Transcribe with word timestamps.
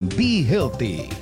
Be 0.00 0.42
Healthy. 0.42 1.19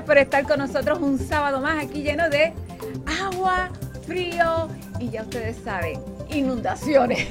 Por 0.00 0.16
estar 0.16 0.44
con 0.44 0.58
nosotros 0.58 1.00
un 1.02 1.18
sábado 1.18 1.60
más 1.60 1.84
aquí 1.84 2.02
lleno 2.02 2.30
de 2.30 2.54
agua, 3.20 3.70
frío 4.06 4.70
y 4.98 5.10
ya 5.10 5.20
ustedes 5.20 5.58
saben, 5.58 6.00
inundaciones. 6.30 7.28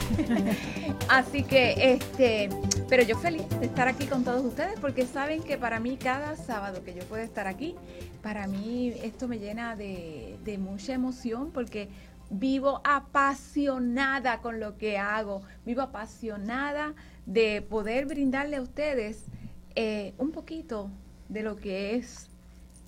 Así 1.10 1.42
que, 1.42 1.74
este, 1.94 2.50
pero 2.88 3.02
yo 3.02 3.18
feliz 3.18 3.50
de 3.60 3.66
estar 3.66 3.88
aquí 3.88 4.06
con 4.06 4.24
todos 4.24 4.46
ustedes 4.46 4.80
porque 4.80 5.08
saben 5.08 5.42
que 5.42 5.58
para 5.58 5.80
mí 5.80 5.98
cada 5.98 6.36
sábado 6.36 6.84
que 6.84 6.94
yo 6.94 7.04
puedo 7.06 7.24
estar 7.24 7.48
aquí, 7.48 7.76
para 8.22 8.46
mí 8.46 8.94
esto 9.02 9.28
me 9.28 9.40
llena 9.40 9.76
de, 9.76 10.38
de 10.44 10.60
mucha 10.60 10.94
emoción 10.94 11.50
porque 11.52 11.90
vivo 12.30 12.80
apasionada 12.84 14.40
con 14.40 14.60
lo 14.60 14.78
que 14.78 15.00
hago, 15.00 15.42
vivo 15.66 15.82
apasionada 15.82 16.94
de 17.26 17.64
poder 17.64 18.06
brindarle 18.06 18.58
a 18.58 18.62
ustedes 18.62 19.26
eh, 19.74 20.14
un 20.20 20.32
poquito 20.32 20.92
de 21.28 21.42
lo 21.42 21.56
que 21.56 21.96
es 21.96 22.31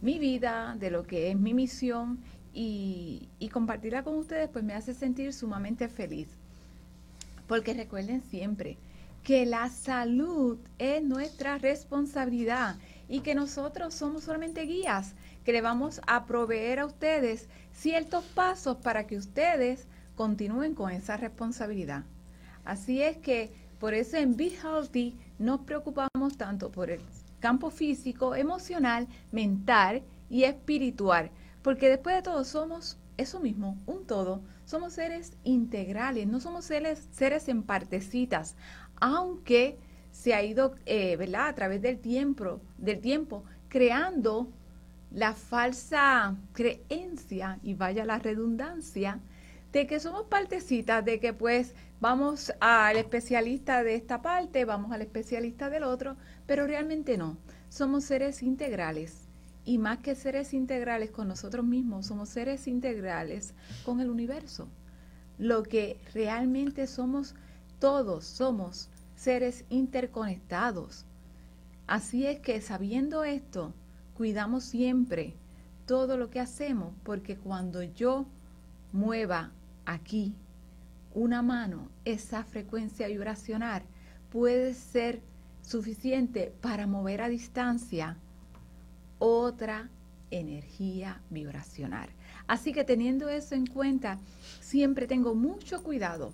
mi 0.04 0.20
vida, 0.20 0.76
de 0.78 0.92
lo 0.92 1.04
que 1.04 1.32
es 1.32 1.40
mi 1.40 1.54
misión 1.54 2.20
y, 2.54 3.30
compartirla 3.54 4.04
con 4.04 4.16
ustedes 4.16 4.50
pues 4.50 4.64
me 4.64 4.74
hace 4.74 4.94
sentir 4.94 5.34
sumamente 5.34 5.88
feliz. 5.88 6.28
Porque 7.48 7.74
recuerden 7.74 8.22
siempre 8.22 8.78
que 9.24 9.46
la 9.46 9.70
salud 9.70 10.58
es 10.78 11.02
nuestra 11.02 11.58
responsabilidad 11.58 12.76
y 13.08 13.22
que 13.22 13.34
nosotros 13.34 13.94
somos 13.94 14.26
solamente 14.26 14.64
guías 14.64 15.14
que 15.46 15.54
le 15.54 15.62
vamos 15.62 16.02
a 16.06 16.26
proveer 16.26 16.80
a 16.80 16.86
ustedes 16.86 17.48
ciertos 17.74 18.26
pasos 18.26 18.78
para 18.78 19.08
que 19.08 19.18
ustedes 19.18 19.88
continúen 20.16 20.76
con 20.76 20.92
esa 20.92 21.16
responsabilidad. 21.16 22.04
Así 22.66 23.02
es 23.02 23.18
que 23.18 23.52
por 23.80 23.94
eso 23.94 24.18
en 24.18 24.36
Be 24.36 24.52
Healthy 24.52 25.16
nos 25.40 25.62
preocupamos 25.62 26.38
tanto 26.38 26.72
por 26.72 26.90
el 26.90 27.00
campo 27.44 27.70
físico, 27.72 28.36
emocional, 28.36 29.06
mental 29.34 30.02
y 30.30 30.46
espiritual, 30.46 31.30
porque 31.62 31.90
después 31.90 32.16
de 32.16 32.22
todo 32.22 32.46
somos 32.46 32.98
eso 33.18 33.42
mismo, 33.42 33.78
un 33.86 34.08
todo. 34.08 34.42
Somos 34.64 34.94
seres 34.94 35.34
integrales, 35.44 36.26
no 36.26 36.40
somos 36.40 36.64
seres, 36.64 37.10
seres 37.12 37.50
en 37.50 37.64
partecitas, 37.64 38.56
aunque 38.96 39.78
se 40.12 40.34
ha 40.34 40.42
ido, 40.42 40.76
eh, 40.86 41.18
¿verdad? 41.18 41.50
A 41.50 41.56
través 41.56 41.82
del 41.82 42.00
tiempo, 42.00 42.62
del 42.78 43.02
tiempo, 43.02 43.44
creando 43.68 44.48
la 45.12 45.34
falsa 45.34 46.38
creencia, 46.54 47.60
y 47.62 47.74
vaya 47.74 48.06
la 48.06 48.20
redundancia, 48.20 49.20
de 49.74 49.88
que 49.88 50.00
somos 50.00 50.28
partecitas, 50.28 51.04
de 51.04 51.20
que 51.20 51.34
pues 51.34 51.74
vamos 52.00 52.54
al 52.60 52.96
especialista 52.96 53.84
de 53.84 53.96
esta 53.96 54.22
parte, 54.22 54.66
vamos 54.66 54.92
al 54.92 55.02
especialista 55.02 55.72
del 55.72 55.84
otro, 55.84 56.16
pero 56.46 56.68
realmente 56.68 57.18
no. 57.18 57.38
Somos 57.70 58.06
seres 58.06 58.44
integrales. 58.44 59.28
Y 59.66 59.80
más 59.80 59.98
que 60.00 60.14
seres 60.14 60.54
integrales 60.54 61.10
con 61.10 61.28
nosotros 61.28 61.66
mismos, 61.66 62.06
somos 62.06 62.30
seres 62.30 62.68
integrales 62.68 63.56
con 63.84 64.00
el 64.00 64.12
universo. 64.12 64.68
Lo 65.40 65.64
que 65.64 66.00
realmente 66.14 66.86
somos, 66.86 67.34
todos 67.80 68.26
somos 68.26 68.90
seres 69.16 69.66
interconectados. 69.70 71.06
Así 71.88 72.28
es 72.28 72.40
que 72.40 72.62
sabiendo 72.62 73.24
esto, 73.24 73.74
cuidamos 74.14 74.66
siempre 74.66 75.34
todo 75.88 76.16
lo 76.18 76.30
que 76.30 76.40
hacemos, 76.40 76.94
porque 77.04 77.38
cuando 77.38 77.82
yo 77.82 78.28
mueva 78.92 79.52
aquí 79.86 80.36
una 81.14 81.42
mano, 81.42 81.90
esa 82.06 82.44
frecuencia 82.44 83.08
vibracional 83.08 83.84
puede 84.32 84.74
ser 84.74 85.22
suficiente 85.62 86.54
para 86.62 86.88
mover 86.88 87.22
a 87.22 87.30
distancia 87.30 88.18
otra 89.20 89.90
energía 90.32 91.22
vibracional. 91.30 92.10
Así 92.48 92.74
que 92.74 92.84
teniendo 92.84 93.30
eso 93.30 93.56
en 93.56 93.68
cuenta, 93.68 94.18
siempre 94.60 95.08
tengo 95.08 95.36
mucho 95.36 95.84
cuidado 95.84 96.34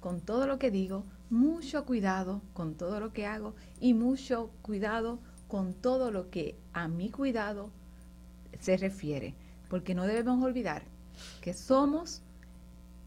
con 0.00 0.20
todo 0.20 0.46
lo 0.46 0.58
que 0.58 0.70
digo, 0.70 1.04
mucho 1.30 1.84
cuidado 1.84 2.40
con 2.52 2.74
todo 2.74 3.00
lo 3.00 3.12
que 3.12 3.26
hago 3.26 3.54
y 3.80 3.94
mucho 3.94 4.50
cuidado 4.62 5.18
con 5.48 5.74
todo 5.74 6.10
lo 6.10 6.30
que 6.30 6.56
a 6.72 6.88
mi 6.88 7.10
cuidado 7.10 7.70
se 8.60 8.76
refiere, 8.76 9.34
porque 9.68 9.94
no 9.94 10.06
debemos 10.06 10.42
olvidar 10.42 10.82
que 11.40 11.54
somos 11.54 12.22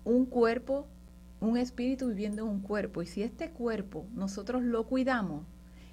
un 0.08 0.26
cuerpo, 0.26 0.88
un 1.42 1.58
espíritu 1.58 2.08
viviendo 2.08 2.44
en 2.44 2.48
un 2.48 2.62
cuerpo, 2.62 3.02
y 3.02 3.06
si 3.06 3.24
este 3.24 3.50
cuerpo 3.52 4.08
nosotros 4.14 4.64
lo 4.64 4.88
cuidamos, 4.88 5.46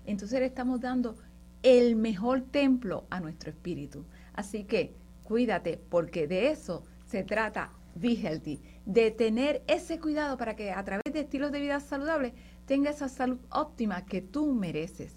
entonces 0.07 0.39
le 0.39 0.47
estamos 0.47 0.81
dando 0.81 1.17
el 1.65 1.97
mejor 1.97 2.43
templo 2.43 3.07
a 3.11 3.19
nuestro 3.19 3.51
espíritu. 3.51 4.05
Así 4.33 4.65
que 4.65 4.95
cuídate, 5.25 5.81
porque 5.89 6.29
de 6.29 6.51
eso 6.51 6.85
se 7.07 7.25
trata 7.25 7.73
Be 7.97 8.13
Healthy, 8.13 8.63
de 8.87 9.11
tener 9.11 9.65
ese 9.67 9.99
cuidado 9.99 10.37
para 10.37 10.55
que 10.55 10.71
a 10.71 10.85
través 10.85 11.13
de 11.13 11.21
estilos 11.21 11.51
de 11.51 11.61
vida 11.61 11.81
saludables 11.81 12.35
tenga 12.67 12.91
esa 12.91 13.09
salud 13.09 13.39
óptima 13.51 14.05
que 14.05 14.23
tú 14.23 14.55
mereces. 14.55 15.13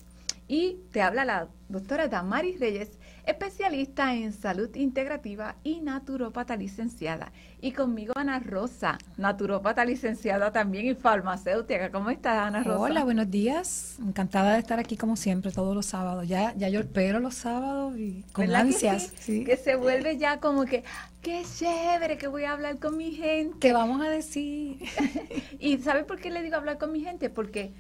Y 0.47 0.79
te 0.91 1.01
habla 1.01 1.23
la 1.23 1.49
doctora 1.69 2.07
Damaris 2.07 2.59
Reyes, 2.59 2.97
especialista 3.27 4.15
en 4.15 4.31
salud 4.31 4.73
integrativa 4.75 5.57
y 5.61 5.81
naturopata 5.81 6.55
licenciada. 6.55 7.33
Y 7.59 7.73
conmigo 7.73 8.13
Ana 8.15 8.39
Rosa, 8.39 8.97
naturopata 9.17 9.83
licenciada 9.83 10.51
también 10.51 10.88
y 10.88 10.95
farmacéutica. 10.95 11.91
¿Cómo 11.91 12.09
estás, 12.09 12.38
Ana 12.47 12.63
Rosa? 12.63 12.79
Hola, 12.79 13.03
buenos 13.03 13.29
días. 13.29 13.97
Encantada 13.99 14.53
de 14.53 14.59
estar 14.59 14.79
aquí 14.79 14.95
como 14.95 15.17
siempre 15.17 15.51
todos 15.51 15.75
los 15.75 15.85
sábados. 15.85 16.25
Ya, 16.25 16.53
ya 16.55 16.69
yo 16.69 16.79
espero 16.79 17.19
los 17.19 17.35
sábados 17.35 17.97
y 17.97 18.23
con 18.31 18.55
ansias. 18.55 19.11
Que, 19.11 19.17
sí? 19.17 19.44
que 19.44 19.57
se 19.57 19.75
vuelve 19.75 20.17
ya 20.17 20.39
como 20.39 20.63
que, 20.63 20.85
qué 21.21 21.44
chévere 21.44 22.17
que 22.17 22.27
voy 22.27 22.45
a 22.45 22.53
hablar 22.53 22.79
con 22.79 22.95
mi 22.95 23.11
gente. 23.11 23.57
¿Qué 23.59 23.73
vamos 23.73 24.01
a 24.01 24.09
decir? 24.09 24.79
y 25.59 25.77
¿sabe 25.79 26.05
por 26.05 26.19
qué 26.19 26.29
le 26.29 26.41
digo 26.41 26.55
hablar 26.55 26.77
con 26.77 26.94
mi 26.94 27.01
gente? 27.01 27.29
Porque 27.29 27.73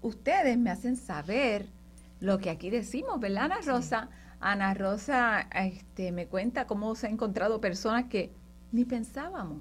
ustedes 0.00 0.56
me 0.56 0.70
hacen 0.70 0.96
saber 0.96 1.66
lo 2.18 2.38
que 2.38 2.48
aquí 2.48 2.70
decimos, 2.70 3.20
¿verdad, 3.20 3.44
Ana 3.44 3.60
Rosa? 3.62 4.08
Ana 4.40 4.74
Rosa 4.74 5.48
este, 5.54 6.12
me 6.12 6.26
cuenta 6.26 6.66
cómo 6.66 6.94
se 6.94 7.06
ha 7.06 7.10
encontrado 7.10 7.60
personas 7.60 8.06
que 8.06 8.32
ni 8.72 8.84
pensábamos 8.84 9.58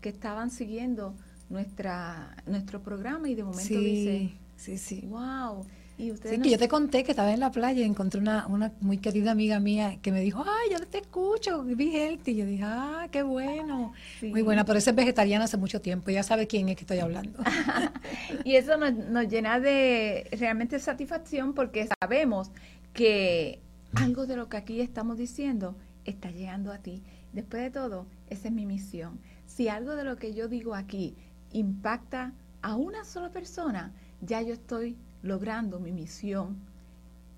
que 0.00 0.08
estaban 0.10 0.50
siguiendo 0.50 1.14
nuestra 1.48 2.36
nuestro 2.46 2.82
programa 2.82 3.28
y 3.28 3.34
de 3.34 3.42
momento 3.42 3.62
sí, 3.62 3.84
dice, 3.84 4.32
sí, 4.56 4.78
sí. 4.78 5.06
wow. 5.06 5.66
Y 5.98 6.12
ustedes 6.12 6.36
sí, 6.36 6.42
que 6.42 6.50
yo 6.50 6.58
te 6.58 6.68
conté 6.68 7.04
que 7.04 7.12
estaba 7.12 7.32
en 7.32 7.40
la 7.40 7.50
playa 7.50 7.80
y 7.80 7.84
encontré 7.84 8.20
una, 8.20 8.46
una 8.48 8.70
muy 8.80 8.98
querida 8.98 9.30
amiga 9.30 9.60
mía 9.60 9.96
que 10.02 10.12
me 10.12 10.20
dijo, 10.20 10.44
ay, 10.46 10.70
yo 10.70 10.86
te 10.86 10.98
escucho, 10.98 11.62
vi 11.62 11.96
healthy. 11.96 12.32
Y 12.32 12.36
yo 12.36 12.44
dije, 12.44 12.64
ah, 12.66 13.08
qué 13.10 13.22
bueno. 13.22 13.94
Sí. 14.20 14.28
Muy 14.28 14.42
buena, 14.42 14.66
pero 14.66 14.78
esa 14.78 14.90
es 14.90 14.96
vegetariana 14.96 15.46
hace 15.46 15.56
mucho 15.56 15.80
tiempo, 15.80 16.10
ya 16.10 16.22
sabe 16.22 16.46
quién 16.46 16.68
es 16.68 16.76
que 16.76 16.82
estoy 16.82 16.98
hablando. 16.98 17.38
y 18.44 18.56
eso 18.56 18.76
nos, 18.76 18.92
nos 18.92 19.26
llena 19.26 19.58
de 19.58 20.28
realmente 20.32 20.78
satisfacción 20.80 21.54
porque 21.54 21.88
sabemos 22.02 22.50
que 22.92 23.60
algo 23.96 24.26
de 24.26 24.36
lo 24.36 24.48
que 24.48 24.58
aquí 24.58 24.80
estamos 24.80 25.16
diciendo 25.16 25.74
está 26.04 26.30
llegando 26.30 26.72
a 26.72 26.78
ti. 26.78 27.02
Después 27.32 27.62
de 27.62 27.70
todo, 27.70 28.06
esa 28.28 28.48
es 28.48 28.54
mi 28.54 28.66
misión. 28.66 29.18
Si 29.46 29.68
algo 29.68 29.96
de 29.96 30.04
lo 30.04 30.16
que 30.16 30.34
yo 30.34 30.48
digo 30.48 30.74
aquí 30.74 31.16
impacta 31.52 32.32
a 32.62 32.76
una 32.76 33.04
sola 33.04 33.30
persona, 33.30 33.92
ya 34.20 34.42
yo 34.42 34.52
estoy 34.54 34.96
logrando 35.22 35.80
mi 35.80 35.92
misión 35.92 36.58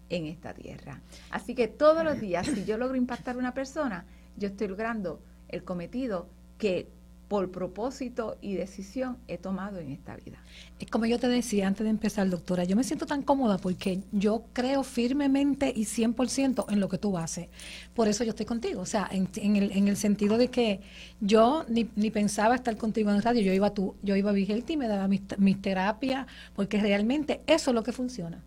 en 0.08 0.26
esta 0.26 0.52
tierra. 0.52 1.00
Así 1.30 1.54
que 1.54 1.68
todos 1.68 2.04
los 2.04 2.20
días, 2.20 2.46
si 2.46 2.64
yo 2.64 2.76
logro 2.76 2.96
impactar 2.96 3.36
a 3.36 3.38
una 3.38 3.54
persona, 3.54 4.04
yo 4.36 4.48
estoy 4.48 4.68
logrando 4.68 5.20
el 5.48 5.64
cometido 5.64 6.28
que 6.58 6.88
por 7.28 7.50
propósito 7.50 8.38
y 8.40 8.54
decisión 8.54 9.18
he 9.28 9.36
tomado 9.36 9.78
en 9.78 9.92
esta 9.92 10.16
vida. 10.16 10.38
Es 10.80 10.90
como 10.90 11.04
yo 11.04 11.18
te 11.18 11.28
decía 11.28 11.66
antes 11.66 11.84
de 11.84 11.90
empezar, 11.90 12.28
doctora, 12.30 12.64
yo 12.64 12.74
me 12.74 12.84
siento 12.84 13.04
tan 13.04 13.22
cómoda 13.22 13.58
porque 13.58 14.00
yo 14.12 14.44
creo 14.54 14.82
firmemente 14.82 15.70
y 15.74 15.84
100% 15.84 16.64
en 16.70 16.80
lo 16.80 16.88
que 16.88 16.96
tú 16.96 17.18
haces. 17.18 17.48
Por 17.94 18.08
eso 18.08 18.24
yo 18.24 18.30
estoy 18.30 18.46
contigo, 18.46 18.80
o 18.80 18.86
sea, 18.86 19.08
en, 19.12 19.28
el, 19.56 19.72
en 19.72 19.88
el, 19.88 19.96
sentido 19.98 20.38
de 20.38 20.48
que 20.48 20.80
yo 21.20 21.66
ni, 21.68 21.88
ni, 21.96 22.10
pensaba 22.10 22.54
estar 22.54 22.76
contigo 22.78 23.10
en 23.10 23.20
radio, 23.20 23.42
yo 23.42 23.52
iba 23.52 23.66
a, 23.66 23.74
tu, 23.74 23.94
yo 24.02 24.16
iba 24.16 24.30
a 24.30 24.32
Vigelti, 24.32 24.78
me 24.78 24.88
daba 24.88 25.06
mis, 25.06 25.20
mis 25.36 25.60
terapias, 25.60 26.26
porque 26.56 26.80
realmente 26.80 27.42
eso 27.46 27.70
es 27.70 27.74
lo 27.74 27.82
que 27.82 27.92
funciona. 27.92 28.42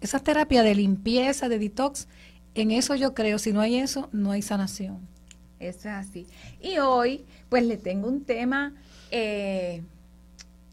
Esa 0.00 0.18
terapia 0.18 0.62
de 0.64 0.74
limpieza, 0.74 1.48
de 1.48 1.58
detox, 1.58 2.08
en 2.54 2.72
eso 2.72 2.96
yo 2.96 3.14
creo, 3.14 3.38
si 3.38 3.52
no 3.52 3.60
hay 3.60 3.76
eso, 3.76 4.08
no 4.12 4.32
hay 4.32 4.42
sanación. 4.42 5.15
Eso 5.58 5.88
es 5.88 5.94
así. 5.94 6.26
Y 6.60 6.78
hoy, 6.78 7.24
pues 7.48 7.64
le 7.64 7.76
tengo 7.76 8.08
un 8.08 8.24
tema, 8.24 8.74
eh, 9.10 9.82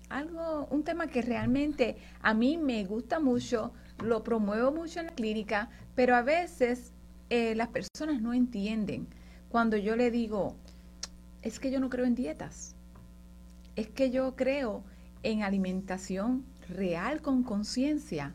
algo, 0.10 0.68
un 0.72 0.84
tema 0.84 1.08
que 1.08 1.22
realmente 1.22 1.98
a 2.22 2.34
mí 2.34 2.58
me 2.58 2.84
gusta 2.86 3.20
mucho, 3.20 3.74
lo 4.04 4.24
promuevo 4.24 4.72
mucho 4.72 5.00
en 5.00 5.08
la 5.08 5.14
clínica, 5.14 5.70
pero 5.96 6.16
a 6.16 6.22
veces 6.22 6.92
eh, 7.30 7.56
las 7.56 7.70
personas 7.70 8.22
no 8.22 8.34
entienden. 8.34 9.08
Cuando 9.50 9.78
yo 9.78 9.96
le 9.96 10.12
digo, 10.12 10.56
es 11.42 11.60
que 11.60 11.72
yo 11.72 11.80
no 11.80 11.90
creo 11.90 12.06
en 12.06 12.16
dietas, 12.16 12.76
es 13.76 13.88
que 13.88 14.12
yo 14.12 14.36
creo 14.36 14.84
en 15.24 15.44
alimentación 15.44 16.44
real 16.70 17.22
con 17.22 17.44
conciencia 17.44 18.34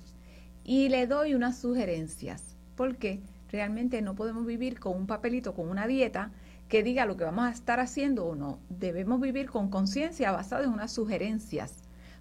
y 0.65 0.89
le 0.89 1.07
doy 1.07 1.35
unas 1.35 1.59
sugerencias, 1.59 2.57
porque 2.77 3.21
realmente 3.51 4.03
no 4.03 4.15
podemos 4.15 4.47
vivir 4.47 4.79
con 4.79 4.97
un 4.97 5.07
papelito, 5.07 5.55
con 5.55 5.69
una 5.69 5.87
dieta 5.87 6.31
que 6.69 6.83
diga 6.83 7.07
lo 7.07 7.17
que 7.17 7.25
vamos 7.25 7.47
a 7.47 7.51
estar 7.51 7.81
haciendo 7.81 8.27
o 8.27 8.35
no. 8.35 8.59
Debemos 8.69 9.21
vivir 9.21 9.51
con 9.51 9.71
conciencia 9.71 10.33
basada 10.33 10.65
en 10.65 10.71
unas 10.71 10.93
sugerencias, 10.93 11.75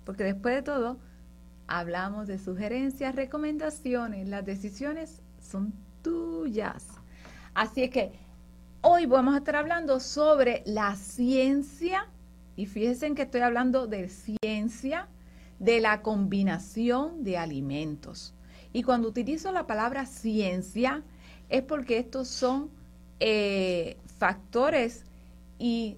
porque 0.05 0.23
después 0.23 0.55
de 0.55 0.61
todo, 0.61 0.97
hablamos 1.67 2.27
de 2.27 2.39
sugerencias, 2.39 3.15
recomendaciones, 3.15 4.27
las 4.27 4.45
decisiones 4.45 5.21
son 5.41 5.73
tuyas. 6.01 6.88
Así 7.53 7.83
es 7.83 7.89
que 7.89 8.11
hoy 8.81 9.05
vamos 9.05 9.35
a 9.35 9.39
estar 9.39 9.57
hablando 9.57 9.99
sobre 9.99 10.63
la 10.65 10.95
ciencia, 10.95 12.07
y 12.55 12.65
fíjense 12.67 13.13
que 13.13 13.23
estoy 13.23 13.41
hablando 13.41 13.88
de 13.88 14.09
ciencia, 14.09 15.07
de 15.59 15.81
la 15.81 16.01
combinación 16.01 17.23
de 17.23 17.38
alimentos. 17.38 18.33
Y 18.73 18.83
cuando 18.83 19.09
utilizo 19.09 19.51
la 19.51 19.67
palabra 19.67 20.05
ciencia, 20.05 21.03
es 21.50 21.63
porque 21.63 21.97
estos 21.97 22.27
son 22.27 22.69
eh, 23.19 23.97
factores 24.17 25.05
y 25.59 25.97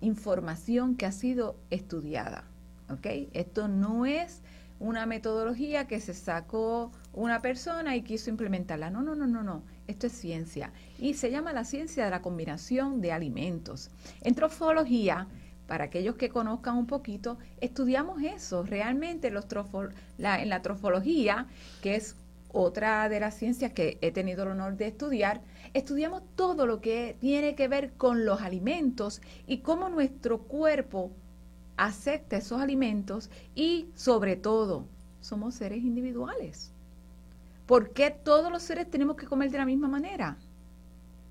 información 0.00 0.96
que 0.96 1.06
ha 1.06 1.12
sido 1.12 1.56
estudiada. 1.70 2.44
¿ok? 2.90 3.06
Esto 3.32 3.68
no 3.68 4.06
es 4.06 4.42
una 4.78 5.06
metodología 5.06 5.86
que 5.86 6.00
se 6.00 6.14
sacó 6.14 6.92
una 7.12 7.40
persona 7.40 7.96
y 7.96 8.02
quiso 8.02 8.30
implementarla. 8.30 8.90
No, 8.90 9.02
no, 9.02 9.14
no, 9.14 9.26
no, 9.26 9.42
no. 9.42 9.62
Esto 9.86 10.06
es 10.06 10.12
ciencia. 10.12 10.72
Y 10.98 11.14
se 11.14 11.30
llama 11.30 11.52
la 11.52 11.64
ciencia 11.64 12.04
de 12.04 12.10
la 12.10 12.22
combinación 12.22 13.00
de 13.00 13.12
alimentos. 13.12 13.90
En 14.22 14.34
trofología, 14.34 15.28
para 15.66 15.84
aquellos 15.84 16.16
que 16.16 16.28
conozcan 16.28 16.76
un 16.76 16.86
poquito, 16.86 17.38
estudiamos 17.60 18.22
eso. 18.22 18.64
Realmente 18.64 19.30
los 19.30 19.46
en 20.18 20.48
la 20.48 20.62
trofología, 20.62 21.46
que 21.82 21.96
es 21.96 22.16
otra 22.52 23.08
de 23.08 23.20
las 23.20 23.34
ciencias 23.34 23.72
que 23.72 23.98
he 24.00 24.10
tenido 24.10 24.44
el 24.44 24.50
honor 24.50 24.76
de 24.76 24.88
estudiar, 24.88 25.40
estudiamos 25.76 26.22
todo 26.36 26.66
lo 26.66 26.80
que 26.80 27.16
tiene 27.20 27.54
que 27.54 27.68
ver 27.68 27.92
con 27.92 28.24
los 28.24 28.40
alimentos 28.40 29.20
y 29.46 29.58
cómo 29.58 29.90
nuestro 29.90 30.38
cuerpo 30.38 31.12
acepta 31.76 32.38
esos 32.38 32.62
alimentos 32.62 33.30
y 33.54 33.90
sobre 33.94 34.36
todo 34.36 34.86
somos 35.20 35.54
seres 35.54 35.84
individuales. 35.84 36.72
¿Por 37.66 37.92
qué 37.92 38.10
todos 38.10 38.50
los 38.50 38.62
seres 38.62 38.90
tenemos 38.90 39.16
que 39.16 39.26
comer 39.26 39.50
de 39.50 39.58
la 39.58 39.66
misma 39.66 39.86
manera? 39.86 40.38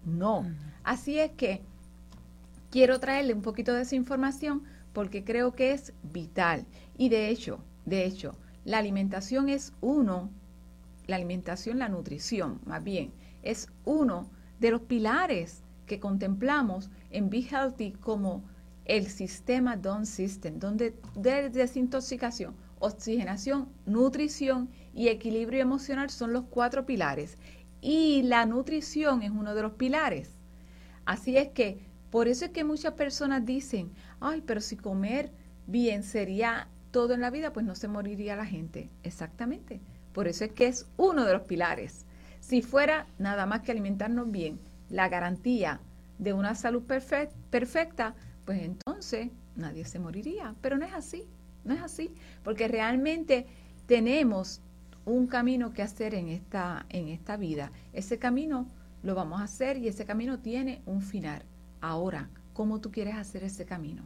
No. 0.06 0.46
Así 0.84 1.18
es 1.18 1.32
que 1.32 1.62
quiero 2.70 3.00
traerle 3.00 3.34
un 3.34 3.42
poquito 3.42 3.74
de 3.74 3.82
esa 3.82 3.96
información 3.96 4.62
porque 4.94 5.24
creo 5.24 5.56
que 5.56 5.72
es 5.72 5.92
vital. 6.04 6.68
Y 7.00 7.10
de 7.10 7.30
hecho, 7.30 7.60
de 7.86 8.06
hecho, 8.06 8.36
la 8.64 8.78
alimentación 8.78 9.50
es 9.50 9.74
uno, 9.82 10.30
la 11.08 11.16
alimentación, 11.16 11.80
la 11.80 11.90
nutrición, 11.90 12.60
más 12.66 12.84
bien, 12.84 13.12
es 13.42 13.70
uno 13.86 14.30
de 14.60 14.72
los 14.72 14.82
pilares 14.82 15.64
que 15.86 16.00
contemplamos 16.00 16.90
en 17.12 17.30
Be 17.30 17.42
Healthy 17.42 17.94
como 17.94 18.44
el 18.86 19.08
sistema 19.08 19.76
DON 19.78 20.06
System, 20.06 20.60
donde 20.60 20.96
de 21.16 21.50
desintoxicación, 21.50 22.56
oxigenación, 22.80 23.70
nutrición 23.86 24.70
y 24.94 25.08
equilibrio 25.08 25.62
emocional 25.62 26.10
son 26.10 26.34
los 26.34 26.46
cuatro 26.46 26.86
pilares. 26.86 27.38
Y 27.82 28.24
la 28.24 28.46
nutrición 28.46 29.22
es 29.22 29.32
uno 29.32 29.54
de 29.56 29.62
los 29.62 29.74
pilares. 29.74 30.32
Así 31.06 31.38
es 31.38 31.50
que, 31.50 31.80
por 32.10 32.28
eso 32.28 32.46
es 32.46 32.52
que 32.52 32.64
muchas 32.64 32.94
personas 32.94 33.46
dicen, 33.46 33.92
ay, 34.20 34.42
pero 34.46 34.62
si 34.62 34.78
comer 34.78 35.32
bien 35.68 36.04
sería 36.04 36.68
todo 36.92 37.14
en 37.14 37.22
la 37.22 37.30
vida, 37.30 37.52
pues 37.54 37.66
no 37.66 37.76
se 37.76 37.88
moriría 37.88 38.36
la 38.36 38.46
gente. 38.46 38.90
Exactamente. 39.04 39.82
Por 40.14 40.28
eso 40.28 40.46
es 40.46 40.52
que 40.54 40.68
es 40.68 40.88
uno 40.98 41.26
de 41.26 41.34
los 41.34 41.42
pilares. 41.42 42.06
Si 42.48 42.62
fuera 42.62 43.08
nada 43.18 43.48
más 43.48 43.62
que 43.62 43.72
alimentarnos 43.72 44.30
bien, 44.30 44.60
la 44.92 45.10
garantía 45.10 45.80
de 46.20 46.32
una 46.32 46.54
salud 46.54 46.84
perfecta, 46.84 48.14
pues 48.46 48.62
entonces 48.62 49.32
nadie 49.56 49.84
se 49.84 49.98
moriría. 49.98 50.54
Pero 50.62 50.78
no 50.78 50.86
es 50.86 50.94
así, 50.94 51.28
no 51.64 51.74
es 51.74 51.82
así, 51.82 52.14
porque 52.44 52.68
realmente 52.68 53.48
tenemos 53.88 54.62
un 55.06 55.26
camino 55.26 55.74
que 55.74 55.82
hacer 55.82 56.14
en 56.14 56.30
esta, 56.30 56.86
en 56.90 57.08
esta 57.08 57.36
vida. 57.36 57.72
Ese 57.94 58.20
camino 58.20 58.68
lo 59.02 59.16
vamos 59.16 59.42
a 59.42 59.46
hacer 59.46 59.78
y 59.78 59.88
ese 59.88 60.06
camino 60.06 60.38
tiene 60.38 60.84
un 60.86 61.02
final. 61.02 61.42
Ahora, 61.82 62.30
¿cómo 62.54 62.80
tú 62.80 62.92
quieres 62.92 63.16
hacer 63.16 63.44
ese 63.44 63.66
camino? 63.66 64.04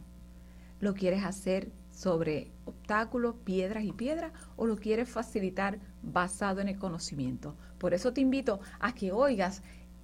¿Lo 0.80 0.94
quieres 0.94 1.24
hacer 1.24 1.70
sobre 1.90 2.50
obstáculos, 2.64 3.34
piedras 3.44 3.84
y 3.84 3.92
piedras 3.92 4.32
o 4.56 4.66
lo 4.66 4.76
quieres 4.76 5.10
facilitar 5.10 5.78
basado 6.02 6.60
en 6.60 6.68
el 6.68 6.78
conocimiento? 6.78 7.56
Por 7.78 7.94
eso 7.94 8.12
te 8.12 8.20
invito 8.20 8.60
a 8.78 8.94
que 8.94 9.12
oigas 9.12 9.62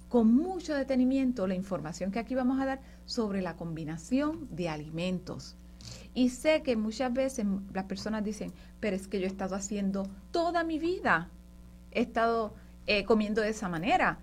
con 0.09 0.33
mucho 0.33 0.73
detenimiento 0.73 1.47
la 1.47 1.55
información 1.55 2.11
que 2.11 2.19
aquí 2.19 2.35
vamos 2.35 2.61
a 2.61 2.65
dar 2.65 2.81
sobre 3.05 3.41
la 3.41 3.55
combinación 3.55 4.47
de 4.55 4.69
alimentos. 4.69 5.55
Y 6.13 6.29
sé 6.29 6.63
que 6.63 6.75
muchas 6.75 7.13
veces 7.13 7.45
las 7.73 7.85
personas 7.85 8.23
dicen, 8.23 8.51
pero 8.79 8.95
es 8.95 9.07
que 9.07 9.19
yo 9.19 9.25
he 9.25 9.29
estado 9.29 9.55
haciendo 9.55 10.07
toda 10.31 10.63
mi 10.63 10.79
vida, 10.79 11.29
he 11.91 12.01
estado 12.01 12.53
eh, 12.87 13.03
comiendo 13.03 13.41
de 13.41 13.49
esa 13.49 13.69
manera 13.69 14.19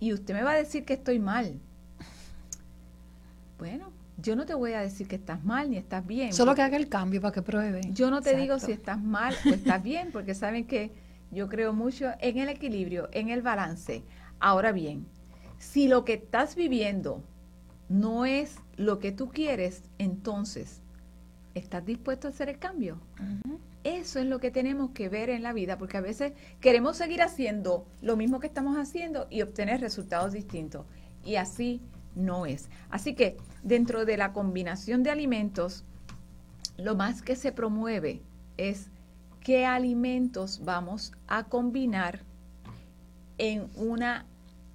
y 0.00 0.12
usted 0.12 0.34
me 0.34 0.42
va 0.42 0.52
a 0.52 0.56
decir 0.56 0.84
que 0.84 0.94
estoy 0.94 1.18
mal. 1.18 1.60
Bueno, 3.58 3.90
yo 4.18 4.36
no 4.36 4.46
te 4.46 4.54
voy 4.54 4.72
a 4.72 4.80
decir 4.80 5.08
que 5.08 5.16
estás 5.16 5.44
mal 5.44 5.70
ni 5.70 5.76
estás 5.76 6.06
bien. 6.06 6.32
Solo 6.32 6.54
que 6.54 6.62
haga 6.62 6.76
el 6.76 6.88
cambio 6.88 7.20
para 7.20 7.32
que 7.32 7.42
pruebe. 7.42 7.80
Yo 7.92 8.10
no 8.10 8.22
te 8.22 8.36
digo 8.36 8.58
si 8.58 8.72
estás 8.72 9.02
mal 9.02 9.34
o 9.44 9.48
estás 9.50 9.82
bien, 9.82 10.10
porque 10.12 10.34
saben 10.34 10.66
que 10.66 10.92
yo 11.30 11.48
creo 11.48 11.72
mucho 11.72 12.12
en 12.20 12.38
el 12.38 12.48
equilibrio, 12.48 13.08
en 13.12 13.28
el 13.28 13.42
balance. 13.42 14.02
Ahora 14.38 14.72
bien, 14.72 15.06
si 15.58 15.88
lo 15.88 16.04
que 16.04 16.14
estás 16.14 16.54
viviendo 16.56 17.22
no 17.88 18.24
es 18.24 18.56
lo 18.76 18.98
que 18.98 19.12
tú 19.12 19.28
quieres, 19.28 19.82
entonces, 19.98 20.82
¿estás 21.54 21.84
dispuesto 21.84 22.26
a 22.26 22.30
hacer 22.30 22.48
el 22.48 22.58
cambio? 22.58 23.00
Eso 23.84 24.18
es 24.18 24.26
lo 24.26 24.40
que 24.40 24.50
tenemos 24.50 24.90
que 24.90 25.08
ver 25.08 25.30
en 25.30 25.42
la 25.42 25.52
vida, 25.52 25.78
porque 25.78 25.96
a 25.96 26.00
veces 26.00 26.32
queremos 26.60 26.96
seguir 26.96 27.22
haciendo 27.22 27.86
lo 28.02 28.16
mismo 28.16 28.40
que 28.40 28.48
estamos 28.48 28.76
haciendo 28.76 29.26
y 29.30 29.42
obtener 29.42 29.80
resultados 29.80 30.32
distintos. 30.32 30.86
Y 31.24 31.36
así 31.36 31.80
no 32.14 32.46
es. 32.46 32.68
Así 32.90 33.14
que 33.14 33.36
dentro 33.62 34.04
de 34.04 34.16
la 34.16 34.32
combinación 34.32 35.02
de 35.02 35.10
alimentos, 35.10 35.84
lo 36.76 36.96
más 36.96 37.22
que 37.22 37.36
se 37.36 37.52
promueve 37.52 38.22
es 38.56 38.90
qué 39.46 39.64
alimentos 39.64 40.64
vamos 40.64 41.12
a 41.28 41.44
combinar 41.44 42.18
en 43.38 43.70
una 43.76 44.26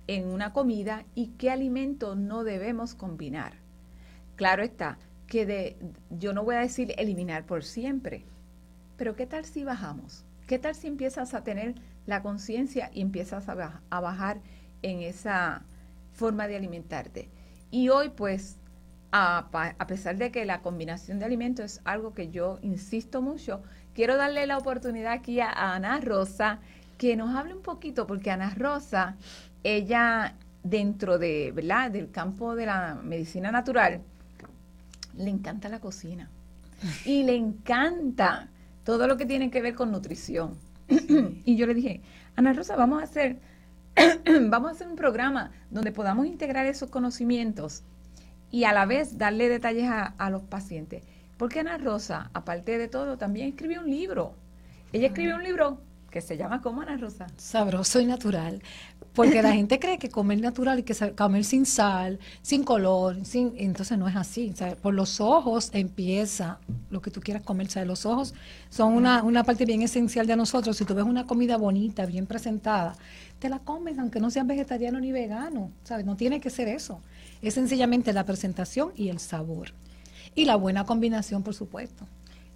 en 0.08 0.28
una 0.28 0.54
comida 0.54 1.04
y 1.14 1.32
qué 1.38 1.52
alimento 1.52 2.16
no 2.16 2.46
debemos 2.46 2.96
combinar. 2.96 3.56
Claro 4.38 4.64
está 4.64 4.98
que 5.28 5.46
de, 5.46 5.78
yo 6.10 6.32
no 6.32 6.46
voy 6.46 6.56
a 6.56 6.60
decir 6.60 6.94
eliminar 6.98 7.46
por 7.46 7.66
siempre, 7.66 8.24
pero 8.96 9.18
¿qué 9.18 9.26
tal 9.26 9.44
si 9.44 9.66
bajamos? 9.66 10.24
¿Qué 10.48 10.58
tal 10.58 10.74
si 10.74 10.88
empiezas 10.88 11.34
a 11.34 11.44
tener 11.44 11.76
la 12.06 12.24
conciencia 12.24 12.92
y 12.94 13.02
empiezas 13.02 13.50
a, 13.50 13.82
a 13.90 14.00
bajar 14.00 14.40
en 14.84 15.02
esa 15.02 15.66
forma 16.14 16.48
de 16.48 16.56
alimentarte? 16.56 17.28
Y 17.72 17.90
hoy 17.90 18.08
pues, 18.08 18.58
a, 19.12 19.50
a, 19.78 19.88
pesar 19.88 20.16
de 20.16 20.32
que 20.32 20.46
la 20.46 20.62
combinación 20.62 21.20
de 21.20 21.26
alimentos 21.26 21.66
es 21.66 21.82
algo 21.84 22.14
que 22.14 22.30
yo 22.30 22.60
insisto 22.62 23.22
mucho, 23.22 23.62
quiero 23.96 24.18
darle 24.18 24.46
la 24.48 24.58
oportunidad 24.58 25.14
aquí 25.14 25.40
a, 25.40 25.50
a 25.50 25.76
Ana 25.76 26.00
Rosa 26.00 26.60
que 26.98 27.16
nos 27.16 27.36
hable 27.36 27.54
un 27.54 27.62
poquito, 27.62 28.08
porque 28.08 28.32
Ana 28.32 28.54
Rosa 28.56 29.16
ella 29.64 30.36
dentro 30.64 31.18
de, 31.18 31.52
¿verdad? 31.54 31.92
del 31.92 32.12
campo 32.12 32.56
de 32.56 32.66
la 32.66 33.00
medicina 33.04 33.52
natural, 33.52 34.02
le 35.18 35.30
encanta 35.30 35.70
la 35.70 35.80
cocina 35.80 36.30
y 37.06 37.24
le 37.24 37.36
encanta 37.36 38.48
todo 38.84 39.08
lo 39.08 39.18
que 39.18 39.26
tiene 39.26 39.52
que 39.52 39.62
ver 39.62 39.76
con 39.76 39.92
nutrición. 39.92 40.56
y 41.46 41.56
yo 41.56 41.66
le 41.66 41.74
dije, 41.74 42.02
Ana 42.36 42.54
Rosa, 42.54 42.76
vamos 42.76 43.02
a 43.02 43.04
hacer 43.04 43.40
vamos 44.50 44.70
a 44.70 44.72
hacer 44.72 44.88
un 44.88 44.96
programa 44.96 45.52
donde 45.70 45.92
podamos 45.92 46.26
integrar 46.26 46.66
esos 46.66 46.90
conocimientos 46.90 47.84
y 48.50 48.64
a 48.64 48.74
la 48.74 48.86
vez 48.86 49.18
darle 49.18 49.50
detalles 49.50 49.90
a, 49.90 50.30
los 50.30 50.44
pacientes. 50.44 51.04
Porque 51.42 51.62
Ana 51.62 51.80
Rosa, 51.80 52.30
aparte 52.36 52.78
de 52.78 52.88
todo, 52.88 53.18
también 53.18 53.48
escribió 53.48 53.82
un 53.82 53.90
libro. 53.90 54.36
Ella 54.94 55.08
escribió 55.08 55.38
un 55.38 55.44
libro 55.44 55.82
que 56.12 56.22
se 56.22 56.38
llama 56.38 56.62
como 56.62 56.82
Ana 56.82 56.98
Rosa. 56.98 57.26
Sabroso 57.36 58.00
y 58.00 58.06
natural. 58.06 58.62
Porque 59.16 59.42
la 59.42 59.52
gente 59.54 59.80
cree 59.80 59.98
que 59.98 60.12
comer 60.12 60.40
natural 60.40 60.78
y 60.78 60.84
que 60.84 60.94
comer 61.16 61.44
sin 61.44 61.66
sal, 61.66 62.20
sin 62.44 62.64
color, 62.64 63.26
sin 63.26 63.56
entonces 63.58 63.98
no 63.98 64.08
es 64.08 64.16
así. 64.16 64.54
Por 64.84 64.94
los 64.94 65.20
ojos 65.20 65.72
empieza 65.74 66.60
lo 66.92 67.02
que 67.02 67.10
tú 67.10 67.22
quieras 67.22 67.42
comer. 67.42 67.72
¿sabes? 67.72 67.88
Los 67.88 68.06
ojos 68.06 68.36
son 68.70 68.94
una, 68.94 69.24
una 69.24 69.44
parte 69.44 69.66
bien 69.66 69.82
esencial 69.82 70.28
de 70.28 70.36
nosotros. 70.36 70.78
Si 70.78 70.86
tú 70.86 70.94
ves 70.94 71.06
una 71.06 71.26
comida 71.26 71.58
bonita, 71.58 72.06
bien 72.06 72.28
presentada, 72.28 72.96
te 73.40 73.50
la 73.50 73.58
comes 73.58 73.98
aunque 73.98 74.20
no 74.20 74.30
seas 74.30 74.46
vegetariano 74.46 75.00
ni 75.00 75.12
vegano. 75.12 75.72
¿sabes? 75.86 76.06
No 76.06 76.16
tiene 76.16 76.40
que 76.40 76.52
ser 76.52 76.68
eso. 76.68 77.02
Es 77.42 77.56
sencillamente 77.56 78.14
la 78.14 78.28
presentación 78.28 78.92
y 78.96 79.10
el 79.10 79.18
sabor. 79.18 79.74
Y 80.36 80.46
la 80.46 80.56
buena 80.56 80.86
combinación, 80.86 81.44
por 81.44 81.54
supuesto. 81.54 82.08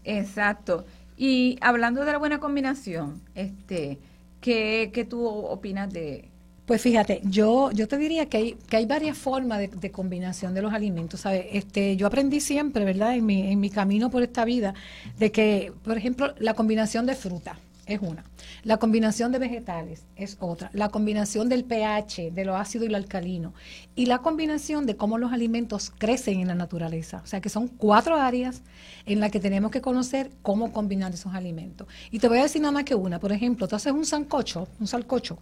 Exacto. 0.04 0.86
Y 1.18 1.58
hablando 1.62 2.04
de 2.04 2.12
la 2.12 2.18
buena 2.18 2.40
combinación, 2.40 3.22
este, 3.36 4.00
¿qué, 4.42 4.92
qué 4.94 5.06
tú 5.06 5.26
opinas 5.26 5.92
de, 5.92 6.30
pues 6.66 6.82
fíjate, 6.82 7.22
yo, 7.24 7.72
yo 7.72 7.88
te 7.88 7.98
diría 7.98 8.26
que 8.26 8.38
hay, 8.38 8.54
que 8.68 8.78
hay 8.78 8.86
varias 8.88 9.18
formas 9.18 9.70
de, 9.70 9.92
combinación 9.92 10.56
de 10.56 10.64
los 10.64 10.74
alimentos. 10.74 11.20
¿sabes? 11.22 11.46
Este, 11.52 11.96
yo 11.96 12.08
aprendí 12.08 12.40
siempre, 12.40 12.84
¿verdad? 12.86 13.16
En 13.16 13.26
mi, 13.26 13.52
en 13.52 13.60
mi 13.60 13.70
camino 13.70 14.10
por 14.10 14.24
esta 14.24 14.46
vida, 14.46 14.74
de 15.20 15.32
que, 15.32 15.72
por 15.84 15.96
ejemplo, 15.98 16.34
la 16.40 16.56
combinación 16.56 17.06
de 17.06 17.14
fruta 17.14 17.60
es 17.86 18.00
una. 18.02 18.24
La 18.64 18.78
combinación 18.78 19.32
de 19.32 19.40
vegetales 19.40 20.06
es 20.16 20.38
otra. 20.40 20.70
La 20.74 20.90
combinación 20.90 21.50
del 21.50 21.64
pH, 21.64 22.32
de 22.32 22.46
lo 22.46 22.56
ácido 22.56 22.86
y 22.86 22.90
lo 22.90 22.98
alcalino. 22.98 23.54
Y 23.96 24.08
la 24.08 24.20
combinación 24.20 24.86
de 24.86 24.96
cómo 24.96 25.18
los 25.18 25.32
alimentos 25.32 25.92
crecen 25.98 26.40
en 26.40 26.48
la 26.48 26.56
naturaleza. 26.56 27.22
O 27.24 27.28
sea 27.28 27.42
que 27.42 27.50
son 27.50 27.68
cuatro 27.68 28.16
áreas 28.16 28.62
en 29.06 29.20
las 29.20 29.32
que 29.32 29.40
tenemos 29.40 29.72
que 29.72 29.82
conocer 29.82 30.32
cómo 30.42 30.72
combinar 30.72 31.14
esos 31.14 31.34
alimentos. 31.34 31.88
Y 32.12 32.20
te 32.20 32.28
voy 32.28 32.40
a 32.40 32.44
decir 32.44 32.62
nada 32.62 32.72
más 32.72 32.86
que 32.86 32.96
una. 32.96 33.20
Por 33.20 33.32
ejemplo, 33.32 33.68
tú 33.68 33.76
haces 33.76 33.94
un 33.94 34.06
sancocho, 34.06 34.68
un 34.80 34.88
salcocho, 34.88 35.38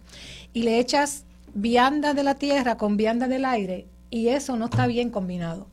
y 0.52 0.62
le 0.62 0.78
echas 0.78 1.24
vianda 1.54 2.14
de 2.14 2.22
la 2.22 2.34
tierra 2.34 2.76
con 2.76 2.96
vianda 2.96 3.28
del 3.28 3.44
aire, 3.44 3.86
y 4.10 4.28
eso 4.28 4.56
no 4.56 4.66
está 4.66 4.86
bien 4.86 5.10
combinado. 5.10 5.66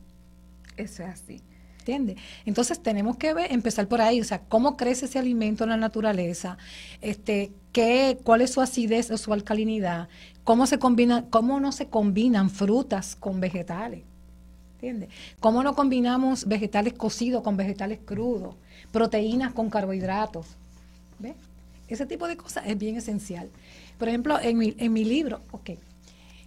Eso 0.76 1.02
es 1.02 1.10
así. 1.10 1.42
¿Entiendes? 1.82 2.16
Entonces 2.46 2.80
tenemos 2.80 3.16
que 3.16 3.30
empezar 3.50 3.88
por 3.88 4.00
ahí, 4.00 4.20
o 4.20 4.24
sea, 4.24 4.40
cómo 4.40 4.76
crece 4.76 5.06
ese 5.06 5.18
alimento 5.18 5.64
en 5.64 5.70
la 5.70 5.76
naturaleza, 5.76 6.56
este, 7.00 7.50
qué, 7.72 8.18
cuál 8.22 8.40
es 8.40 8.52
su 8.52 8.60
acidez 8.60 9.10
o 9.10 9.18
su 9.18 9.32
alcalinidad, 9.32 10.08
cómo 10.44 10.68
se 10.68 10.78
combina, 10.78 11.24
cómo 11.28 11.58
no 11.58 11.72
se 11.72 11.88
combinan 11.88 12.50
frutas 12.50 13.16
con 13.16 13.40
vegetales. 13.40 14.04
¿Entiendes? 14.74 15.08
¿Cómo 15.40 15.64
no 15.64 15.74
combinamos 15.74 16.46
vegetales 16.46 16.92
cocidos 16.92 17.42
con 17.42 17.56
vegetales 17.56 17.98
crudos, 18.04 18.54
proteínas 18.92 19.52
con 19.52 19.68
carbohidratos? 19.68 20.46
¿Ves? 21.18 21.34
Ese 21.88 22.06
tipo 22.06 22.28
de 22.28 22.36
cosas 22.36 22.64
es 22.66 22.78
bien 22.78 22.96
esencial. 22.96 23.50
Por 23.98 24.08
ejemplo, 24.08 24.38
en 24.40 24.56
mi, 24.56 24.76
en 24.78 24.92
mi 24.92 25.04
libro, 25.04 25.40
ok, 25.50 25.70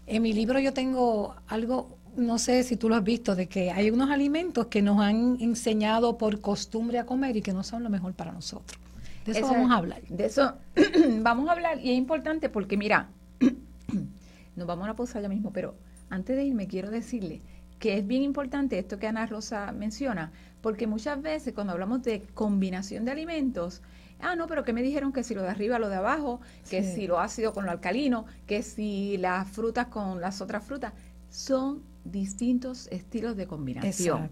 en 0.08 0.22
mi 0.22 0.32
libro 0.32 0.60
yo 0.60 0.72
tengo 0.72 1.36
algo, 1.48 1.98
no 2.18 2.38
sé 2.38 2.64
si 2.64 2.78
tú 2.78 2.90
lo 2.90 2.96
has 2.96 3.04
visto, 3.04 3.36
de 3.36 3.48
que 3.48 3.72
hay 3.72 3.90
unos 3.90 4.10
alimentos 4.10 4.68
que 4.68 4.82
nos 4.82 5.00
han 5.00 5.38
enseñado 5.40 6.18
por 6.18 6.42
costumbre 6.42 7.00
a 7.00 7.06
comer 7.06 7.38
y 7.38 7.42
que 7.42 7.54
no 7.54 7.64
son 7.64 7.84
lo 7.84 7.90
mejor 7.90 8.14
para 8.14 8.32
nosotros. 8.32 8.80
De 9.26 9.32
eso, 9.32 9.48
vamos 9.48 9.72
a 9.72 9.78
hablar. 9.78 10.02
De 10.04 10.26
eso 10.26 10.54
vamos 11.22 11.50
a 11.50 11.54
hablar 11.54 11.80
y 11.80 11.92
es 11.92 11.98
importante 11.98 12.50
porque 12.50 12.78
mira, 12.78 13.10
nos 14.56 14.68
vamos 14.68 14.88
a 14.88 14.96
pausar 14.96 15.22
ya 15.22 15.30
mismo, 15.30 15.52
pero 15.52 15.76
antes 16.10 16.36
de 16.36 16.46
irme 16.46 16.68
quiero 16.68 16.92
decirle 16.92 17.42
que 17.80 17.98
es 17.98 18.08
bien 18.08 18.24
importante 18.24 18.80
esto 18.80 19.00
que 19.00 19.08
Ana 19.08 19.26
Rosa 19.26 19.72
menciona, 19.72 20.32
porque 20.62 20.88
muchas 20.88 21.22
veces 21.22 21.54
cuando 21.54 21.74
hablamos 21.74 22.04
de 22.04 22.22
combinación 22.34 23.04
de 23.04 23.12
alimentos, 23.12 23.82
ah, 24.22 24.36
no, 24.36 24.48
pero 24.48 24.64
que 24.64 24.74
me 24.74 24.82
dijeron 24.82 25.12
que 25.12 25.24
si 25.24 25.36
lo 25.36 25.42
de 25.42 25.50
arriba, 25.50 25.80
lo 25.80 25.90
de 25.90 25.96
abajo, 25.96 26.40
que 26.70 26.84
si 26.84 27.08
lo 27.08 27.20
ácido 27.20 27.54
con 27.54 27.66
lo 27.66 27.72
alcalino, 27.72 28.26
que 28.48 28.64
si 28.64 29.18
las 29.18 29.48
frutas 29.50 29.88
con 29.88 30.22
las 30.22 30.42
otras 30.42 30.64
frutas, 30.64 30.94
son 31.30 31.84
distintos 32.06 32.88
estilos 32.92 33.36
de 33.36 33.48
combinación. 33.48 34.32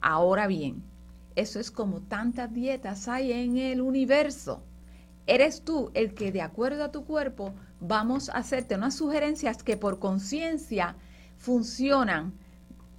Ahora 0.00 0.46
bien, 0.46 0.82
eso 1.34 1.58
es 1.58 1.70
como 1.70 2.00
tantas 2.00 2.52
dietas 2.52 3.08
hay 3.08 3.32
en 3.32 3.58
el 3.58 3.80
universo. 3.80 4.62
Eres 5.26 5.62
tú 5.62 5.90
el 5.94 6.14
que 6.14 6.30
de 6.30 6.42
acuerdo 6.42 6.84
a 6.84 6.92
tu 6.92 7.04
cuerpo 7.04 7.52
vamos 7.80 8.28
a 8.28 8.34
hacerte 8.34 8.76
unas 8.76 8.94
sugerencias 8.94 9.62
que 9.62 9.76
por 9.76 9.98
conciencia 9.98 10.96
funcionan 11.36 12.32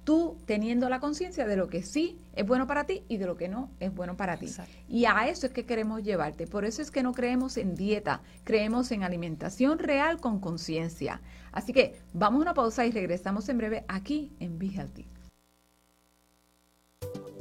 tú 0.08 0.38
teniendo 0.46 0.88
la 0.88 1.00
conciencia 1.00 1.46
de 1.46 1.54
lo 1.54 1.68
que 1.68 1.82
sí 1.82 2.18
es 2.34 2.46
bueno 2.46 2.66
para 2.66 2.84
ti 2.84 3.02
y 3.08 3.18
de 3.18 3.26
lo 3.26 3.36
que 3.36 3.46
no 3.46 3.68
es 3.78 3.94
bueno 3.94 4.16
para 4.16 4.38
ti. 4.38 4.50
Y 4.88 5.04
a 5.04 5.28
eso 5.28 5.46
es 5.46 5.52
que 5.52 5.66
queremos 5.66 6.02
llevarte. 6.02 6.46
Por 6.46 6.64
eso 6.64 6.80
es 6.80 6.90
que 6.90 7.02
no 7.02 7.12
creemos 7.12 7.58
en 7.58 7.74
dieta, 7.74 8.22
creemos 8.42 8.90
en 8.90 9.02
alimentación 9.02 9.78
real 9.78 10.18
con 10.18 10.40
conciencia. 10.40 11.20
Así 11.52 11.74
que 11.74 12.00
vamos 12.14 12.38
a 12.38 12.42
una 12.44 12.54
pausa 12.54 12.86
y 12.86 12.90
regresamos 12.90 13.50
en 13.50 13.58
breve 13.58 13.84
aquí 13.86 14.32
en 14.40 14.58
Be 14.58 14.68
Healthy. 14.68 15.06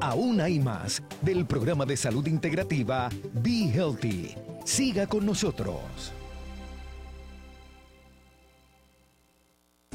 Aún 0.01 0.41
hay 0.41 0.59
más 0.59 1.01
del 1.21 1.45
programa 1.45 1.85
de 1.85 1.95
salud 1.95 2.27
integrativa 2.27 3.07
Be 3.31 3.71
Healthy. 3.73 4.35
Siga 4.65 5.07
con 5.07 5.25
nosotros. 5.25 6.11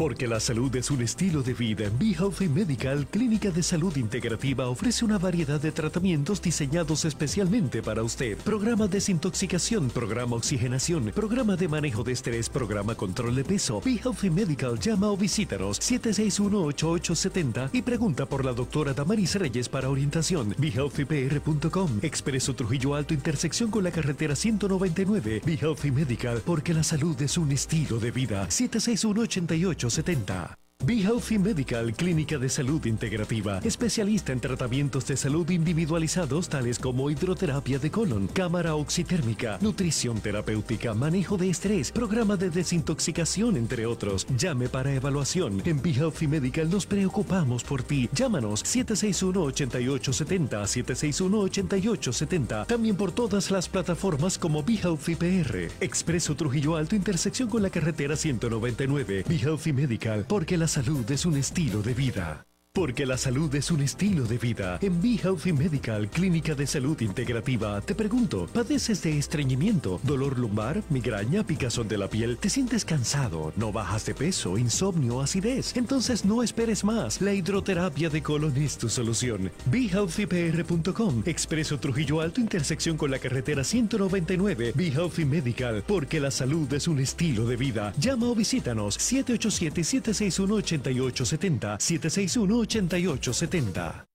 Porque 0.03 0.27
la 0.27 0.41
salud 0.41 0.75
es 0.75 0.91
un 0.91 1.01
estilo 1.01 1.45
de 1.45 1.55
vida. 1.55 1.89
Be 1.97 2.07
Healthy 2.07 2.49
Medical, 2.49 3.07
Clínica 3.07 3.53
de 3.53 3.63
Salud 3.63 3.97
Integrativa, 3.97 4.67
ofrece 4.67 5.05
una 5.05 5.17
variedad 5.17 5.61
de 5.61 5.71
tratamientos 5.71 6.43
diseñados 6.43 7.05
especialmente 7.05 7.85
para 7.85 8.03
usted. 8.03 8.37
Programa 8.39 8.89
desintoxicación, 8.89 9.91
programa 9.91 10.35
oxigenación, 10.35 11.13
programa 11.15 11.55
de 11.55 11.69
manejo 11.69 12.03
de 12.03 12.11
estrés, 12.15 12.49
programa 12.49 12.97
control 12.97 13.37
de 13.37 13.45
peso. 13.45 13.81
Be 13.81 14.01
Healthy 14.03 14.31
Medical, 14.31 14.77
llama 14.81 15.09
o 15.09 15.17
visítanos 15.17 15.81
761-8870 15.81 17.71
y 17.73 17.83
pregunta 17.83 18.27
por 18.27 18.45
la 18.45 18.55
doctora 18.55 18.95
Damaris 18.95 19.37
Reyes 19.37 19.69
para 19.69 19.89
orientación. 19.89 20.53
BeHealthyPR.com, 20.59 22.01
Expreso 22.03 22.57
Trujillo 22.57 22.97
Alto, 22.97 23.15
intersección 23.15 23.71
con 23.71 23.85
la 23.85 23.93
carretera 23.93 24.35
199. 24.35 25.43
Be 25.47 25.55
Healthy 25.55 25.93
Medical, 25.93 26.43
porque 26.45 26.75
la 26.75 26.83
salud 26.83 27.23
es 27.23 27.39
un 27.39 27.53
estilo 27.53 28.01
de 28.01 28.11
vida. 28.11 28.51
761 28.51 29.21
88 29.21 29.92
70 29.93 30.62
Be 30.85 31.01
Healthy 31.01 31.39
Medical, 31.39 31.95
clínica 31.95 32.39
de 32.39 32.49
salud 32.49 32.85
integrativa, 32.87 33.61
especialista 33.63 34.33
en 34.33 34.41
tratamientos 34.41 35.07
de 35.07 35.17
salud 35.17 35.49
individualizados 35.49 36.49
tales 36.49 36.81
como 36.81 37.09
hidroterapia 37.09 37.79
de 37.79 37.89
colon, 37.89 38.27
cámara 38.27 38.75
oxitérmica, 38.75 39.59
nutrición 39.61 40.21
terapéutica, 40.21 40.93
manejo 40.93 41.37
de 41.37 41.51
estrés, 41.51 41.93
programa 41.93 42.37
de 42.37 42.51
desintoxicación, 42.51 43.57
entre 43.57 43.87
otros. 43.87 44.27
Llame 44.37 44.69
para 44.69 44.93
evaluación. 44.93 45.63
En 45.65 45.81
Be 45.81 45.91
Healthy 45.91 46.27
Medical 46.27 46.69
nos 46.69 46.85
preocupamos 46.85 47.63
por 47.63 47.85
ti. 47.85 48.11
Llámanos 48.13 48.65
761-8870, 48.65 50.67
761-8870. 50.67 52.67
También 52.67 52.97
por 52.97 53.13
todas 53.13 53.53
las 53.53 53.69
plataformas 53.69 54.37
como 54.37 54.65
Be 54.65 54.81
Healthy 54.83 55.15
PR. 55.15 55.69
Expreso 55.81 56.35
Trujillo 56.35 56.75
Alto, 56.75 56.97
intersección 56.97 57.49
con 57.49 57.63
la 57.63 57.71
carretera 57.71 58.17
199. 58.17 59.27
Be 59.29 59.37
Healthy 59.37 59.73
Medical, 59.73 60.25
porque 60.27 60.59
las 60.59 60.72
salud 60.73 61.11
es 61.11 61.27
un 61.27 61.37
estilo 61.37 61.83
de 61.83 61.93
vida. 61.93 62.47
Porque 62.75 63.05
la 63.05 63.19
salud 63.19 63.55
es 63.55 63.71
un 63.71 63.83
estilo 63.83 64.25
de 64.25 64.39
vida. 64.39 64.79
En 64.81 65.03
Be 65.03 65.19
Healthy 65.23 65.53
Medical, 65.53 66.09
Clínica 66.09 66.55
de 66.55 66.67
Salud 66.67 66.99
Integrativa, 67.03 67.83
te 67.83 67.95
pregunto, 67.95 68.47
¿padeces 68.47 69.03
de 69.03 69.19
estreñimiento, 69.19 70.01
dolor 70.05 70.39
lumbar, 70.39 70.83
migraña, 70.89 71.45
picazón 71.45 71.87
de 71.87 71.99
la 71.99 72.09
piel? 72.09 72.39
¿Te 72.39 72.49
sientes 72.49 72.87
cansado? 72.87 73.53
¿No 73.57 73.73
bajas 73.73 74.07
de 74.07 74.15
peso, 74.15 74.57
insomnio, 74.57 75.21
acidez? 75.21 75.77
Entonces 75.77 76.25
no 76.25 76.43
esperes 76.43 76.83
más. 76.83 77.21
La 77.21 77.35
hidroterapia 77.35 78.09
de 78.09 78.23
colon 78.23 78.57
es 78.57 78.79
tu 78.79 78.89
solución. 78.89 79.51
BeHealthyPR.com, 79.67 81.25
Expreso 81.27 81.79
Trujillo 81.79 82.23
Alto, 82.23 82.41
intersección 82.41 82.97
con 82.97 83.11
la 83.11 83.19
carretera 83.19 83.65
199. 83.65 84.73
Be 84.75 84.87
Healthy 84.87 85.27
Medical, 85.27 85.85
porque 85.87 86.21
la 86.21 86.31
salud 86.31 86.73
es 86.73 86.89
un 86.89 87.01
estilo 87.01 87.45
de 87.45 87.57
vida. 87.57 87.93
Llama 87.99 88.29
o 88.29 88.35
visítanos 88.35 88.99
787-761-8870, 88.99 91.79
761 91.79 92.62
8870. 92.63 94.07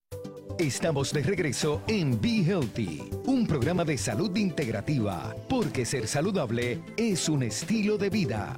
Estamos 0.58 1.12
de 1.12 1.22
regreso 1.22 1.82
en 1.86 2.20
Be 2.22 2.44
Healthy, 2.46 3.10
un 3.26 3.46
programa 3.46 3.84
de 3.84 3.98
salud 3.98 4.34
integrativa, 4.38 5.36
porque 5.50 5.86
ser 5.86 6.08
saludable 6.08 6.82
es 6.96 7.28
un 7.28 7.44
estilo 7.44 7.98
de 7.98 8.10
vida. 8.10 8.58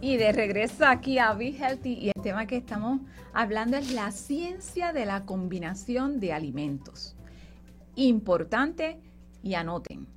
Y 0.00 0.16
de 0.16 0.32
regreso 0.32 0.86
aquí 0.86 1.18
a 1.18 1.32
Be 1.34 1.50
Healthy 1.56 1.92
y 1.92 2.08
el 2.08 2.20
tema 2.20 2.46
que 2.46 2.56
estamos 2.56 3.02
hablando 3.32 3.76
es 3.76 3.92
la 3.92 4.10
ciencia 4.10 4.92
de 4.92 5.06
la 5.06 5.24
combinación 5.24 6.18
de 6.18 6.32
alimentos. 6.32 7.14
Importante 7.94 8.98
y 9.44 9.54
anoten. 9.54 10.08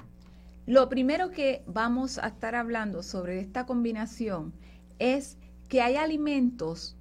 Lo 0.65 0.89
primero 0.89 1.29
que 1.29 1.63
vamos 1.67 2.17
a 2.17 2.27
estar 2.27 2.56
hablando 2.56 3.03
sobre 3.03 3.39
esta 3.39 3.67
combinación 3.67 4.51
es 5.00 5.38
que 5.68 5.82
hay 5.82 5.96
alimentos 5.96 6.96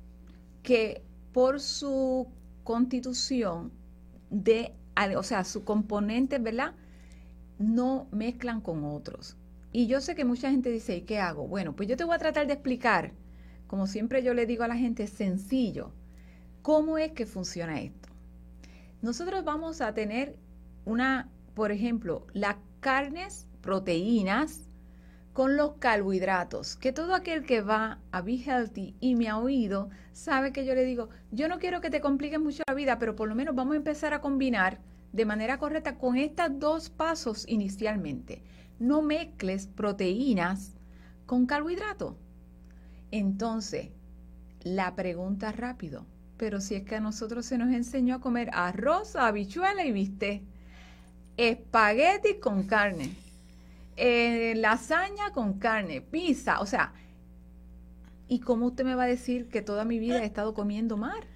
que 0.62 1.02
por 1.32 1.60
su 1.60 2.28
constitución 2.64 3.72
de 4.30 4.72
o 5.16 5.22
sea, 5.22 5.44
sus 5.44 5.62
componentes, 5.62 6.42
¿verdad? 6.42 6.74
No 7.58 8.08
mezclan 8.12 8.60
con 8.60 8.84
otros. 8.84 9.36
Y 9.72 9.86
yo 9.86 10.00
sé 10.00 10.14
que 10.14 10.24
mucha 10.24 10.50
gente 10.50 10.70
dice, 10.70 10.96
¿y 10.96 11.02
qué 11.02 11.18
hago? 11.18 11.46
Bueno, 11.46 11.76
pues 11.76 11.88
yo 11.88 11.96
te 11.96 12.04
voy 12.04 12.14
a 12.14 12.18
tratar 12.18 12.46
de 12.46 12.54
explicar, 12.54 13.12
como 13.66 13.86
siempre 13.86 14.22
yo 14.22 14.32
le 14.32 14.46
digo 14.46 14.64
a 14.64 14.68
la 14.68 14.76
gente, 14.76 15.06
sencillo, 15.06 15.92
cómo 16.62 16.96
es 16.96 17.12
que 17.12 17.26
funciona 17.26 17.80
esto. 17.80 18.08
Nosotros 19.02 19.44
vamos 19.44 19.82
a 19.82 19.92
tener 19.92 20.36
una, 20.86 21.28
por 21.54 21.72
ejemplo, 21.72 22.26
las 22.32 22.56
carnes, 22.80 23.46
proteínas, 23.60 24.65
con 25.36 25.58
los 25.58 25.74
carbohidratos, 25.74 26.76
que 26.76 26.92
todo 26.92 27.14
aquel 27.14 27.44
que 27.44 27.60
va 27.60 27.98
a 28.10 28.22
Be 28.22 28.38
Healthy 28.38 28.96
y 29.00 29.16
me 29.16 29.28
ha 29.28 29.36
oído 29.36 29.90
sabe 30.12 30.50
que 30.50 30.64
yo 30.64 30.74
le 30.74 30.82
digo, 30.82 31.10
yo 31.30 31.46
no 31.46 31.58
quiero 31.58 31.82
que 31.82 31.90
te 31.90 32.00
compliques 32.00 32.40
mucho 32.40 32.62
la 32.66 32.72
vida, 32.72 32.98
pero 32.98 33.16
por 33.16 33.28
lo 33.28 33.34
menos 33.34 33.54
vamos 33.54 33.74
a 33.74 33.76
empezar 33.76 34.14
a 34.14 34.22
combinar 34.22 34.78
de 35.12 35.26
manera 35.26 35.58
correcta 35.58 35.98
con 35.98 36.16
estos 36.16 36.58
dos 36.58 36.88
pasos 36.88 37.44
inicialmente. 37.48 38.42
No 38.78 39.02
mezcles 39.02 39.66
proteínas 39.66 40.72
con 41.26 41.44
carbohidratos. 41.44 42.14
Entonces, 43.10 43.90
la 44.62 44.94
pregunta 44.96 45.52
rápido, 45.52 46.06
pero 46.38 46.62
si 46.62 46.76
es 46.76 46.84
que 46.84 46.96
a 46.96 47.00
nosotros 47.00 47.44
se 47.44 47.58
nos 47.58 47.74
enseñó 47.74 48.14
a 48.14 48.20
comer 48.22 48.48
arroz, 48.54 49.16
habichuela 49.16 49.84
y 49.84 49.92
bistec, 49.92 50.40
espagueti 51.36 52.36
con 52.40 52.62
carne, 52.62 53.14
eh, 53.96 54.54
lasaña 54.56 55.32
con 55.32 55.58
carne, 55.58 56.00
pizza, 56.00 56.60
o 56.60 56.66
sea, 56.66 56.92
¿y 58.28 58.40
cómo 58.40 58.66
usted 58.66 58.84
me 58.84 58.94
va 58.94 59.04
a 59.04 59.08
decir 59.08 59.48
que 59.48 59.62
toda 59.62 59.84
mi 59.84 59.98
vida 59.98 60.22
he 60.22 60.26
estado 60.26 60.54
comiendo 60.54 60.96
mar? 60.96 61.26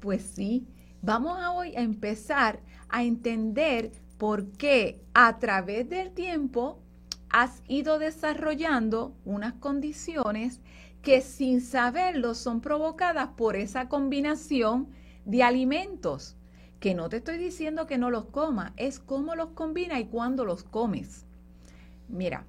Pues 0.00 0.22
sí, 0.22 0.66
vamos 1.02 1.38
a 1.38 1.52
hoy 1.52 1.76
a 1.76 1.82
empezar 1.82 2.60
a 2.88 3.04
entender 3.04 3.92
por 4.18 4.50
qué 4.52 5.00
a 5.14 5.38
través 5.38 5.88
del 5.88 6.12
tiempo 6.12 6.80
has 7.28 7.62
ido 7.68 7.98
desarrollando 7.98 9.14
unas 9.24 9.54
condiciones 9.54 10.60
que 11.02 11.20
sin 11.20 11.60
saberlo 11.60 12.34
son 12.34 12.60
provocadas 12.60 13.28
por 13.36 13.56
esa 13.56 13.88
combinación 13.88 14.88
de 15.24 15.42
alimentos. 15.42 16.36
Que 16.80 16.94
no 16.94 17.08
te 17.08 17.18
estoy 17.18 17.38
diciendo 17.38 17.86
que 17.86 17.98
no 17.98 18.10
los 18.10 18.26
coma, 18.26 18.72
es 18.76 18.98
cómo 18.98 19.34
los 19.34 19.50
combina 19.50 20.00
y 20.00 20.06
cuándo 20.06 20.44
los 20.44 20.64
comes. 20.64 21.25
Mira, 22.08 22.44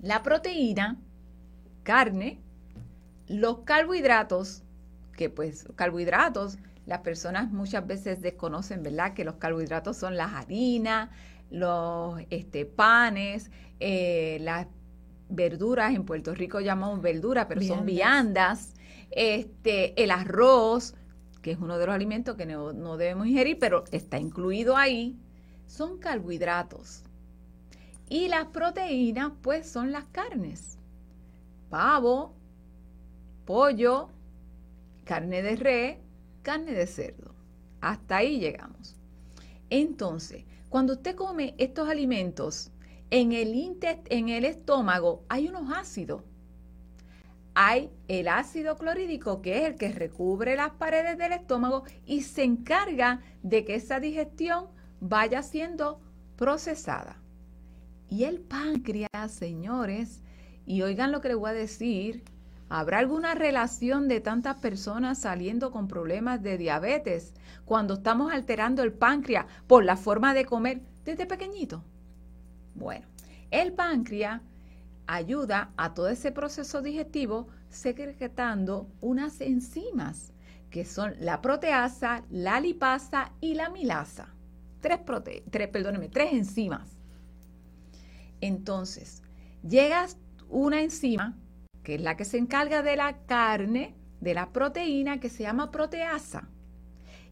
la 0.00 0.22
proteína, 0.22 0.98
carne, 1.82 2.40
los 3.28 3.60
carbohidratos, 3.60 4.62
que 5.16 5.30
pues 5.30 5.66
carbohidratos, 5.76 6.58
las 6.86 7.00
personas 7.00 7.52
muchas 7.52 7.86
veces 7.86 8.20
desconocen, 8.20 8.82
¿verdad? 8.82 9.14
Que 9.14 9.24
los 9.24 9.36
carbohidratos 9.36 9.96
son 9.96 10.16
las 10.16 10.32
harinas, 10.32 11.10
los 11.50 12.20
este, 12.30 12.64
panes, 12.66 13.50
eh, 13.78 14.38
las 14.40 14.66
verduras, 15.28 15.94
en 15.94 16.04
Puerto 16.04 16.34
Rico 16.34 16.60
llamamos 16.60 17.00
verduras, 17.00 17.46
pero 17.46 17.62
son 17.62 17.86
viandas, 17.86 18.74
este, 19.10 20.02
el 20.02 20.10
arroz, 20.10 20.94
que 21.42 21.52
es 21.52 21.58
uno 21.58 21.78
de 21.78 21.86
los 21.86 21.94
alimentos 21.94 22.36
que 22.36 22.46
no, 22.46 22.72
no 22.72 22.96
debemos 22.96 23.26
ingerir, 23.26 23.58
pero 23.58 23.84
está 23.92 24.18
incluido 24.18 24.76
ahí, 24.76 25.16
son 25.66 25.98
carbohidratos. 25.98 27.04
Y 28.12 28.28
las 28.28 28.48
proteínas, 28.48 29.32
pues, 29.40 29.66
son 29.66 29.90
las 29.90 30.04
carnes. 30.04 30.76
Pavo, 31.70 32.34
pollo, 33.46 34.10
carne 35.06 35.40
de 35.40 35.56
res, 35.56 35.96
carne 36.42 36.72
de 36.72 36.86
cerdo. 36.86 37.34
Hasta 37.80 38.18
ahí 38.18 38.38
llegamos. 38.38 38.98
Entonces, 39.70 40.44
cuando 40.68 40.92
usted 40.92 41.16
come 41.16 41.54
estos 41.56 41.88
alimentos, 41.88 42.70
en 43.08 43.32
el, 43.32 43.78
en 43.80 44.28
el 44.28 44.44
estómago 44.44 45.24
hay 45.30 45.48
unos 45.48 45.72
ácidos. 45.74 46.22
Hay 47.54 47.90
el 48.08 48.28
ácido 48.28 48.76
clorhídrico, 48.76 49.40
que 49.40 49.56
es 49.56 49.64
el 49.64 49.76
que 49.76 49.90
recubre 49.90 50.54
las 50.54 50.72
paredes 50.72 51.16
del 51.16 51.32
estómago 51.32 51.84
y 52.04 52.20
se 52.20 52.44
encarga 52.44 53.22
de 53.42 53.64
que 53.64 53.76
esa 53.76 54.00
digestión 54.00 54.66
vaya 55.00 55.42
siendo 55.42 55.98
procesada. 56.36 57.21
Y 58.12 58.24
el 58.24 58.40
páncreas, 58.40 59.32
señores, 59.32 60.20
y 60.66 60.82
oigan 60.82 61.12
lo 61.12 61.22
que 61.22 61.28
les 61.28 61.36
voy 61.38 61.48
a 61.48 61.54
decir, 61.54 62.22
¿habrá 62.68 62.98
alguna 62.98 63.34
relación 63.34 64.06
de 64.06 64.20
tantas 64.20 64.56
personas 64.56 65.16
saliendo 65.20 65.70
con 65.70 65.88
problemas 65.88 66.42
de 66.42 66.58
diabetes 66.58 67.32
cuando 67.64 67.94
estamos 67.94 68.30
alterando 68.30 68.82
el 68.82 68.92
páncreas 68.92 69.46
por 69.66 69.82
la 69.82 69.96
forma 69.96 70.34
de 70.34 70.44
comer 70.44 70.82
desde 71.06 71.24
pequeñito? 71.24 71.84
Bueno, 72.74 73.06
el 73.50 73.72
páncreas 73.72 74.42
ayuda 75.06 75.70
a 75.78 75.94
todo 75.94 76.10
ese 76.10 76.32
proceso 76.32 76.82
digestivo 76.82 77.48
secretando 77.70 78.90
unas 79.00 79.40
enzimas 79.40 80.34
que 80.68 80.84
son 80.84 81.14
la 81.18 81.40
proteasa, 81.40 82.24
la 82.28 82.60
lipasa 82.60 83.32
y 83.40 83.54
la 83.54 83.70
milasa. 83.70 84.28
Tres, 84.82 84.98
prote 84.98 85.44
tres, 85.50 85.70
tres 86.12 86.32
enzimas 86.34 87.01
entonces, 88.42 89.22
llegas 89.66 90.18
una 90.48 90.82
enzima, 90.82 91.38
que 91.84 91.94
es 91.94 92.00
la 92.02 92.16
que 92.16 92.24
se 92.24 92.38
encarga 92.38 92.82
de 92.82 92.96
la 92.96 93.18
carne, 93.24 93.94
de 94.20 94.34
la 94.34 94.52
proteína, 94.52 95.20
que 95.20 95.30
se 95.30 95.44
llama 95.44 95.70
proteasa. 95.70 96.48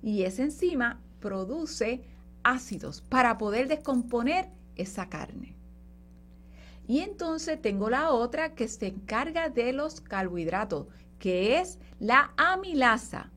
Y 0.03 0.23
esa 0.23 0.45
enzima 0.45 1.03
produce 1.19 2.05
ácidos 2.45 3.03
para 3.03 3.39
poder 3.39 3.67
descomponer 3.67 4.51
esa 4.77 5.09
carne. 5.09 5.57
Y 6.87 7.01
entonces 7.01 7.61
tengo 7.61 7.91
la 7.91 8.11
otra 8.11 8.55
que 8.55 8.69
se 8.69 8.87
encarga 8.87 9.49
de 9.49 9.73
los 9.73 10.01
carbohidratos, 10.01 10.87
que 11.19 11.59
es 11.59 11.81
la 11.99 12.33
amilasa. 12.37 13.33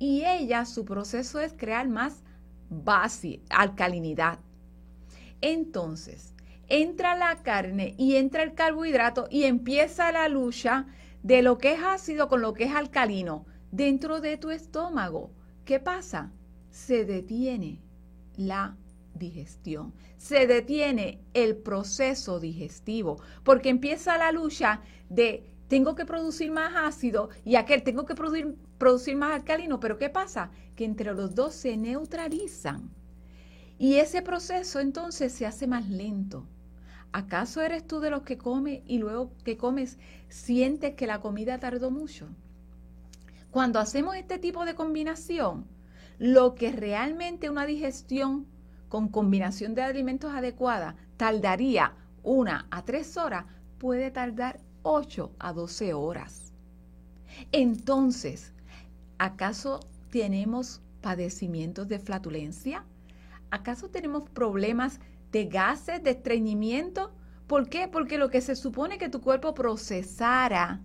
Y 0.00 0.24
ella, 0.24 0.64
su 0.64 0.84
proceso 0.84 1.38
es 1.38 1.52
crear 1.52 1.88
más 1.88 2.24
base, 2.68 3.42
alcalinidad. 3.48 4.40
Entonces, 5.40 6.31
entra 6.72 7.14
la 7.14 7.42
carne 7.42 7.94
y 7.98 8.16
entra 8.16 8.42
el 8.42 8.54
carbohidrato 8.54 9.28
y 9.30 9.44
empieza 9.44 10.10
la 10.10 10.26
lucha 10.30 10.86
de 11.22 11.42
lo 11.42 11.58
que 11.58 11.74
es 11.74 11.80
ácido 11.82 12.28
con 12.28 12.40
lo 12.40 12.54
que 12.54 12.64
es 12.64 12.74
alcalino 12.74 13.44
dentro 13.70 14.22
de 14.22 14.38
tu 14.38 14.50
estómago. 14.50 15.30
¿Qué 15.66 15.80
pasa? 15.80 16.32
Se 16.70 17.04
detiene 17.04 17.82
la 18.36 18.74
digestión, 19.14 19.92
se 20.16 20.46
detiene 20.46 21.20
el 21.34 21.56
proceso 21.56 22.40
digestivo, 22.40 23.20
porque 23.44 23.68
empieza 23.68 24.16
la 24.16 24.32
lucha 24.32 24.80
de 25.10 25.44
tengo 25.68 25.94
que 25.94 26.06
producir 26.06 26.50
más 26.50 26.72
ácido 26.74 27.28
y 27.44 27.56
aquel 27.56 27.82
tengo 27.82 28.06
que 28.06 28.14
producir, 28.14 28.56
producir 28.78 29.14
más 29.14 29.32
alcalino, 29.32 29.78
pero 29.78 29.98
¿qué 29.98 30.08
pasa? 30.08 30.50
Que 30.74 30.86
entre 30.86 31.12
los 31.12 31.34
dos 31.34 31.54
se 31.54 31.76
neutralizan. 31.76 32.90
Y 33.78 33.96
ese 33.96 34.22
proceso 34.22 34.80
entonces 34.80 35.34
se 35.34 35.44
hace 35.44 35.66
más 35.66 35.90
lento. 35.90 36.46
¿Acaso 37.12 37.60
eres 37.60 37.86
tú 37.86 38.00
de 38.00 38.10
los 38.10 38.22
que 38.22 38.38
come 38.38 38.82
y 38.86 38.98
luego 38.98 39.32
que 39.44 39.56
comes 39.56 39.98
sientes 40.28 40.94
que 40.94 41.06
la 41.06 41.20
comida 41.20 41.58
tardó 41.58 41.90
mucho? 41.90 42.28
Cuando 43.50 43.78
hacemos 43.78 44.16
este 44.16 44.38
tipo 44.38 44.64
de 44.64 44.74
combinación, 44.74 45.66
lo 46.18 46.54
que 46.54 46.72
realmente 46.72 47.50
una 47.50 47.66
digestión 47.66 48.46
con 48.88 49.08
combinación 49.08 49.74
de 49.74 49.82
alimentos 49.82 50.32
adecuada 50.32 50.96
tardaría 51.16 51.94
una 52.22 52.66
a 52.70 52.84
tres 52.84 53.16
horas, 53.16 53.44
puede 53.78 54.10
tardar 54.10 54.60
8 54.82 55.32
a 55.38 55.52
12 55.52 55.94
horas. 55.94 56.52
Entonces, 57.52 58.52
¿acaso 59.18 59.80
tenemos 60.10 60.80
padecimientos 61.00 61.88
de 61.88 61.98
flatulencia? 61.98 62.84
¿Acaso 63.50 63.88
tenemos 63.88 64.28
problemas 64.30 65.00
de 65.32 65.46
gases, 65.46 66.02
de 66.02 66.10
estreñimiento. 66.10 67.12
¿Por 67.46 67.68
qué? 67.68 67.88
Porque 67.88 68.18
lo 68.18 68.30
que 68.30 68.40
se 68.40 68.54
supone 68.54 68.98
que 68.98 69.08
tu 69.08 69.20
cuerpo 69.20 69.54
procesara 69.54 70.80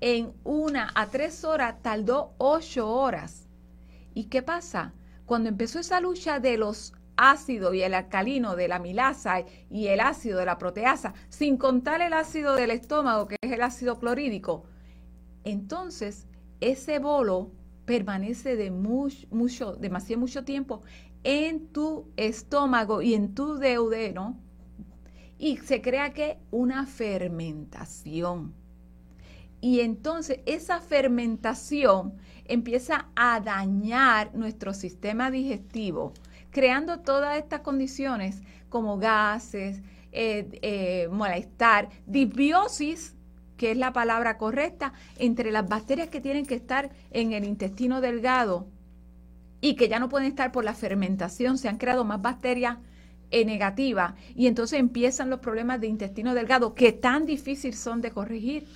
en 0.00 0.32
una 0.44 0.92
a 0.94 1.06
tres 1.06 1.44
horas 1.44 1.82
tardó 1.82 2.34
ocho 2.38 2.88
horas. 2.88 3.48
¿Y 4.12 4.24
qué 4.24 4.42
pasa? 4.42 4.92
Cuando 5.24 5.48
empezó 5.48 5.78
esa 5.78 6.00
lucha 6.00 6.38
de 6.38 6.58
los 6.58 6.92
ácidos 7.16 7.74
y 7.74 7.82
el 7.82 7.94
alcalino 7.94 8.56
de 8.56 8.68
la 8.68 8.78
milasa 8.78 9.44
y 9.70 9.86
el 9.86 10.00
ácido 10.00 10.38
de 10.38 10.46
la 10.46 10.58
proteasa, 10.58 11.14
sin 11.28 11.56
contar 11.56 12.02
el 12.02 12.12
ácido 12.12 12.54
del 12.54 12.70
estómago, 12.70 13.28
que 13.28 13.36
es 13.40 13.52
el 13.52 13.62
ácido 13.62 13.98
clorhídrico, 13.98 14.64
entonces 15.44 16.26
ese 16.60 16.98
bolo 16.98 17.50
permanece 17.84 18.56
de 18.56 18.70
mucho, 18.70 19.26
mucho, 19.30 19.74
demasiado 19.74 20.20
mucho 20.20 20.44
tiempo 20.44 20.82
en 21.22 21.68
tu 21.68 22.06
estómago 22.16 23.02
y 23.02 23.14
en 23.14 23.34
tu 23.34 23.56
deudero 23.56 24.34
y 25.38 25.56
se 25.58 25.80
crea 25.80 26.12
que 26.12 26.38
una 26.50 26.86
fermentación. 26.86 28.54
Y 29.60 29.80
entonces 29.80 30.40
esa 30.46 30.80
fermentación 30.80 32.14
empieza 32.44 33.08
a 33.16 33.40
dañar 33.40 34.34
nuestro 34.34 34.74
sistema 34.74 35.30
digestivo, 35.30 36.12
creando 36.50 37.00
todas 37.00 37.38
estas 37.38 37.60
condiciones 37.60 38.42
como 38.68 38.98
gases, 38.98 39.80
eh, 40.12 40.48
eh, 40.62 41.08
molestar, 41.10 41.88
disbiosis, 42.06 43.13
que 43.56 43.70
es 43.70 43.76
la 43.76 43.92
palabra 43.92 44.36
correcta, 44.36 44.92
entre 45.18 45.52
las 45.52 45.68
bacterias 45.68 46.08
que 46.08 46.20
tienen 46.20 46.46
que 46.46 46.54
estar 46.54 46.90
en 47.10 47.32
el 47.32 47.44
intestino 47.44 48.00
delgado 48.00 48.66
y 49.60 49.76
que 49.76 49.88
ya 49.88 49.98
no 49.98 50.08
pueden 50.08 50.28
estar 50.28 50.52
por 50.52 50.64
la 50.64 50.74
fermentación, 50.74 51.58
se 51.58 51.68
han 51.68 51.78
creado 51.78 52.04
más 52.04 52.20
bacterias 52.20 52.78
eh, 53.30 53.44
negativas 53.44 54.14
y 54.34 54.46
entonces 54.46 54.78
empiezan 54.78 55.30
los 55.30 55.40
problemas 55.40 55.80
de 55.80 55.86
intestino 55.86 56.34
delgado 56.34 56.74
que 56.74 56.92
tan 56.92 57.26
difíciles 57.26 57.78
son 57.78 58.00
de 58.00 58.10
corregir, 58.10 58.66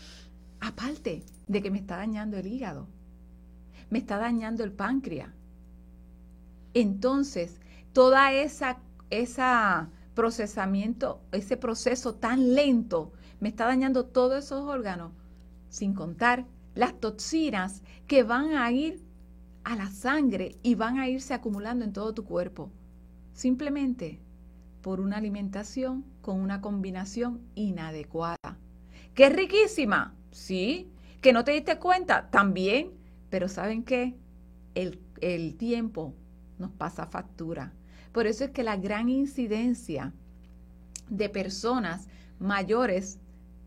aparte 0.60 1.22
de 1.46 1.62
que 1.62 1.70
me 1.70 1.78
está 1.78 1.96
dañando 1.96 2.38
el 2.38 2.46
hígado, 2.46 2.88
me 3.90 3.98
está 3.98 4.16
dañando 4.18 4.64
el 4.64 4.72
páncreas. 4.72 5.30
Entonces, 6.74 7.60
toda 7.92 8.32
esa, 8.32 8.78
esa 9.10 9.88
procesamiento, 10.18 11.20
ese 11.30 11.56
proceso 11.56 12.16
tan 12.16 12.54
lento, 12.54 13.12
me 13.40 13.48
está 13.48 13.66
dañando 13.66 14.04
todos 14.04 14.44
esos 14.44 14.64
órganos, 14.64 15.12
sin 15.68 15.94
contar 15.94 16.46
las 16.74 16.98
toxinas 16.98 17.82
que 18.06 18.22
van 18.22 18.56
a 18.56 18.70
ir 18.70 19.02
a 19.64 19.76
la 19.76 19.90
sangre 19.90 20.56
y 20.62 20.74
van 20.74 20.98
a 20.98 21.08
irse 21.08 21.34
acumulando 21.34 21.84
en 21.84 21.92
todo 21.92 22.14
tu 22.14 22.24
cuerpo, 22.24 22.70
simplemente 23.32 24.20
por 24.82 25.00
una 25.00 25.16
alimentación 25.16 26.04
con 26.22 26.40
una 26.40 26.60
combinación 26.60 27.40
inadecuada. 27.54 28.58
¿Que 29.14 29.26
es 29.26 29.36
riquísima? 29.36 30.14
Sí. 30.30 30.90
¿Que 31.20 31.32
no 31.32 31.44
te 31.44 31.52
diste 31.52 31.78
cuenta? 31.78 32.30
También. 32.30 32.92
Pero 33.30 33.48
¿saben 33.48 33.82
qué? 33.82 34.14
El, 34.74 35.00
el 35.20 35.56
tiempo 35.56 36.14
nos 36.58 36.70
pasa 36.70 37.06
factura. 37.06 37.72
Por 38.12 38.26
eso 38.26 38.44
es 38.44 38.50
que 38.50 38.62
la 38.62 38.76
gran 38.76 39.08
incidencia 39.08 40.12
de 41.10 41.28
personas 41.28 42.08
mayores, 42.38 43.18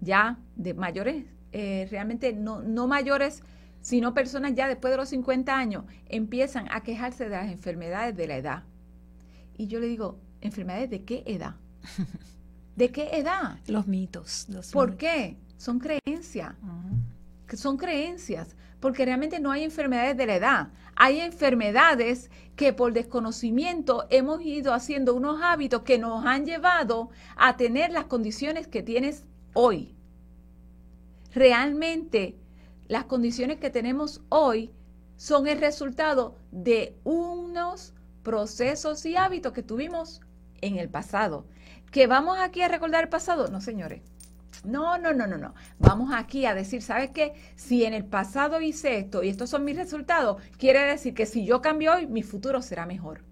ya 0.01 0.39
de 0.55 0.73
mayores, 0.73 1.25
eh, 1.51 1.87
realmente 1.89 2.33
no, 2.33 2.61
no 2.61 2.87
mayores, 2.87 3.43
sino 3.81 4.13
personas 4.13 4.53
ya 4.53 4.67
después 4.67 4.91
de 4.91 4.97
los 4.97 5.09
50 5.09 5.57
años, 5.57 5.85
empiezan 6.07 6.67
a 6.71 6.81
quejarse 6.81 7.25
de 7.25 7.29
las 7.31 7.51
enfermedades 7.51 8.15
de 8.15 8.27
la 8.27 8.37
edad. 8.37 8.63
Y 9.57 9.67
yo 9.67 9.79
le 9.79 9.87
digo, 9.87 10.19
¿enfermedades 10.41 10.89
de 10.89 11.03
qué 11.03 11.23
edad? 11.25 11.55
¿De 12.75 12.91
qué 12.91 13.09
edad? 13.13 13.59
Los 13.67 13.87
mitos. 13.87 14.47
¿Por 14.71 14.97
qué? 14.97 15.37
Son 15.57 15.79
creencias. 15.79 16.55
Son 17.53 17.77
creencias 17.77 18.55
porque 18.81 19.05
realmente 19.05 19.39
no 19.39 19.51
hay 19.51 19.63
enfermedades 19.63 20.17
de 20.17 20.25
la 20.25 20.35
edad. 20.35 20.67
Hay 20.95 21.19
enfermedades 21.19 22.31
que 22.55 22.73
por 22.73 22.93
desconocimiento 22.93 24.07
hemos 24.09 24.41
ido 24.41 24.73
haciendo 24.73 25.13
unos 25.13 25.41
hábitos 25.41 25.83
que 25.83 25.99
nos 25.99 26.25
han 26.25 26.45
llevado 26.45 27.09
a 27.37 27.55
tener 27.55 27.91
las 27.91 28.05
condiciones 28.05 28.67
que 28.67 28.83
tienes 28.83 29.23
hoy. 29.53 29.95
Realmente 31.33 32.35
las 32.87 33.05
condiciones 33.05 33.57
que 33.57 33.69
tenemos 33.69 34.21
hoy 34.29 34.71
son 35.15 35.47
el 35.47 35.59
resultado 35.59 36.35
de 36.51 36.97
unos 37.03 37.93
procesos 38.23 39.05
y 39.05 39.15
hábitos 39.15 39.53
que 39.53 39.63
tuvimos 39.63 40.21
en 40.61 40.77
el 40.77 40.89
pasado. 40.89 41.45
¿Que 41.91 42.07
vamos 42.07 42.37
aquí 42.39 42.61
a 42.61 42.67
recordar 42.67 43.03
el 43.03 43.09
pasado? 43.09 43.47
No, 43.49 43.61
señores. 43.61 44.01
No, 44.63 44.97
no, 44.97 45.13
no, 45.13 45.27
no, 45.27 45.37
no. 45.37 45.53
Vamos 45.79 46.11
aquí 46.13 46.45
a 46.45 46.53
decir, 46.53 46.81
¿sabes 46.81 47.11
qué? 47.11 47.33
Si 47.55 47.83
en 47.83 47.93
el 47.93 48.05
pasado 48.05 48.61
hice 48.61 48.97
esto 48.97 49.23
y 49.23 49.29
estos 49.29 49.49
son 49.49 49.63
mis 49.65 49.75
resultados, 49.75 50.41
quiere 50.57 50.83
decir 50.83 51.13
que 51.13 51.25
si 51.25 51.45
yo 51.45 51.61
cambio 51.61 51.93
hoy, 51.93 52.07
mi 52.07 52.23
futuro 52.23 52.61
será 52.61 52.85
mejor. 52.85 53.23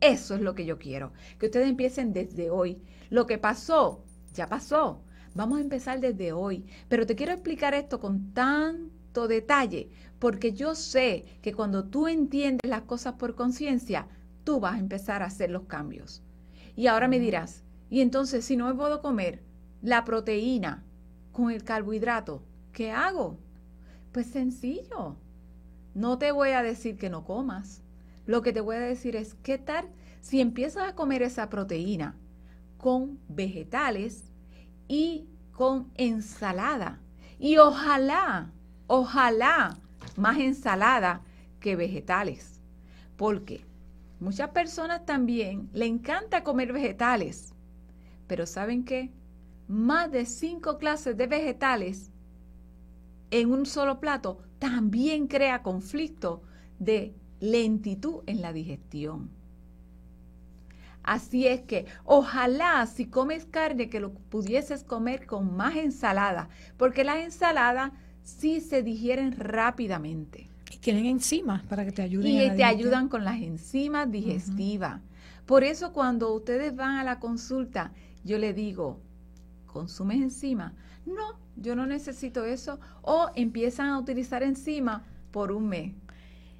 Eso 0.00 0.34
es 0.34 0.40
lo 0.40 0.54
que 0.54 0.64
yo 0.64 0.78
quiero, 0.78 1.12
que 1.38 1.46
ustedes 1.46 1.68
empiecen 1.68 2.12
desde 2.12 2.50
hoy. 2.50 2.82
Lo 3.08 3.26
que 3.26 3.38
pasó, 3.38 4.02
ya 4.34 4.48
pasó. 4.48 5.02
Vamos 5.34 5.58
a 5.58 5.62
empezar 5.62 6.00
desde 6.00 6.32
hoy. 6.32 6.66
Pero 6.88 7.06
te 7.06 7.16
quiero 7.16 7.32
explicar 7.32 7.74
esto 7.74 8.00
con 8.00 8.32
tanto 8.32 9.28
detalle, 9.28 9.90
porque 10.18 10.52
yo 10.52 10.74
sé 10.74 11.24
que 11.40 11.54
cuando 11.54 11.84
tú 11.84 12.08
entiendes 12.08 12.68
las 12.68 12.82
cosas 12.82 13.14
por 13.14 13.34
conciencia, 13.34 14.08
tú 14.44 14.60
vas 14.60 14.74
a 14.74 14.80
empezar 14.80 15.22
a 15.22 15.26
hacer 15.26 15.50
los 15.50 15.64
cambios. 15.64 16.22
Y 16.76 16.86
ahora 16.86 17.08
me 17.08 17.18
dirás, 17.18 17.64
y 17.90 18.00
entonces 18.00 18.44
si 18.44 18.56
no 18.56 18.66
me 18.66 18.74
puedo 18.74 19.00
comer, 19.00 19.42
la 19.82 20.04
proteína 20.04 20.84
con 21.32 21.50
el 21.50 21.64
carbohidrato, 21.64 22.42
¿qué 22.72 22.90
hago? 22.90 23.38
Pues 24.12 24.26
sencillo. 24.26 25.16
No 25.94 26.18
te 26.18 26.32
voy 26.32 26.50
a 26.50 26.62
decir 26.62 26.96
que 26.96 27.10
no 27.10 27.24
comas. 27.24 27.82
Lo 28.26 28.42
que 28.42 28.52
te 28.52 28.60
voy 28.60 28.76
a 28.76 28.80
decir 28.80 29.16
es, 29.16 29.34
¿qué 29.42 29.58
tal 29.58 29.88
si 30.20 30.40
empiezas 30.40 30.88
a 30.88 30.94
comer 30.94 31.22
esa 31.22 31.48
proteína 31.50 32.16
con 32.78 33.18
vegetales 33.28 34.31
y 34.92 35.26
con 35.52 35.90
ensalada? 35.94 37.00
Y 37.38 37.56
ojalá, 37.56 38.52
ojalá 38.86 39.78
más 40.16 40.38
ensalada 40.38 41.22
que 41.60 41.76
vegetales. 41.76 42.60
Porque 43.16 43.64
muchas 44.20 44.50
personas 44.50 45.06
también 45.06 45.70
le 45.72 45.86
encanta 45.86 46.44
comer 46.44 46.72
vegetales. 46.72 47.54
Pero 48.26 48.46
¿saben 48.46 48.84
qué? 48.84 49.10
más 49.72 50.10
de 50.12 50.26
cinco 50.26 50.76
clases 50.76 51.16
de 51.16 51.26
vegetales 51.26 52.10
en 53.30 53.50
un 53.50 53.64
solo 53.64 54.00
plato 54.00 54.42
también 54.58 55.26
crea 55.26 55.62
conflicto 55.62 56.42
de 56.78 57.14
lentitud 57.40 58.22
en 58.26 58.42
la 58.42 58.52
digestión. 58.52 59.30
Así 61.02 61.46
es 61.46 61.62
que 61.62 61.86
ojalá 62.04 62.86
si 62.86 63.06
comes 63.06 63.44
carne 63.44 63.88
que 63.88 64.00
lo 64.00 64.12
pudieses 64.12 64.84
comer 64.84 65.26
con 65.26 65.56
más 65.56 65.76
ensalada, 65.76 66.48
porque 66.76 67.04
las 67.04 67.18
ensaladas 67.18 67.92
sí 68.22 68.60
se 68.60 68.82
digieren 68.82 69.32
rápidamente. 69.36 70.48
Y 70.70 70.78
tienen 70.78 71.06
enzimas 71.06 71.62
para 71.64 71.84
que 71.84 71.92
te 71.92 72.02
ayuden. 72.02 72.52
Y 72.52 72.56
te 72.56 72.64
ayudan 72.64 73.08
con 73.08 73.24
las 73.24 73.40
enzimas 73.40 74.10
digestivas. 74.10 75.00
Por 75.46 75.64
eso 75.64 75.92
cuando 75.92 76.32
ustedes 76.32 76.74
van 76.74 76.96
a 76.96 77.04
la 77.04 77.18
consulta, 77.18 77.92
yo 78.24 78.38
le 78.38 78.54
digo, 78.54 79.00
consumes 79.66 80.18
enzima. 80.18 80.72
No, 81.04 81.36
yo 81.56 81.74
no 81.74 81.86
necesito 81.86 82.44
eso. 82.44 82.78
O 83.02 83.28
empiezan 83.34 83.88
a 83.88 83.98
utilizar 83.98 84.42
enzima 84.42 85.04
por 85.32 85.50
un 85.52 85.68
mes. 85.68 85.92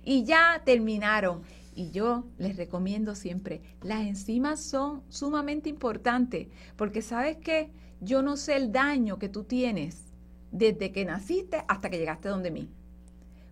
Y 0.05 0.25
ya 0.25 0.61
terminaron. 0.65 1.43
Y 1.75 1.91
yo 1.91 2.25
les 2.39 2.57
recomiendo 2.57 3.15
siempre, 3.15 3.63
las 3.83 4.03
enzimas 4.03 4.61
son 4.61 5.03
sumamente 5.09 5.69
importantes, 5.69 6.49
porque 6.77 7.03
sabes 7.03 7.39
que 7.39 7.71
yo 8.01 8.23
no 8.23 8.37
sé 8.37 8.57
el 8.57 8.73
daño 8.73 9.19
que 9.19 9.29
tú 9.29 9.45
tienes 9.45 10.13
desde 10.51 10.93
que 10.93 11.05
naciste 11.05 11.65
hasta 11.69 11.89
que 11.89 11.99
llegaste 11.99 12.29
donde 12.29 12.51
mí. 12.51 12.69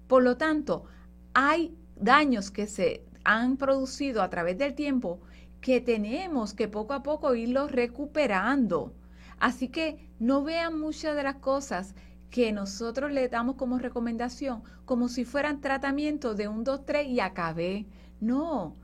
Por 0.07 0.23
lo 0.23 0.37
tanto, 0.37 0.85
hay 1.33 1.75
daños 1.97 2.51
que 2.51 2.67
se 2.67 3.05
han 3.25 3.57
producido 3.57 4.23
a 4.23 4.31
través 4.31 4.59
del 4.59 4.75
tiempo 4.75 5.21
que 5.61 5.81
tenemos 5.81 6.55
que 6.55 6.69
poco 6.69 6.93
a 6.95 7.03
poco 7.03 7.35
irlos 7.35 7.71
recuperando. 7.71 8.93
Así 9.39 9.69
que 9.69 10.11
no 10.19 10.43
vean 10.43 10.79
muchas 10.79 11.17
de 11.17 11.23
las 11.23 11.37
cosas 11.37 11.95
que 12.31 12.53
nosotros 12.53 13.11
le 13.13 13.29
damos 13.29 13.57
como 13.57 13.79
recomendación 13.79 14.63
como 14.85 15.09
si 15.09 15.25
fueran 15.25 15.61
tratamientos 15.61 16.37
de 16.37 16.49
un, 16.49 16.65
dos, 16.65 16.85
tres 16.85 17.07
y 17.09 17.21
acabé. 17.21 17.87
No, 18.21 18.77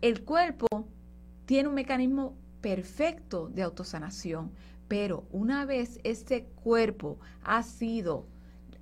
el 0.00 0.24
cuerpo 0.24 0.66
tiene 1.46 1.68
un 1.68 1.74
mecanismo 1.74 2.36
perfecto 2.60 3.48
de 3.48 3.62
autosanación, 3.62 4.52
pero 4.88 5.24
una 5.30 5.64
vez 5.64 6.00
este 6.02 6.44
cuerpo 6.62 7.18
ha 7.42 7.62
sido 7.62 8.26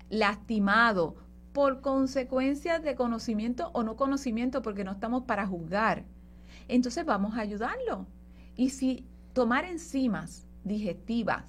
lastimado 0.09 1.16
por 1.53 1.81
consecuencias 1.81 2.83
de 2.83 2.94
conocimiento 2.94 3.71
o 3.75 3.83
no 3.83 3.97
conocimiento, 3.97 4.62
porque 4.62 4.85
no 4.85 4.92
estamos 4.92 5.25
para 5.25 5.47
juzgar, 5.47 6.05
entonces 6.68 7.05
vamos 7.05 7.37
a 7.37 7.40
ayudarlo. 7.40 8.07
Y 8.57 8.71
si 8.71 9.07
tomar 9.33 9.64
enzimas 9.64 10.47
digestivas, 10.64 11.44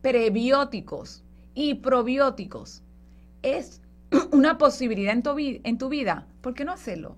prebióticos 0.00 1.24
y 1.54 1.74
probióticos 1.74 2.82
es 3.42 3.80
una 4.32 4.58
posibilidad 4.58 5.12
en 5.12 5.22
tu, 5.22 5.34
en 5.38 5.78
tu 5.78 5.88
vida, 5.88 6.26
¿por 6.40 6.54
qué 6.54 6.64
no 6.64 6.72
hacerlo? 6.72 7.16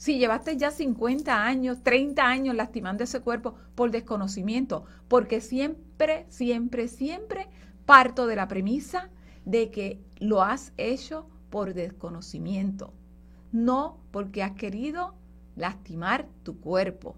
Si 0.00 0.18
llevaste 0.18 0.56
ya 0.56 0.70
50 0.70 1.44
años, 1.44 1.82
30 1.82 2.26
años 2.26 2.54
lastimando 2.54 3.04
ese 3.04 3.20
cuerpo 3.20 3.56
por 3.74 3.90
desconocimiento, 3.90 4.86
porque 5.08 5.42
siempre, 5.42 6.24
siempre, 6.30 6.88
siempre 6.88 7.48
parto 7.84 8.26
de 8.26 8.34
la 8.34 8.48
premisa 8.48 9.10
de 9.44 9.70
que 9.70 10.00
lo 10.18 10.42
has 10.42 10.72
hecho 10.78 11.28
por 11.50 11.74
desconocimiento, 11.74 12.94
no 13.52 13.98
porque 14.10 14.42
has 14.42 14.52
querido 14.52 15.16
lastimar 15.54 16.26
tu 16.44 16.58
cuerpo. 16.60 17.16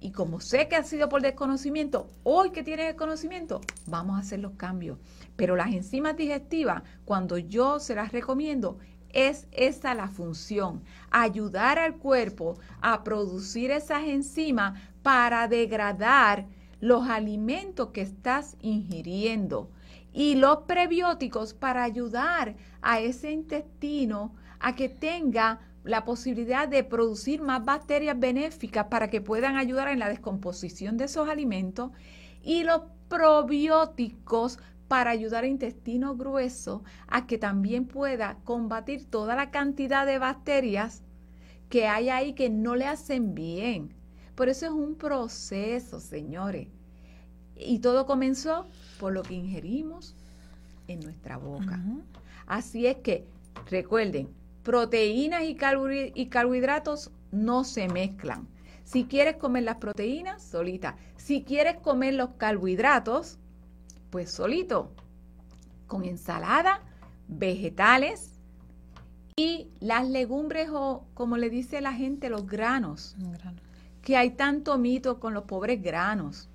Y 0.00 0.12
como 0.12 0.40
sé 0.40 0.68
que 0.68 0.76
ha 0.76 0.84
sido 0.84 1.10
por 1.10 1.20
desconocimiento, 1.20 2.10
hoy 2.22 2.50
que 2.50 2.62
tienes 2.62 2.88
el 2.88 2.96
conocimiento, 2.96 3.60
vamos 3.86 4.16
a 4.16 4.20
hacer 4.20 4.38
los 4.40 4.52
cambios. 4.52 4.98
Pero 5.36 5.54
las 5.54 5.74
enzimas 5.74 6.16
digestivas, 6.16 6.82
cuando 7.04 7.36
yo 7.36 7.78
se 7.78 7.94
las 7.94 8.12
recomiendo, 8.12 8.78
es 9.16 9.48
esa 9.50 9.94
la 9.94 10.08
función, 10.08 10.82
ayudar 11.10 11.78
al 11.78 11.96
cuerpo 11.96 12.58
a 12.82 13.02
producir 13.02 13.70
esas 13.70 14.04
enzimas 14.04 14.78
para 15.02 15.48
degradar 15.48 16.46
los 16.80 17.08
alimentos 17.08 17.88
que 17.88 18.02
estás 18.02 18.58
ingiriendo 18.60 19.70
y 20.12 20.34
los 20.34 20.64
prebióticos 20.66 21.54
para 21.54 21.82
ayudar 21.82 22.56
a 22.82 23.00
ese 23.00 23.30
intestino 23.32 24.34
a 24.60 24.74
que 24.74 24.90
tenga 24.90 25.60
la 25.82 26.04
posibilidad 26.04 26.68
de 26.68 26.84
producir 26.84 27.40
más 27.40 27.64
bacterias 27.64 28.20
benéficas 28.20 28.88
para 28.90 29.08
que 29.08 29.22
puedan 29.22 29.56
ayudar 29.56 29.88
en 29.88 29.98
la 29.98 30.10
descomposición 30.10 30.98
de 30.98 31.04
esos 31.06 31.26
alimentos 31.26 31.90
y 32.42 32.64
los 32.64 32.82
probióticos 33.08 34.58
para 34.88 35.10
ayudar 35.10 35.44
al 35.44 35.50
intestino 35.50 36.16
grueso 36.16 36.82
a 37.08 37.26
que 37.26 37.38
también 37.38 37.86
pueda 37.86 38.38
combatir 38.44 39.04
toda 39.04 39.34
la 39.34 39.50
cantidad 39.50 40.06
de 40.06 40.18
bacterias 40.18 41.02
que 41.68 41.86
hay 41.86 42.08
ahí 42.08 42.34
que 42.34 42.48
no 42.50 42.76
le 42.76 42.86
hacen 42.86 43.34
bien. 43.34 43.94
Por 44.34 44.48
eso 44.48 44.66
es 44.66 44.72
un 44.72 44.94
proceso, 44.94 45.98
señores. 46.00 46.68
Y 47.56 47.80
todo 47.80 48.06
comenzó 48.06 48.66
por 49.00 49.12
lo 49.12 49.22
que 49.22 49.34
ingerimos 49.34 50.14
en 50.88 51.00
nuestra 51.00 51.38
boca. 51.38 51.80
Así 52.46 52.86
es 52.86 52.96
que, 52.98 53.26
recuerden, 53.70 54.28
proteínas 54.62 55.42
y, 55.42 55.56
y 56.14 56.26
carbohidratos 56.26 57.10
no 57.32 57.64
se 57.64 57.88
mezclan. 57.88 58.46
Si 58.84 59.04
quieres 59.04 59.36
comer 59.36 59.64
las 59.64 59.76
proteínas, 59.76 60.42
solita. 60.42 60.96
Si 61.16 61.42
quieres 61.42 61.76
comer 61.78 62.14
los 62.14 62.30
carbohidratos, 62.36 63.38
pues 64.16 64.30
solito, 64.30 64.90
con 65.86 66.06
ensalada, 66.06 66.80
vegetales 67.28 68.30
y 69.36 69.68
las 69.78 70.08
legumbres 70.08 70.70
o, 70.72 71.04
como 71.12 71.36
le 71.36 71.50
dice 71.50 71.82
la 71.82 71.92
gente, 71.92 72.30
los 72.30 72.46
granos. 72.46 73.14
Que 74.00 74.16
hay 74.16 74.30
tanto 74.30 74.78
mito 74.78 75.20
con 75.20 75.34
los 75.34 75.44
pobres 75.44 75.82
granos. 75.82 76.48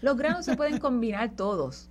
Los 0.00 0.16
granos 0.16 0.44
se 0.44 0.56
pueden 0.56 0.78
combinar 0.78 1.34
todos. 1.34 1.88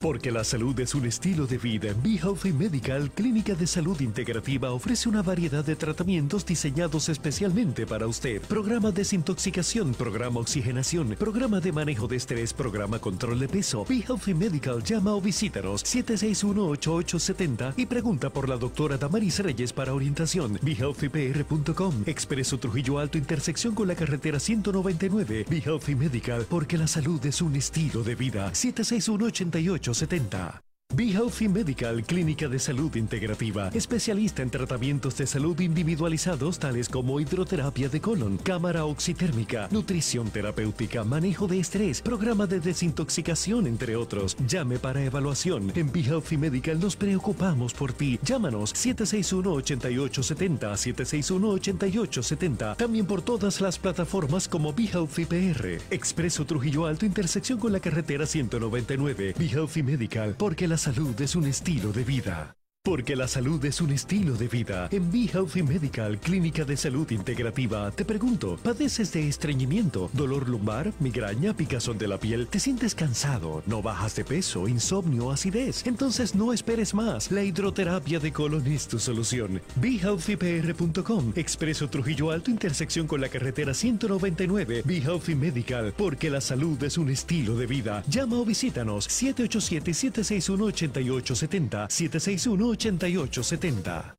Porque 0.00 0.30
la 0.30 0.44
salud 0.44 0.78
es 0.78 0.94
un 0.94 1.06
estilo 1.06 1.48
de 1.48 1.58
vida. 1.58 1.92
Be 2.04 2.20
Healthy 2.22 2.52
Medical, 2.52 3.10
clínica 3.10 3.56
de 3.56 3.66
salud 3.66 4.00
integrativa, 4.00 4.70
ofrece 4.70 5.08
una 5.08 5.22
variedad 5.22 5.64
de 5.64 5.74
tratamientos 5.74 6.46
diseñados 6.46 7.08
especialmente 7.08 7.84
para 7.84 8.06
usted. 8.06 8.40
Programa 8.42 8.92
desintoxicación, 8.92 9.94
programa 9.94 10.38
oxigenación, 10.38 11.16
programa 11.18 11.58
de 11.58 11.72
manejo 11.72 12.06
de 12.06 12.14
estrés, 12.14 12.52
programa 12.52 13.00
control 13.00 13.40
de 13.40 13.48
peso. 13.48 13.84
Be 13.88 14.04
Healthy 14.08 14.34
Medical, 14.34 14.84
llama 14.84 15.14
o 15.14 15.20
visítanos 15.20 15.84
761-8870 15.84 17.74
y 17.76 17.86
pregunta 17.86 18.30
por 18.30 18.48
la 18.48 18.56
doctora 18.56 18.98
Damaris 18.98 19.40
Reyes 19.40 19.72
para 19.72 19.94
orientación. 19.94 20.60
BeHealthyPR.com, 20.62 22.04
Expreso 22.06 22.56
Trujillo 22.60 23.00
Alto, 23.00 23.18
intersección 23.18 23.74
con 23.74 23.88
la 23.88 23.96
carretera 23.96 24.38
199. 24.38 25.46
Be 25.50 25.58
Healthy 25.58 25.96
Medical, 25.96 26.46
porque 26.48 26.78
la 26.78 26.86
salud 26.86 27.26
es 27.26 27.42
un 27.42 27.56
estilo 27.56 28.04
de 28.04 28.14
vida. 28.14 28.54
761 28.54 29.24
88 29.24 29.87
70 29.94 30.67
Be 30.94 31.12
Healthy 31.12 31.48
Medical, 31.48 32.02
clínica 32.02 32.48
de 32.48 32.58
salud 32.58 32.96
integrativa, 32.96 33.68
especialista 33.74 34.40
en 34.40 34.48
tratamientos 34.48 35.18
de 35.18 35.26
salud 35.26 35.60
individualizados 35.60 36.58
tales 36.58 36.88
como 36.88 37.20
hidroterapia 37.20 37.90
de 37.90 38.00
colon, 38.00 38.38
cámara 38.38 38.86
oxitérmica, 38.86 39.68
nutrición 39.70 40.30
terapéutica, 40.30 41.04
manejo 41.04 41.46
de 41.46 41.60
estrés, 41.60 42.00
programa 42.00 42.46
de 42.46 42.60
desintoxicación, 42.60 43.66
entre 43.66 43.96
otros. 43.96 44.34
Llame 44.46 44.78
para 44.78 45.04
evaluación. 45.04 45.70
En 45.74 45.92
Be 45.92 46.00
Healthy 46.00 46.38
Medical 46.38 46.80
nos 46.80 46.96
preocupamos 46.96 47.74
por 47.74 47.92
ti. 47.92 48.18
Llámanos 48.22 48.74
761-8870, 48.74 50.72
761-8870. 50.94 52.76
También 52.78 53.04
por 53.04 53.20
todas 53.20 53.60
las 53.60 53.78
plataformas 53.78 54.48
como 54.48 54.72
Be 54.72 54.84
Healthy 54.84 55.26
PR. 55.26 55.82
Expreso 55.90 56.46
Trujillo 56.46 56.86
Alto, 56.86 57.04
intersección 57.04 57.58
con 57.58 57.72
la 57.72 57.80
carretera 57.80 58.24
199. 58.24 59.34
Be 59.38 59.48
Healthy 59.48 59.82
Medical, 59.82 60.34
porque 60.38 60.66
la 60.66 60.77
salud 60.78 61.20
es 61.20 61.34
un 61.34 61.46
estilo 61.46 61.92
de 61.92 62.04
vida. 62.04 62.54
Porque 62.88 63.16
la 63.16 63.28
salud 63.28 63.62
es 63.66 63.82
un 63.82 63.90
estilo 63.90 64.34
de 64.34 64.48
vida. 64.48 64.88
En 64.90 65.12
Be 65.12 65.26
Healthy 65.26 65.62
Medical, 65.62 66.18
Clínica 66.18 66.64
de 66.64 66.74
Salud 66.74 67.10
Integrativa, 67.10 67.90
te 67.90 68.06
pregunto, 68.06 68.56
¿padeces 68.62 69.12
de 69.12 69.28
estreñimiento, 69.28 70.08
dolor 70.14 70.48
lumbar, 70.48 70.94
migraña, 70.98 71.54
picazón 71.54 71.98
de 71.98 72.08
la 72.08 72.18
piel? 72.18 72.46
¿Te 72.46 72.58
sientes 72.58 72.94
cansado? 72.94 73.62
¿No 73.66 73.82
bajas 73.82 74.16
de 74.16 74.24
peso, 74.24 74.68
insomnio, 74.68 75.30
acidez? 75.30 75.86
Entonces 75.86 76.34
no 76.34 76.54
esperes 76.54 76.94
más. 76.94 77.30
La 77.30 77.44
hidroterapia 77.44 78.20
de 78.20 78.32
colon 78.32 78.66
es 78.66 78.88
tu 78.88 78.98
solución. 78.98 79.60
BeHealthyPR.com, 79.76 81.34
Expreso 81.36 81.90
Trujillo 81.90 82.30
Alto, 82.30 82.50
intersección 82.50 83.06
con 83.06 83.20
la 83.20 83.28
carretera 83.28 83.74
199. 83.74 84.80
Be 84.86 85.02
Healthy 85.02 85.34
Medical, 85.34 85.92
porque 85.94 86.30
la 86.30 86.40
salud 86.40 86.82
es 86.82 86.96
un 86.96 87.10
estilo 87.10 87.54
de 87.54 87.66
vida. 87.66 88.02
Llama 88.08 88.38
o 88.38 88.46
visítanos 88.46 89.10
787-761-8870, 89.10 91.90
761 91.90 92.77
8870. 92.78 94.16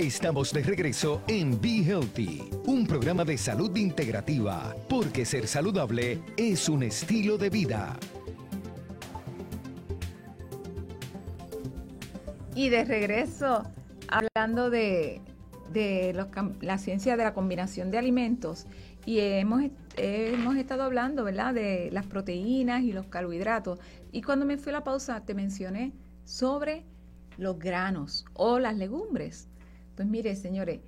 Estamos 0.00 0.52
de 0.52 0.64
regreso 0.64 1.22
en 1.28 1.60
Be 1.60 1.84
Healthy, 1.84 2.50
un 2.66 2.88
programa 2.88 3.24
de 3.24 3.38
salud 3.38 3.76
integrativa, 3.76 4.74
porque 4.88 5.24
ser 5.24 5.46
saludable 5.46 6.20
es 6.36 6.68
un 6.68 6.82
estilo 6.82 7.38
de 7.38 7.50
vida. 7.50 7.96
Y 12.56 12.68
de 12.68 12.84
regreso, 12.84 13.62
hablando 14.08 14.70
de, 14.70 15.20
la 16.62 16.78
ciencia 16.78 17.16
de 17.16 17.22
la 17.22 17.32
combinación 17.32 17.92
de 17.92 17.98
alimentos, 17.98 18.66
y 19.06 19.20
hemos, 19.20 19.70
hemos 19.96 20.56
estado 20.56 20.82
hablando, 20.82 21.22
¿verdad?, 21.22 21.54
de 21.54 21.90
las 21.92 22.06
proteínas 22.06 22.82
y 22.82 22.92
los 22.92 23.06
carbohidratos. 23.06 23.78
Y 24.10 24.22
cuando 24.22 24.46
me 24.46 24.56
fui 24.56 24.70
a 24.70 24.72
la 24.72 24.84
pausa, 24.84 25.24
te 25.24 25.34
mencioné 25.34 25.92
sobre 26.24 26.84
los 27.36 27.58
granos 27.58 28.24
o 28.34 28.58
las 28.58 28.76
legumbres. 28.76 29.48
Pues 29.96 30.08
mire, 30.08 30.36
señores, 30.36 30.80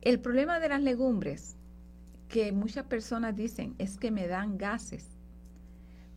el 0.00 0.20
problema 0.20 0.60
de 0.60 0.68
las 0.68 0.82
legumbres 0.82 1.56
que 2.28 2.52
muchas 2.52 2.84
personas 2.86 3.34
dicen 3.36 3.74
es 3.78 3.96
que 3.98 4.10
me 4.10 4.26
dan 4.26 4.58
gases 4.58 5.06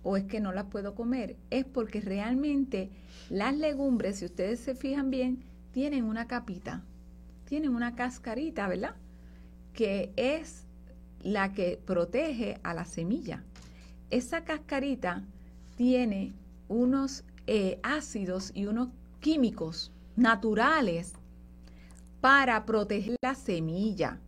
o 0.04 0.18
es 0.18 0.24
que 0.26 0.40
no 0.40 0.52
las 0.52 0.66
puedo 0.66 0.96
comer, 0.96 1.38
es 1.50 1.66
porque 1.66 2.02
realmente 2.02 2.90
las 3.30 3.56
legumbres, 3.56 4.18
si 4.18 4.26
ustedes 4.26 4.60
se 4.60 4.76
fijan 4.76 5.12
bien, 5.12 5.44
tienen 5.72 6.06
una 6.06 6.28
capita, 6.28 6.84
tienen 7.46 7.76
una 7.76 7.96
cascarita, 7.96 8.68
¿verdad? 8.68 8.96
Que 9.74 10.12
es 10.16 10.66
la 11.22 11.54
que 11.54 11.80
protege 11.86 12.60
a 12.64 12.74
la 12.74 12.86
semilla. 12.86 13.44
Esa 14.10 14.44
cascarita 14.44 15.24
tiene 15.76 16.34
unos 16.68 17.24
eh, 17.48 17.80
ácidos 17.84 18.52
y 18.56 18.66
unos 18.66 18.90
químicos 19.22 19.94
naturales 20.18 21.14
para 22.20 22.66
proteger 22.66 23.16
la 23.22 23.36
semilla 23.36 24.20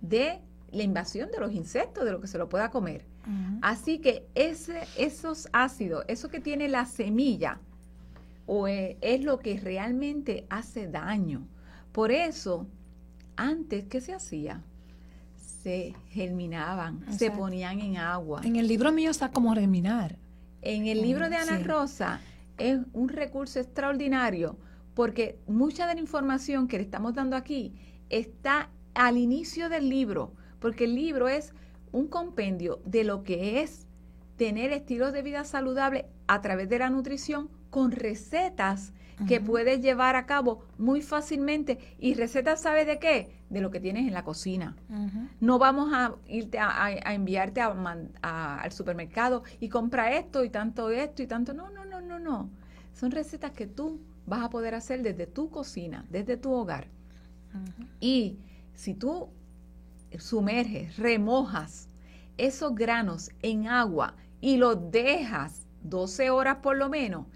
de 0.00 0.40
la 0.70 0.82
invasión 0.82 1.30
de 1.30 1.40
los 1.40 1.52
insectos, 1.52 2.04
de 2.04 2.12
lo 2.12 2.20
que 2.20 2.26
se 2.26 2.38
lo 2.38 2.48
pueda 2.48 2.70
comer. 2.70 3.04
Así 3.60 3.98
que 3.98 4.28
ese, 4.36 4.82
esos 4.96 5.48
ácidos, 5.52 6.04
eso 6.06 6.28
que 6.28 6.38
tiene 6.38 6.68
la 6.68 6.86
semilla, 6.86 7.58
o 8.46 8.68
e, 8.68 8.98
es, 9.00 9.24
lo 9.24 9.40
que 9.40 9.58
realmente 9.58 10.46
hace 10.48 10.86
daño. 10.86 11.48
Por 11.90 12.12
eso, 12.12 12.68
antes, 13.34 13.86
¿qué 13.88 14.00
se 14.00 14.14
hacía? 14.14 14.62
Se 15.34 15.96
germinaban, 16.10 17.04
se 17.18 17.32
ponían 17.32 17.80
en 17.80 17.96
agua. 17.96 18.42
En 18.44 18.54
el 18.54 18.68
libro 18.68 18.92
mío 18.92 19.10
está 19.10 19.32
como 19.32 19.52
germinar. 19.54 20.16
En 20.62 20.86
el 20.86 21.02
libro 21.02 21.28
de 21.28 21.34
Ana 21.34 21.58
Rosa 21.58 22.20
es 22.58 22.80
un 22.92 23.08
recurso 23.08 23.60
extraordinario 23.60 24.58
porque 24.94 25.38
mucha 25.46 25.86
de 25.86 25.94
la 25.94 26.00
información 26.00 26.68
que 26.68 26.78
le 26.78 26.84
estamos 26.84 27.14
dando 27.14 27.36
aquí 27.36 27.74
está 28.08 28.70
al 28.94 29.18
inicio 29.18 29.68
del 29.68 29.90
libro, 29.90 30.32
porque 30.58 30.84
el 30.84 30.94
libro 30.94 31.28
es 31.28 31.52
un 31.92 32.08
compendio 32.08 32.80
de 32.84 33.04
lo 33.04 33.22
que 33.22 33.60
es 33.60 33.86
tener 34.36 34.72
estilos 34.72 35.12
de 35.12 35.22
vida 35.22 35.44
saludable 35.44 36.06
a 36.26 36.40
través 36.40 36.68
de 36.68 36.78
la 36.78 36.90
nutrición 36.90 37.50
con 37.70 37.90
recetas 37.92 38.92
que 39.26 39.40
puedes 39.40 39.80
llevar 39.80 40.14
a 40.14 40.26
cabo 40.26 40.64
muy 40.76 41.00
fácilmente. 41.00 41.78
Y 41.98 42.14
recetas, 42.14 42.60
¿sabes 42.60 42.86
de 42.86 42.98
qué? 42.98 43.30
De 43.48 43.60
lo 43.60 43.70
que 43.70 43.80
tienes 43.80 44.06
en 44.06 44.12
la 44.12 44.24
cocina. 44.24 44.76
No 45.40 45.58
vamos 45.58 45.90
a 45.92 46.14
irte 46.26 46.58
a, 46.58 47.14
enviarte 47.14 47.60
al 47.62 48.72
supermercado 48.72 49.42
y 49.60 49.68
compra 49.68 50.12
esto 50.12 50.44
y 50.44 50.50
tanto 50.50 50.90
esto 50.90 51.22
y 51.22 51.26
tanto. 51.26 51.54
No, 51.54 51.70
no, 51.70 51.84
no, 51.84 52.00
no, 52.00 52.18
no. 52.18 52.50
Son 52.92 53.10
recetas 53.10 53.52
que 53.52 53.66
tú 53.66 54.00
vas 54.26 54.42
a 54.42 54.50
poder 54.50 54.74
hacer 54.74 55.02
desde 55.02 55.26
tu 55.26 55.50
cocina, 55.50 56.04
desde 56.10 56.36
tu 56.36 56.52
hogar. 56.52 56.88
Y 58.00 58.38
si 58.74 58.94
tú 58.94 59.30
sumerges, 60.18 60.98
remojas 60.98 61.88
esos 62.36 62.74
granos 62.74 63.30
en 63.40 63.66
agua 63.68 64.14
y 64.40 64.58
los 64.58 64.90
dejas 64.90 65.66
12 65.82 66.30
horas 66.30 66.58
por 66.62 66.76
lo 66.76 66.88
menos, 66.88 67.26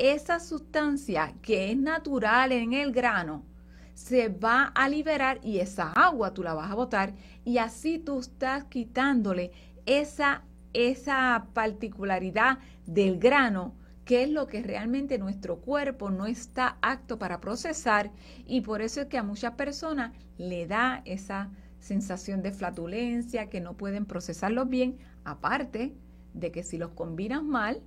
esa 0.00 0.40
sustancia 0.40 1.34
que 1.42 1.70
es 1.70 1.76
natural 1.76 2.52
en 2.52 2.72
el 2.72 2.90
grano 2.90 3.44
se 3.92 4.30
va 4.30 4.72
a 4.74 4.88
liberar 4.88 5.40
y 5.42 5.58
esa 5.58 5.92
agua 5.92 6.32
tú 6.32 6.42
la 6.42 6.54
vas 6.54 6.70
a 6.70 6.74
botar 6.74 7.12
y 7.44 7.58
así 7.58 7.98
tú 7.98 8.20
estás 8.20 8.64
quitándole 8.64 9.52
esa, 9.84 10.42
esa 10.72 11.48
particularidad 11.52 12.60
del 12.86 13.18
grano 13.18 13.74
que 14.06 14.22
es 14.22 14.30
lo 14.30 14.46
que 14.46 14.62
realmente 14.62 15.18
nuestro 15.18 15.58
cuerpo 15.58 16.08
no 16.08 16.24
está 16.24 16.78
apto 16.80 17.18
para 17.18 17.42
procesar 17.42 18.10
y 18.46 18.62
por 18.62 18.80
eso 18.80 19.02
es 19.02 19.06
que 19.08 19.18
a 19.18 19.22
muchas 19.22 19.52
personas 19.52 20.12
le 20.38 20.66
da 20.66 21.02
esa 21.04 21.50
sensación 21.78 22.40
de 22.40 22.52
flatulencia, 22.52 23.50
que 23.50 23.60
no 23.60 23.74
pueden 23.74 24.06
procesarlos 24.06 24.66
bien, 24.70 24.96
aparte 25.24 25.92
de 26.32 26.50
que 26.50 26.62
si 26.62 26.78
los 26.78 26.92
combinas 26.92 27.42
mal, 27.42 27.82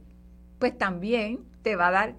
pues 0.59 0.77
también 0.77 1.39
te 1.63 1.75
va 1.75 1.87
a 1.87 1.91
dar 1.91 2.15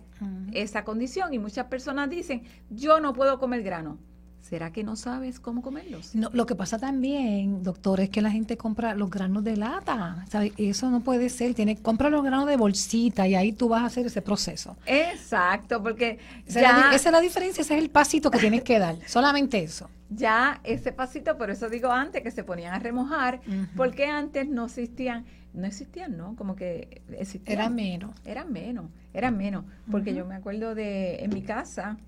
esa 0.52 0.84
condición. 0.84 1.32
Y 1.34 1.38
muchas 1.38 1.66
personas 1.66 2.10
dicen, 2.10 2.42
yo 2.70 3.00
no 3.00 3.12
puedo 3.12 3.38
comer 3.38 3.62
grano. 3.62 3.98
¿Será 4.40 4.70
que 4.70 4.84
no 4.84 4.94
sabes 4.94 5.40
cómo 5.40 5.62
comerlos? 5.62 6.14
No, 6.14 6.28
lo 6.34 6.44
que 6.44 6.54
pasa 6.54 6.78
también, 6.78 7.62
doctor, 7.62 8.00
es 8.00 8.10
que 8.10 8.20
la 8.20 8.30
gente 8.30 8.58
compra 8.58 8.94
los 8.94 9.08
granos 9.08 9.42
de 9.42 9.56
lata. 9.56 10.26
Eso 10.58 10.90
no 10.90 11.00
puede 11.00 11.30
ser. 11.30 11.54
Tiene, 11.54 11.76
compra 11.80 12.10
los 12.10 12.22
granos 12.22 12.46
de 12.46 12.58
bolsita 12.58 13.26
y 13.26 13.34
ahí 13.34 13.52
tú 13.52 13.70
vas 13.70 13.82
a 13.82 13.86
hacer 13.86 14.04
ese 14.04 14.20
proceso. 14.20 14.76
Exacto, 14.84 15.82
porque 15.82 16.18
esa, 16.46 16.60
ya, 16.60 16.90
es, 16.92 17.10
la, 17.10 17.22
diferencia, 17.22 17.62
ese 17.62 17.74
es 17.74 17.82
el 17.82 17.88
pasito 17.88 18.30
que 18.30 18.38
tienes 18.38 18.62
que 18.62 18.78
dar. 18.78 18.96
Solamente 19.06 19.62
eso. 19.62 19.88
Ya 20.10 20.60
ese 20.62 20.92
pasito, 20.92 21.38
por 21.38 21.48
eso 21.48 21.70
digo 21.70 21.90
antes 21.90 22.22
que 22.22 22.30
se 22.30 22.44
ponían 22.44 22.74
a 22.74 22.78
remojar, 22.78 23.40
porque 23.74 24.08
antes 24.08 24.46
no 24.46 24.66
existían, 24.66 25.24
no 25.54 25.66
existían, 25.66 26.16
¿no? 26.16 26.36
Como 26.36 26.56
que 26.56 27.02
existían. 27.16 27.58
Eran 27.58 27.74
menos. 27.74 28.10
Eran 28.24 28.52
menos, 28.52 28.86
eran 29.12 29.36
menos. 29.36 29.64
Porque 29.90 30.14
yo 30.14 30.26
me 30.26 30.34
acuerdo 30.34 30.74
de 30.74 31.24
en 31.24 31.30
mi 31.30 31.42
casa 31.42 31.98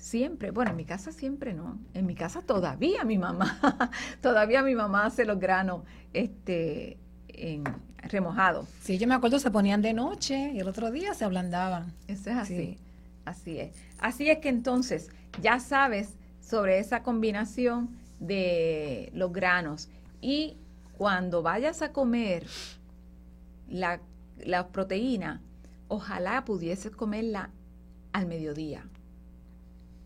Siempre, 0.00 0.50
bueno, 0.50 0.70
en 0.70 0.78
mi 0.78 0.86
casa 0.86 1.12
siempre 1.12 1.52
no. 1.52 1.78
En 1.92 2.06
mi 2.06 2.14
casa 2.14 2.40
todavía 2.40 3.04
mi 3.04 3.18
mamá, 3.18 3.60
todavía 4.22 4.62
mi 4.62 4.74
mamá 4.74 5.04
hace 5.04 5.26
los 5.26 5.38
granos 5.38 5.82
este, 6.14 6.96
en, 7.28 7.64
remojados. 7.98 8.66
Sí, 8.80 8.96
yo 8.96 9.06
me 9.06 9.14
acuerdo 9.14 9.38
se 9.38 9.50
ponían 9.50 9.82
de 9.82 9.92
noche 9.92 10.52
y 10.54 10.58
el 10.58 10.68
otro 10.68 10.90
día 10.90 11.12
se 11.12 11.26
ablandaban. 11.26 11.92
Eso 12.08 12.30
es 12.30 12.36
así, 12.36 12.78
así 13.26 13.58
es. 13.58 13.76
Así 13.98 14.30
es 14.30 14.38
que 14.38 14.48
entonces 14.48 15.10
ya 15.42 15.60
sabes 15.60 16.14
sobre 16.40 16.78
esa 16.78 17.02
combinación 17.02 17.90
de 18.20 19.10
los 19.12 19.30
granos 19.34 19.90
y 20.22 20.56
cuando 20.96 21.42
vayas 21.42 21.82
a 21.82 21.92
comer 21.92 22.46
la, 23.70 24.00
proteína, 24.72 25.40
ojalá 25.88 26.44
pudieses 26.44 26.90
comerla 26.90 27.50
al 28.12 28.26
mediodía 28.26 28.84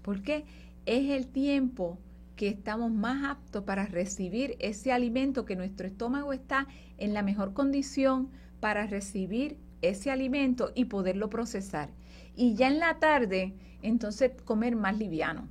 porque 0.04 0.44
es 0.84 1.10
el 1.10 1.26
tiempo 1.26 1.98
que 2.36 2.48
estamos 2.48 2.92
más 2.92 3.24
aptos 3.24 3.64
para 3.64 3.86
recibir 3.86 4.54
ese 4.60 4.92
alimento, 4.92 5.46
que 5.46 5.56
nuestro 5.56 5.86
estómago 5.86 6.32
está 6.32 6.68
en 6.98 7.14
la 7.14 7.22
mejor 7.22 7.54
condición 7.54 8.28
para 8.60 8.86
recibir 8.86 9.56
ese 9.80 10.10
alimento 10.10 10.72
y 10.74 10.86
poderlo 10.86 11.30
procesar. 11.30 11.88
Y 12.36 12.54
ya 12.54 12.68
en 12.68 12.80
la 12.80 12.98
tarde, 12.98 13.54
entonces 13.82 14.32
comer 14.44 14.76
más 14.76 14.98
liviano. 14.98 15.48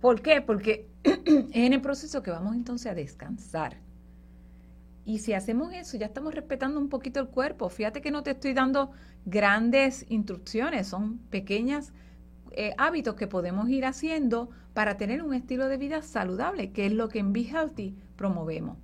¿Por 0.00 0.22
qué? 0.22 0.40
Porque 0.40 0.86
es 1.02 1.20
en 1.26 1.72
el 1.72 1.80
proceso 1.80 2.22
que 2.22 2.30
vamos 2.30 2.54
entonces 2.54 2.92
a 2.92 2.94
descansar. 2.94 3.78
Y 5.04 5.18
si 5.18 5.34
hacemos 5.34 5.72
eso, 5.74 5.96
ya 5.98 6.06
estamos 6.06 6.34
respetando 6.34 6.80
un 6.80 6.88
poquito 6.88 7.20
el 7.20 7.28
cuerpo. 7.28 7.68
Fíjate 7.68 8.00
que 8.00 8.10
no 8.10 8.22
te 8.22 8.30
estoy 8.30 8.54
dando 8.54 8.90
grandes 9.26 10.06
instrucciones, 10.08 10.86
son 10.86 11.18
pequeñas 11.30 11.92
eh, 12.52 12.72
hábitos 12.78 13.14
que 13.14 13.26
podemos 13.26 13.68
ir 13.68 13.84
haciendo 13.84 14.50
para 14.72 14.96
tener 14.96 15.22
un 15.22 15.34
estilo 15.34 15.68
de 15.68 15.76
vida 15.76 16.02
saludable, 16.02 16.72
que 16.72 16.86
es 16.86 16.92
lo 16.92 17.08
que 17.08 17.18
en 17.18 17.32
Be 17.32 17.42
Healthy 17.42 17.96
promovemos. 18.16 18.78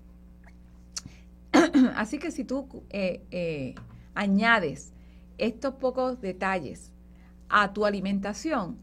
Así 1.94 2.18
que 2.18 2.30
si 2.30 2.44
tú 2.44 2.84
eh, 2.90 3.24
eh, 3.30 3.74
añades 4.14 4.92
estos 5.38 5.74
pocos 5.74 6.20
detalles 6.20 6.92
a 7.48 7.72
tu 7.72 7.86
alimentación, 7.86 8.78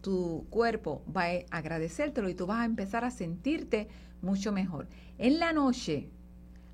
tu 0.00 0.46
cuerpo 0.50 1.02
va 1.14 1.24
a 1.26 1.58
agradecértelo 1.58 2.28
y 2.28 2.34
tú 2.34 2.46
vas 2.46 2.60
a 2.60 2.64
empezar 2.64 3.04
a 3.04 3.10
sentirte 3.10 3.88
mucho 4.22 4.52
mejor. 4.52 4.88
En 5.18 5.38
la 5.38 5.52
noche 5.52 6.08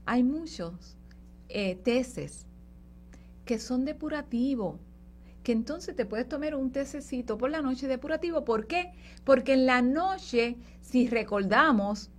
hay 0.06 0.22
muchos 0.22 0.96
teces 1.84 2.46
que 3.44 3.58
son 3.58 3.84
depurativos, 3.84 4.80
que 5.42 5.52
entonces 5.52 5.94
te 5.94 6.06
puedes 6.06 6.28
tomar 6.28 6.54
un 6.54 6.72
tececito 6.72 7.38
por 7.38 7.50
la 7.50 7.62
noche 7.62 7.86
depurativo. 7.86 8.44
¿Por 8.44 8.66
qué? 8.66 8.92
Porque 9.24 9.52
en 9.52 9.66
la 9.66 9.82
noche, 9.82 10.56
si 10.80 11.08
recordamos 11.08 12.10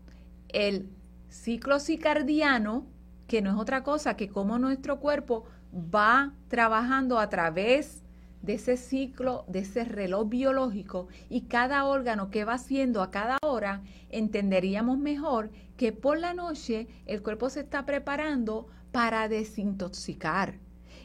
el 0.50 0.90
ciclo 1.30 1.80
cicardiano, 1.80 2.86
que 3.28 3.42
no 3.42 3.50
es 3.52 3.58
otra 3.58 3.84
cosa 3.84 4.16
que 4.16 4.30
cómo 4.30 4.58
nuestro 4.60 5.00
cuerpo 5.00 5.44
va 5.74 6.34
trabajando 6.48 7.20
a 7.20 7.28
través 7.28 8.04
de 8.48 8.54
ese 8.54 8.78
ciclo, 8.78 9.44
de 9.50 9.60
ese 9.60 9.84
reloj 9.84 10.30
biológico 10.30 11.10
y 11.30 11.42
cada 11.42 11.84
órgano 11.84 12.32
que 12.32 12.46
va 12.46 12.54
haciendo 12.54 13.02
a 13.04 13.12
cada 13.12 13.38
hora, 13.44 13.84
entenderíamos 14.10 14.98
mejor 14.98 15.52
que 15.76 15.92
por 15.92 16.18
la 16.18 16.34
noche 16.34 16.88
el 17.06 17.22
cuerpo 17.22 17.50
se 17.50 17.60
está 17.60 17.86
preparando 17.86 18.70
para 18.94 19.28
desintoxicar 19.28 20.60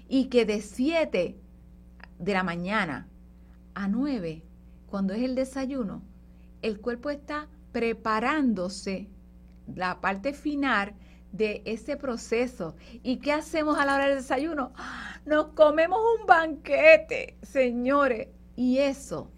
y 0.08 0.26
que 0.26 0.46
de 0.46 0.60
7 0.60 1.36
de 2.20 2.32
la 2.32 2.44
mañana 2.44 3.08
a 3.74 3.88
9, 3.88 4.44
cuando 4.86 5.12
es 5.12 5.22
el 5.22 5.34
desayuno, 5.34 6.00
el 6.62 6.80
cuerpo 6.80 7.10
está 7.10 7.48
preparándose. 7.72 9.08
La 9.74 10.00
parte 10.00 10.32
final 10.32 10.94
de 11.32 11.62
ese 11.64 11.96
proceso. 11.96 12.76
¿Y 13.02 13.16
qué 13.16 13.32
hacemos 13.32 13.78
a 13.78 13.84
la 13.84 13.94
hora 13.94 14.06
del 14.06 14.18
desayuno? 14.18 14.72
Nos 15.24 15.48
comemos 15.48 15.98
un 16.18 16.26
banquete, 16.26 17.36
señores. 17.42 18.28
Y 18.54 18.78
eso, 18.78 19.30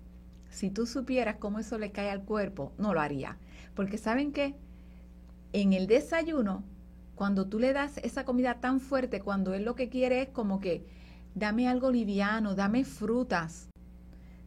si 0.50 0.70
tú 0.70 0.86
supieras 0.86 1.36
cómo 1.36 1.60
eso 1.60 1.78
le 1.78 1.92
cae 1.92 2.10
al 2.10 2.24
cuerpo, 2.24 2.72
no 2.78 2.92
lo 2.92 3.00
haría. 3.00 3.38
Porque 3.74 3.96
saben 3.96 4.32
qué? 4.32 4.56
En 5.52 5.72
el 5.72 5.86
desayuno, 5.86 6.64
cuando 7.14 7.46
tú 7.46 7.60
le 7.60 7.72
das 7.72 7.98
esa 7.98 8.24
comida 8.24 8.60
tan 8.60 8.80
fuerte, 8.80 9.20
cuando 9.20 9.54
él 9.54 9.64
lo 9.64 9.76
que 9.76 9.88
quiere 9.88 10.22
es 10.22 10.28
como 10.28 10.60
que 10.60 10.84
dame 11.34 11.68
algo 11.68 11.92
liviano, 11.92 12.56
dame 12.56 12.84
frutas, 12.84 13.68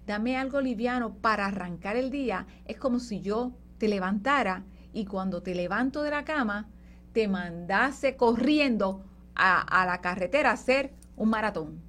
dame 0.06 0.38
algo 0.38 0.60
liviano 0.60 1.16
para 1.16 1.46
arrancar 1.46 1.96
el 1.96 2.12
día. 2.12 2.46
Es 2.66 2.78
como 2.78 3.00
si 3.00 3.22
yo 3.22 3.54
te 3.78 3.88
levantara 3.88 4.66
y 4.92 5.06
cuando 5.06 5.44
te 5.44 5.56
levanto 5.56 6.04
de 6.04 6.12
la 6.12 6.26
cama, 6.26 6.70
te 7.18 7.28
mandase 7.28 8.16
corriendo 8.16 9.04
a, 9.34 9.86
la 9.88 10.02
carretera 10.02 10.52
a 10.52 10.54
hacer 10.54 10.94
un 11.16 11.30
maratón. 11.30 11.82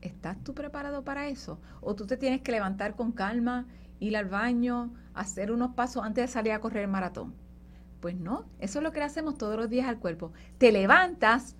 ¿Estás 0.00 0.42
tú 0.42 0.54
preparado 0.54 1.04
para 1.04 1.28
eso? 1.28 1.60
¿O 1.82 1.94
tú 1.94 2.06
te 2.06 2.16
tienes 2.16 2.40
que 2.40 2.52
levantar 2.52 2.96
con 2.96 3.12
calma, 3.12 3.66
ir 4.00 4.16
al 4.16 4.24
baño, 4.24 4.94
hacer 5.12 5.52
unos 5.52 5.74
pasos 5.74 6.02
antes 6.02 6.24
de 6.24 6.32
salir 6.32 6.52
a 6.52 6.60
correr 6.62 6.84
el 6.84 6.90
maratón? 6.90 7.34
Pues 8.00 8.16
no, 8.16 8.46
eso 8.58 8.78
es 8.78 8.82
lo 8.82 8.90
que 8.90 9.00
le 9.00 9.04
hacemos 9.04 9.36
todos 9.36 9.58
los 9.58 9.68
días 9.68 9.86
al 9.86 9.98
cuerpo. 9.98 10.32
Te 10.56 10.72
levantas 10.72 11.56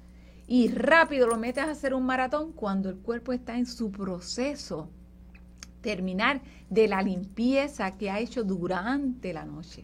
y 0.47 0.69
rápido 0.69 1.27
lo 1.27 1.37
metes 1.37 1.65
a 1.65 1.73
hacer 1.73 1.93
un 1.93 2.07
maratón 2.07 2.53
cuando 2.53 2.89
el 2.89 2.97
cuerpo 2.97 3.35
está 3.35 3.59
en 3.59 3.67
su 3.67 3.93
proceso 3.93 4.89
terminar 5.83 6.41
de 6.71 6.89
la 6.89 7.03
limpieza 7.03 7.99
que 7.99 8.11
ha 8.11 8.19
hecho 8.19 8.45
durante 8.45 9.35
la 9.35 9.45
noche. 9.45 9.83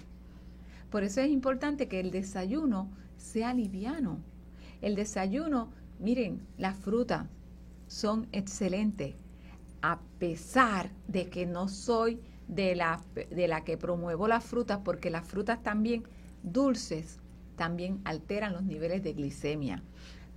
Por 0.91 1.05
eso 1.05 1.21
es 1.21 1.29
importante 1.29 1.87
que 1.87 2.01
el 2.01 2.11
desayuno 2.11 2.89
sea 3.21 3.55
liviano. 3.55 4.18
El 4.81 4.97
desayuno, 4.97 5.71
miren, 5.99 6.47
las 6.57 6.77
frutas 6.77 7.27
son 7.87 8.29
excelentes, 8.33 9.14
a 9.83 10.01
pesar 10.18 10.91
de 11.07 11.29
que 11.29 11.47
no 11.47 11.68
soy 11.68 12.21
de 12.49 12.75
la, 12.75 13.01
de 13.14 13.49
la 13.49 13.62
que 13.64 13.77
promuevo 13.77 14.27
las 14.27 14.45
frutas, 14.45 14.81
porque 14.85 15.11
las 15.11 15.27
frutas 15.27 15.62
también 15.62 16.05
dulces 16.43 17.18
también 17.57 18.01
alteran 18.05 18.55
los 18.55 18.62
niveles 18.62 19.03
de 19.03 19.12
glicemia. 19.12 19.83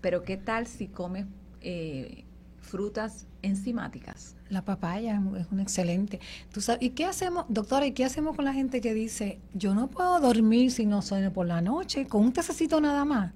Pero 0.01 0.23
¿qué 0.23 0.35
tal 0.35 0.67
si 0.67 0.89
comes 0.89 1.25
eh, 1.61 2.25
frutas 2.59 3.27
enzimáticas? 3.41 4.35
La 4.53 4.61
papaya 4.61 5.19
es 5.39 5.47
un 5.51 5.59
excelente. 5.59 6.19
¿Tú 6.53 6.61
sabes, 6.61 6.83
¿Y 6.83 6.91
qué 6.91 7.05
hacemos, 7.05 7.45
doctora, 7.49 7.87
y 7.87 7.91
qué 7.91 8.05
hacemos 8.05 8.35
con 8.35 8.45
la 8.45 8.53
gente 8.53 8.81
que 8.81 8.93
dice, 8.93 9.39
yo 9.55 9.73
no 9.73 9.87
puedo 9.87 10.19
dormir 10.19 10.71
si 10.71 10.85
no 10.85 11.01
sueño 11.01 11.33
por 11.33 11.47
la 11.47 11.59
noche, 11.59 12.05
con 12.05 12.21
un 12.21 12.33
tececito 12.33 12.79
nada 12.79 13.03
más? 13.03 13.33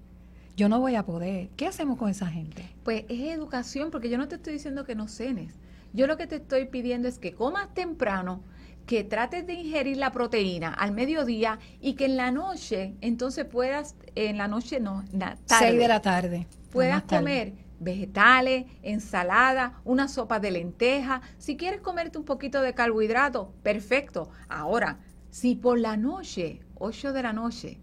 Yo 0.56 0.70
no 0.70 0.80
voy 0.80 0.94
a 0.94 1.06
poder. 1.06 1.50
¿Qué 1.56 1.66
hacemos 1.66 1.98
con 1.98 2.10
esa 2.10 2.28
gente? 2.28 2.70
Pues 2.84 3.06
es 3.10 3.20
educación, 3.34 3.90
porque 3.90 4.12
yo 4.12 4.20
no 4.20 4.28
te 4.28 4.36
estoy 4.36 4.54
diciendo 4.54 4.86
que 4.86 4.94
no 4.94 5.08
cenes. 5.08 5.56
Yo 5.92 6.06
lo 6.06 6.18
que 6.18 6.28
te 6.28 6.36
estoy 6.36 6.66
pidiendo 6.66 7.08
es 7.08 7.18
que 7.18 7.34
comas 7.34 7.74
temprano, 7.74 8.44
que 8.86 9.04
trates 9.04 9.48
de 9.48 9.54
ingerir 9.54 9.98
la 9.98 10.12
proteína 10.12 10.72
al 10.72 10.92
mediodía 10.92 11.58
y 11.82 11.96
que 11.96 12.06
en 12.06 12.16
la 12.16 12.30
noche, 12.30 12.94
entonces 13.02 13.46
puedas, 13.46 13.96
en 14.14 14.38
la 14.38 14.48
noche 14.48 14.80
no, 14.80 15.04
tarde, 15.18 15.38
6 15.48 15.80
de 15.80 15.88
la 15.88 16.02
tarde. 16.02 16.48
Puedas 16.72 17.02
comer 17.04 17.54
vegetales, 17.80 18.66
ensalada, 18.82 19.82
una 19.84 20.08
sopa 20.08 20.40
de 20.40 20.52
lenteja. 20.52 21.22
Si 21.38 21.58
quieres 21.58 21.82
comerte 21.82 22.18
un 22.18 22.26
poquito 22.26 22.62
de 22.62 22.74
carbohidrato, 22.74 23.54
perfecto. 23.64 24.30
Ahora, 24.50 25.00
si 25.30 25.56
por 25.56 25.80
la 25.80 25.98
noche, 25.98 26.62
8 26.76 27.14
de 27.14 27.24
la 27.24 27.34
noche, 27.34 27.80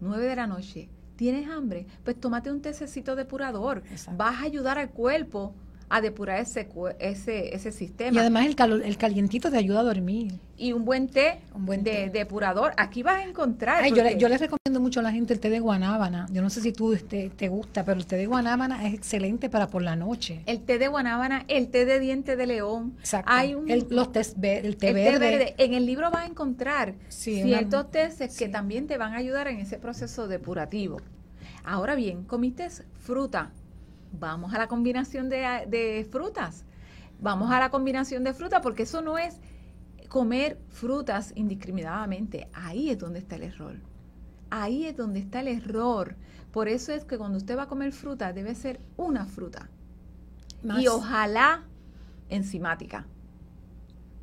9 0.00 0.26
de 0.26 0.36
la 0.36 0.46
noche, 0.46 0.88
tienes 1.16 1.48
hambre, 1.48 1.86
pues 2.04 2.18
tómate 2.18 2.50
un 2.50 2.62
tececito 2.62 3.14
depurador. 3.16 3.82
Vas 4.16 4.36
a 4.36 4.44
ayudar 4.44 4.78
al 4.78 4.90
cuerpo 4.90 5.54
a 5.90 6.00
depurar 6.00 6.40
ese, 6.40 6.68
ese, 7.00 7.54
ese 7.54 7.72
sistema. 7.72 8.12
Y 8.12 8.18
además 8.18 8.46
el, 8.46 8.54
calor, 8.54 8.82
el 8.84 8.96
calientito 8.96 9.50
te 9.50 9.58
ayuda 9.58 9.80
a 9.80 9.82
dormir. 9.82 10.38
Y 10.56 10.72
un 10.72 10.84
buen 10.84 11.08
té, 11.08 11.40
un 11.52 11.66
buen 11.66 11.82
de, 11.82 12.10
depurador. 12.10 12.72
Aquí 12.76 13.02
vas 13.02 13.16
a 13.16 13.24
encontrar. 13.24 13.84
yo, 13.92 14.04
le, 14.04 14.16
yo, 14.16 14.28
les 14.28 14.40
recomiendo 14.40 14.80
mucho 14.80 15.00
a 15.00 15.02
la 15.02 15.10
gente 15.10 15.34
el 15.34 15.40
té 15.40 15.50
de 15.50 15.58
guanábana. 15.58 16.26
Yo 16.30 16.42
no 16.42 16.50
sé 16.50 16.60
si 16.60 16.72
tú 16.72 16.92
este, 16.92 17.30
te 17.30 17.48
gusta, 17.48 17.84
pero 17.84 17.98
el 17.98 18.06
té 18.06 18.16
de 18.16 18.26
guanábana 18.26 18.86
es 18.86 18.94
excelente 18.94 19.50
para 19.50 19.66
por 19.66 19.82
la 19.82 19.96
noche. 19.96 20.42
El 20.46 20.60
té 20.60 20.78
de 20.78 20.86
guanábana, 20.86 21.44
el 21.48 21.68
té 21.70 21.84
de 21.84 21.98
diente 21.98 22.36
de 22.36 22.46
león. 22.46 22.94
Exacto. 23.00 23.32
Hay 23.32 23.54
un, 23.54 23.68
el, 23.68 23.86
los 23.90 24.12
tés, 24.12 24.36
el 24.40 24.76
té 24.76 24.92
verde. 24.92 25.54
En 25.58 25.74
el 25.74 25.86
libro 25.86 26.12
vas 26.12 26.24
a 26.24 26.26
encontrar 26.26 26.94
ciertos 27.08 27.90
tés 27.90 28.38
que 28.38 28.48
también 28.48 28.86
te 28.86 28.96
van 28.96 29.14
a 29.14 29.16
ayudar 29.16 29.48
en 29.48 29.58
ese 29.58 29.78
proceso 29.78 30.28
depurativo. 30.28 30.98
Ahora 31.64 31.94
bien, 31.94 32.24
comiste 32.24 32.68
fruta, 33.00 33.50
vamos 34.12 34.54
a 34.54 34.58
la 34.58 34.68
combinación 34.68 35.28
de, 35.28 36.08
frutas. 36.10 36.64
Vamos 37.20 37.50
a 37.50 37.60
la 37.60 37.70
combinación 37.70 38.24
de 38.24 38.34
frutas 38.34 38.60
porque 38.62 38.84
eso 38.84 39.02
no 39.02 39.18
es 39.18 39.40
comer 40.08 40.58
frutas 40.68 41.32
indiscriminadamente. 41.36 42.48
Ahí 42.52 42.90
es 42.90 42.98
donde 42.98 43.18
está 43.18 43.36
el 43.36 43.44
error. 43.44 43.76
Ahí 44.50 44.86
es 44.86 44.96
donde 44.96 45.20
está 45.20 45.40
el 45.40 45.48
error. 45.48 46.16
Por 46.50 46.68
eso 46.68 46.92
es 46.92 47.04
que 47.04 47.18
cuando 47.18 47.38
usted 47.38 47.56
va 47.56 47.64
a 47.64 47.68
comer 47.68 47.92
fruta 47.92 48.32
debe 48.32 48.54
ser 48.54 48.80
una 48.96 49.26
fruta. 49.26 49.68
Y 50.78 50.88
ojalá 50.88 51.64
enzimática. 52.28 53.06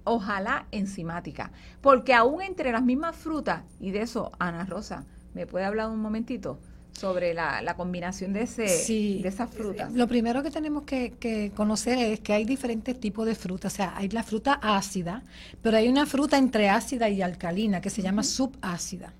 Ojalá 0.03 0.67
enzimática. 0.71 1.51
Porque 1.81 2.13
aún 2.13 2.41
entre 2.41 2.71
las 2.71 2.83
mismas 2.83 3.15
frutas, 3.15 3.63
y 3.79 3.91
de 3.91 4.01
eso 4.01 4.31
Ana 4.39 4.65
Rosa 4.65 5.05
me 5.33 5.45
puede 5.45 5.65
hablar 5.65 5.89
un 5.89 5.99
momentito, 5.99 6.59
sobre 6.97 7.33
la, 7.33 7.75
combinación 7.75 8.33
de, 8.33 8.43
ese, 8.43 8.63
de 8.63 9.27
esas 9.27 9.51
frutas? 9.51 9.93
Lo 9.93 10.07
primero 10.07 10.41
que 10.41 10.49
tenemos 10.49 10.83
que, 10.83 11.51
conocer 11.55 11.97
es 11.99 12.19
que 12.21 12.33
hay 12.33 12.43
diferentes 12.43 12.99
tipos 12.99 13.25
de 13.25 13.35
frutas. 13.35 13.73
O 13.73 13.75
sea, 13.75 13.93
hay 13.95 14.09
la 14.09 14.23
fruta 14.23 14.53
ácida, 14.61 15.23
pero 15.61 15.77
hay 15.77 15.87
una 15.87 16.05
fruta 16.05 16.37
entre 16.37 16.69
ácida 16.69 17.07
y 17.09 17.21
alcalina 17.21 17.81
que 17.81 17.89
se 17.89 18.01
llama 18.01 18.23
subácida. 18.23 19.13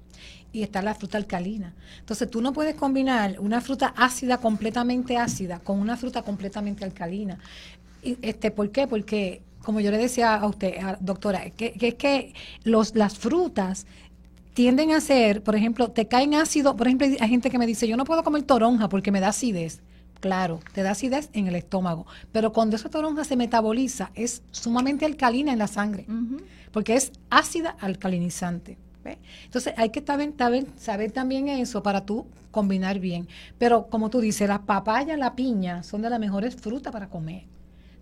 Y 0.52 0.64
está 0.64 0.82
la 0.82 0.96
fruta 0.96 1.18
alcalina. 1.18 1.76
Entonces 2.00 2.30
tú 2.32 2.42
no 2.42 2.52
puedes 2.52 2.76
combinar 2.76 3.40
una 3.40 3.62
fruta 3.62 3.94
ácida 3.96 4.40
completamente 4.40 5.18
ácida 5.18 5.60
con 5.60 5.80
una 5.80 5.98
fruta 5.98 6.24
completamente 6.24 6.84
alcalina. 6.84 7.38
Y, 8.02 8.18
este, 8.24 8.50
¿Por 8.50 8.72
qué? 8.72 8.88
Porque 8.88 9.44
como 9.62 9.82
yo 9.82 9.92
le 9.92 9.98
decía 9.98 10.36
a 10.36 10.48
usted, 10.48 10.76
doctora, 11.02 11.50
que, 11.50 11.74
que 11.74 11.90
es 11.90 11.96
que 11.96 12.34
los, 12.64 12.96
las 12.96 13.20
frutas 13.20 13.86
tienden 14.58 14.92
a 14.92 15.02
ser, 15.02 15.44
por 15.44 15.56
ejemplo, 15.56 15.92
te 15.92 16.08
caen 16.08 16.34
ácido, 16.34 16.76
por 16.76 16.88
ejemplo, 16.88 17.06
hay 17.06 17.30
gente 17.30 17.52
que 17.52 17.60
me 17.60 17.68
dice, 17.68 17.88
yo 17.88 17.96
no 17.96 18.06
puedo 18.06 18.24
comer 18.24 18.42
toronja 18.42 18.90
porque 18.90 19.12
me 19.12 19.20
da 19.20 19.28
acidez. 19.28 19.82
Claro, 20.20 20.62
te 20.74 20.82
da 20.82 20.90
acidez 20.90 21.30
en 21.34 21.46
el 21.46 21.56
estómago, 21.56 22.08
pero 22.32 22.52
cuando 22.52 22.76
esa 22.76 22.90
toronja 22.90 23.24
se 23.24 23.36
metaboliza 23.36 24.10
es 24.16 24.42
sumamente 24.50 25.06
alcalina 25.06 25.54
en 25.54 25.60
la 25.60 25.68
sangre, 25.68 26.08
porque 26.72 26.96
es 26.96 27.12
ácida 27.30 27.78
alcalinizante. 27.80 28.80
Entonces 29.44 29.76
hay 29.78 29.92
que 29.92 30.04
saber, 30.04 30.66
saber, 30.76 31.12
también 31.12 31.50
eso 31.50 31.84
para 31.84 32.04
tú 32.04 32.26
combinar 32.50 32.98
bien. 32.98 33.28
Pero 33.60 33.86
como 33.92 34.10
tú 34.10 34.22
dices, 34.22 34.50
la 34.50 34.64
papaya, 34.64 35.16
la 35.18 35.36
piña 35.36 35.84
son 35.84 36.02
de 36.02 36.10
las 36.10 36.20
mejores 36.20 36.56
frutas 36.56 36.92
para 36.92 37.10
comer, 37.10 37.44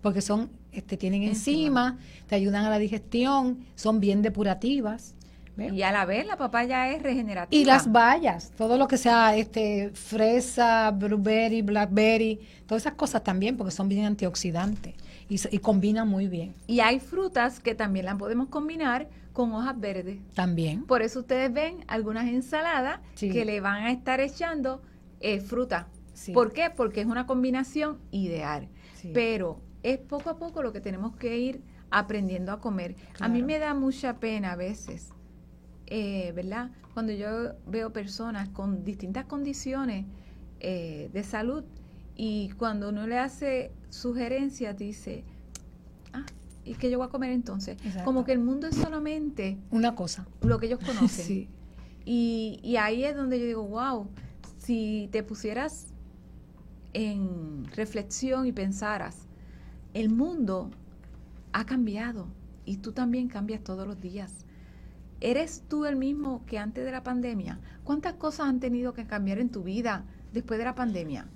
porque 0.00 0.22
son, 0.22 0.48
este, 0.72 0.96
tienen 0.96 1.22
enzimas, 1.22 1.96
te 2.26 2.34
ayudan 2.34 2.64
a 2.64 2.70
la 2.70 2.78
digestión, 2.78 3.58
son 3.74 4.00
bien 4.00 4.22
depurativas. 4.22 5.15
Y 5.56 5.82
a 5.82 5.92
la 5.92 6.04
vez 6.04 6.26
la 6.26 6.36
papaya 6.36 6.90
es 6.92 7.02
regenerativa. 7.02 7.60
Y 7.60 7.64
las 7.64 7.90
bayas, 7.90 8.52
todo 8.56 8.76
lo 8.76 8.88
que 8.88 8.98
sea 8.98 9.36
este 9.36 9.90
fresa, 9.94 10.90
blueberry, 10.90 11.62
blackberry, 11.62 12.40
todas 12.66 12.82
esas 12.82 12.94
cosas 12.94 13.24
también, 13.24 13.56
porque 13.56 13.70
son 13.70 13.88
bien 13.88 14.04
antioxidantes 14.04 14.94
y, 15.28 15.40
y 15.50 15.58
combinan 15.58 16.08
muy 16.08 16.28
bien. 16.28 16.54
Y 16.66 16.80
hay 16.80 17.00
frutas 17.00 17.60
que 17.60 17.74
también 17.74 18.06
las 18.06 18.16
podemos 18.16 18.48
combinar 18.48 19.08
con 19.32 19.52
hojas 19.52 19.78
verdes. 19.78 20.18
También. 20.34 20.84
Por 20.84 21.02
eso 21.02 21.20
ustedes 21.20 21.52
ven 21.52 21.84
algunas 21.88 22.26
ensaladas 22.26 23.00
que 23.18 23.44
le 23.44 23.60
van 23.60 23.84
a 23.84 23.92
estar 23.92 24.20
echando 24.20 24.82
eh, 25.20 25.40
fruta. 25.40 25.88
¿Por 26.32 26.52
qué? 26.52 26.70
Porque 26.74 27.02
es 27.02 27.06
una 27.06 27.26
combinación 27.26 27.98
ideal. 28.10 28.68
Pero 29.12 29.60
es 29.82 29.98
poco 29.98 30.30
a 30.30 30.38
poco 30.38 30.62
lo 30.62 30.72
que 30.72 30.80
tenemos 30.80 31.14
que 31.16 31.38
ir 31.38 31.62
aprendiendo 31.90 32.50
a 32.50 32.60
comer. 32.60 32.96
A 33.20 33.28
mí 33.28 33.42
me 33.42 33.58
da 33.58 33.74
mucha 33.74 34.14
pena 34.14 34.52
a 34.52 34.56
veces 34.56 35.10
eh, 35.86 36.32
¿verdad? 36.34 36.70
Cuando 36.94 37.12
yo 37.12 37.54
veo 37.66 37.92
personas 37.92 38.48
con 38.48 38.84
distintas 38.84 39.26
condiciones 39.26 40.06
eh, 40.60 41.10
de 41.12 41.22
salud 41.22 41.64
y 42.16 42.50
cuando 42.58 42.88
uno 42.88 43.06
le 43.06 43.18
hace 43.18 43.72
sugerencias 43.90 44.76
dice, 44.76 45.24
ah, 46.12 46.24
¿y 46.64 46.74
qué 46.74 46.90
yo 46.90 46.98
voy 46.98 47.06
a 47.06 47.10
comer 47.10 47.30
entonces? 47.30 47.76
Como 48.04 48.24
que 48.24 48.32
el 48.32 48.40
mundo 48.40 48.66
es 48.66 48.76
solamente 48.76 49.58
una 49.70 49.94
cosa, 49.94 50.26
lo 50.40 50.58
que 50.58 50.66
ellos 50.66 50.80
conocen. 50.86 51.48
y, 52.04 52.60
y 52.62 52.76
ahí 52.76 53.04
es 53.04 53.14
donde 53.14 53.38
yo 53.38 53.46
digo, 53.46 53.66
wow, 53.66 54.08
si 54.58 55.08
te 55.12 55.22
pusieras 55.22 55.88
en 56.94 57.66
reflexión 57.76 58.46
y 58.46 58.52
pensaras, 58.52 59.26
el 59.92 60.08
mundo 60.08 60.70
ha 61.52 61.66
cambiado 61.66 62.26
y 62.64 62.78
tú 62.78 62.92
también 62.92 63.28
cambias 63.28 63.62
todos 63.62 63.86
los 63.86 64.00
días. 64.00 64.45
¿Eres 65.20 65.64
tú 65.66 65.86
el 65.86 65.96
mismo 65.96 66.44
que 66.44 66.58
antes 66.58 66.84
de 66.84 66.92
la 66.92 67.02
pandemia? 67.02 67.58
¿Cuántas 67.84 68.14
cosas 68.14 68.48
han 68.48 68.60
tenido 68.60 68.92
que 68.92 69.06
cambiar 69.06 69.38
en 69.38 69.48
tu 69.48 69.62
vida 69.62 70.04
después 70.34 70.58
de 70.58 70.66
la 70.66 70.74
pandemia? 70.74 71.26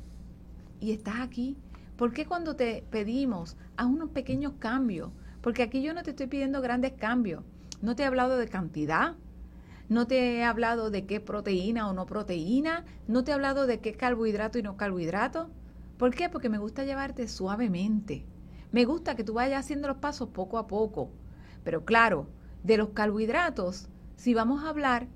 Y 0.80 0.92
estás 0.92 1.20
aquí. 1.20 1.56
¿Por 1.96 2.12
qué 2.12 2.26
cuando 2.26 2.56
te 2.56 2.84
pedimos 2.90 3.56
a 3.78 3.86
unos 3.86 4.10
pequeños 4.10 4.52
cambios? 4.58 5.10
Porque 5.40 5.62
aquí 5.62 5.82
yo 5.82 5.94
no 5.94 6.02
te 6.02 6.10
estoy 6.10 6.26
pidiendo 6.26 6.60
grandes 6.60 6.92
cambios. 6.92 7.42
No 7.80 7.96
te 7.96 8.02
he 8.02 8.06
hablado 8.06 8.36
de 8.36 8.48
cantidad, 8.48 9.16
no 9.88 10.06
te 10.06 10.36
he 10.36 10.44
hablado 10.44 10.90
de 10.90 11.06
qué 11.06 11.18
proteína 11.18 11.88
o 11.88 11.94
no 11.94 12.04
proteína, 12.04 12.84
no 13.08 13.24
te 13.24 13.30
he 13.30 13.34
hablado 13.34 13.66
de 13.66 13.80
qué 13.80 13.94
carbohidrato 13.94 14.58
y 14.58 14.62
no 14.62 14.76
carbohidrato. 14.76 15.48
¿Por 15.96 16.14
qué? 16.14 16.28
Porque 16.28 16.50
me 16.50 16.58
gusta 16.58 16.84
llevarte 16.84 17.26
suavemente. 17.28 18.26
Me 18.72 18.84
gusta 18.84 19.16
que 19.16 19.24
tú 19.24 19.32
vayas 19.32 19.64
haciendo 19.64 19.88
los 19.88 19.96
pasos 19.96 20.28
poco 20.28 20.58
a 20.58 20.66
poco. 20.66 21.10
Pero 21.64 21.86
claro, 21.86 22.28
de 22.62 22.76
los 22.76 22.90
carbohidratos, 22.90 23.88
si 24.16 24.34
vamos 24.34 24.64
a 24.64 24.68
hablar, 24.68 25.06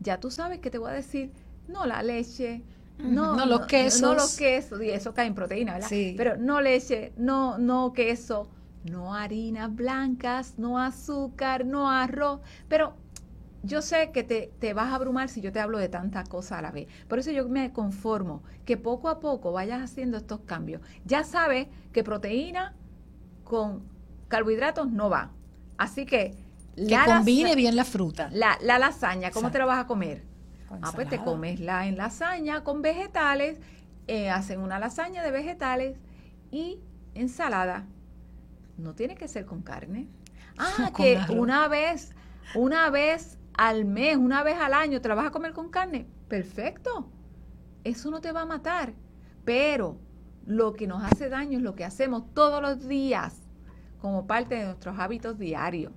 ya 0.00 0.18
tú 0.20 0.30
sabes 0.30 0.58
que 0.60 0.70
te 0.70 0.78
voy 0.78 0.90
a 0.90 0.94
decir, 0.94 1.32
no 1.68 1.86
la 1.86 2.02
leche, 2.02 2.62
no, 2.98 3.36
no 3.36 3.46
los 3.46 3.66
quesos. 3.66 4.02
No, 4.02 4.14
los 4.14 4.36
quesos, 4.36 4.82
y 4.82 4.90
eso 4.90 5.14
cae 5.14 5.26
en 5.26 5.34
proteína, 5.34 5.74
¿verdad? 5.74 5.88
Sí. 5.88 6.14
Pero 6.16 6.36
no 6.36 6.60
leche, 6.60 7.12
no, 7.16 7.58
no 7.58 7.92
queso, 7.92 8.48
no 8.84 9.14
harinas 9.14 9.74
blancas, 9.74 10.54
no 10.58 10.78
azúcar, 10.78 11.64
no 11.64 11.90
arroz. 11.90 12.40
Pero 12.68 12.94
yo 13.62 13.82
sé 13.82 14.10
que 14.12 14.24
te, 14.24 14.52
te, 14.58 14.74
vas 14.74 14.92
a 14.92 14.96
abrumar 14.96 15.28
si 15.28 15.40
yo 15.40 15.52
te 15.52 15.60
hablo 15.60 15.78
de 15.78 15.88
tantas 15.88 16.28
cosas 16.28 16.58
a 16.58 16.62
la 16.62 16.70
vez. 16.72 16.88
Por 17.08 17.18
eso 17.18 17.30
yo 17.30 17.48
me 17.48 17.72
conformo 17.72 18.42
que 18.64 18.76
poco 18.76 19.08
a 19.08 19.20
poco 19.20 19.52
vayas 19.52 19.82
haciendo 19.82 20.16
estos 20.16 20.40
cambios. 20.40 20.82
Ya 21.04 21.22
sabes 21.24 21.68
que 21.92 22.02
proteína 22.02 22.74
con 23.44 23.82
carbohidratos 24.28 24.90
no 24.90 25.08
va. 25.08 25.30
Así 25.76 26.04
que... 26.06 26.47
Que 26.86 26.98
combine 27.06 27.54
bien 27.54 27.76
la 27.76 27.84
fruta. 27.84 28.28
La, 28.32 28.58
la 28.62 28.78
lasaña, 28.78 29.30
¿cómo 29.30 29.50
te 29.50 29.58
la 29.58 29.66
vas 29.66 29.84
a 29.84 29.86
comer? 29.86 30.24
Ah, 30.82 30.92
pues 30.94 31.08
te 31.08 31.18
comes 31.18 31.60
la 31.60 31.86
en 31.86 31.96
lasaña 31.96 32.62
con 32.62 32.82
vegetales, 32.82 33.58
eh, 34.06 34.28
hacen 34.30 34.60
una 34.60 34.78
lasaña 34.78 35.22
de 35.22 35.30
vegetales 35.30 35.96
y 36.50 36.80
ensalada. 37.14 37.86
No 38.76 38.94
tiene 38.94 39.16
que 39.16 39.28
ser 39.28 39.46
con 39.46 39.62
carne. 39.62 40.08
Ah, 40.60 40.90
que 40.96 41.20
una 41.28 41.68
vez, 41.68 42.16
una 42.56 42.90
vez 42.90 43.38
al 43.56 43.84
mes, 43.84 44.16
una 44.16 44.42
vez 44.42 44.56
al 44.58 44.74
año, 44.74 45.00
te 45.00 45.08
la 45.08 45.14
vas 45.14 45.26
a 45.26 45.30
comer 45.30 45.52
con 45.52 45.70
carne. 45.70 46.08
Perfecto. 46.26 47.08
Eso 47.84 48.10
no 48.10 48.20
te 48.20 48.32
va 48.32 48.40
a 48.40 48.44
matar. 48.44 48.92
Pero 49.44 50.00
lo 50.46 50.72
que 50.72 50.88
nos 50.88 51.04
hace 51.04 51.28
daño 51.28 51.58
es 51.58 51.62
lo 51.62 51.76
que 51.76 51.84
hacemos 51.84 52.34
todos 52.34 52.60
los 52.60 52.88
días 52.88 53.36
como 54.00 54.26
parte 54.26 54.56
de 54.56 54.64
nuestros 54.64 54.98
hábitos 54.98 55.38
diarios. 55.38 55.92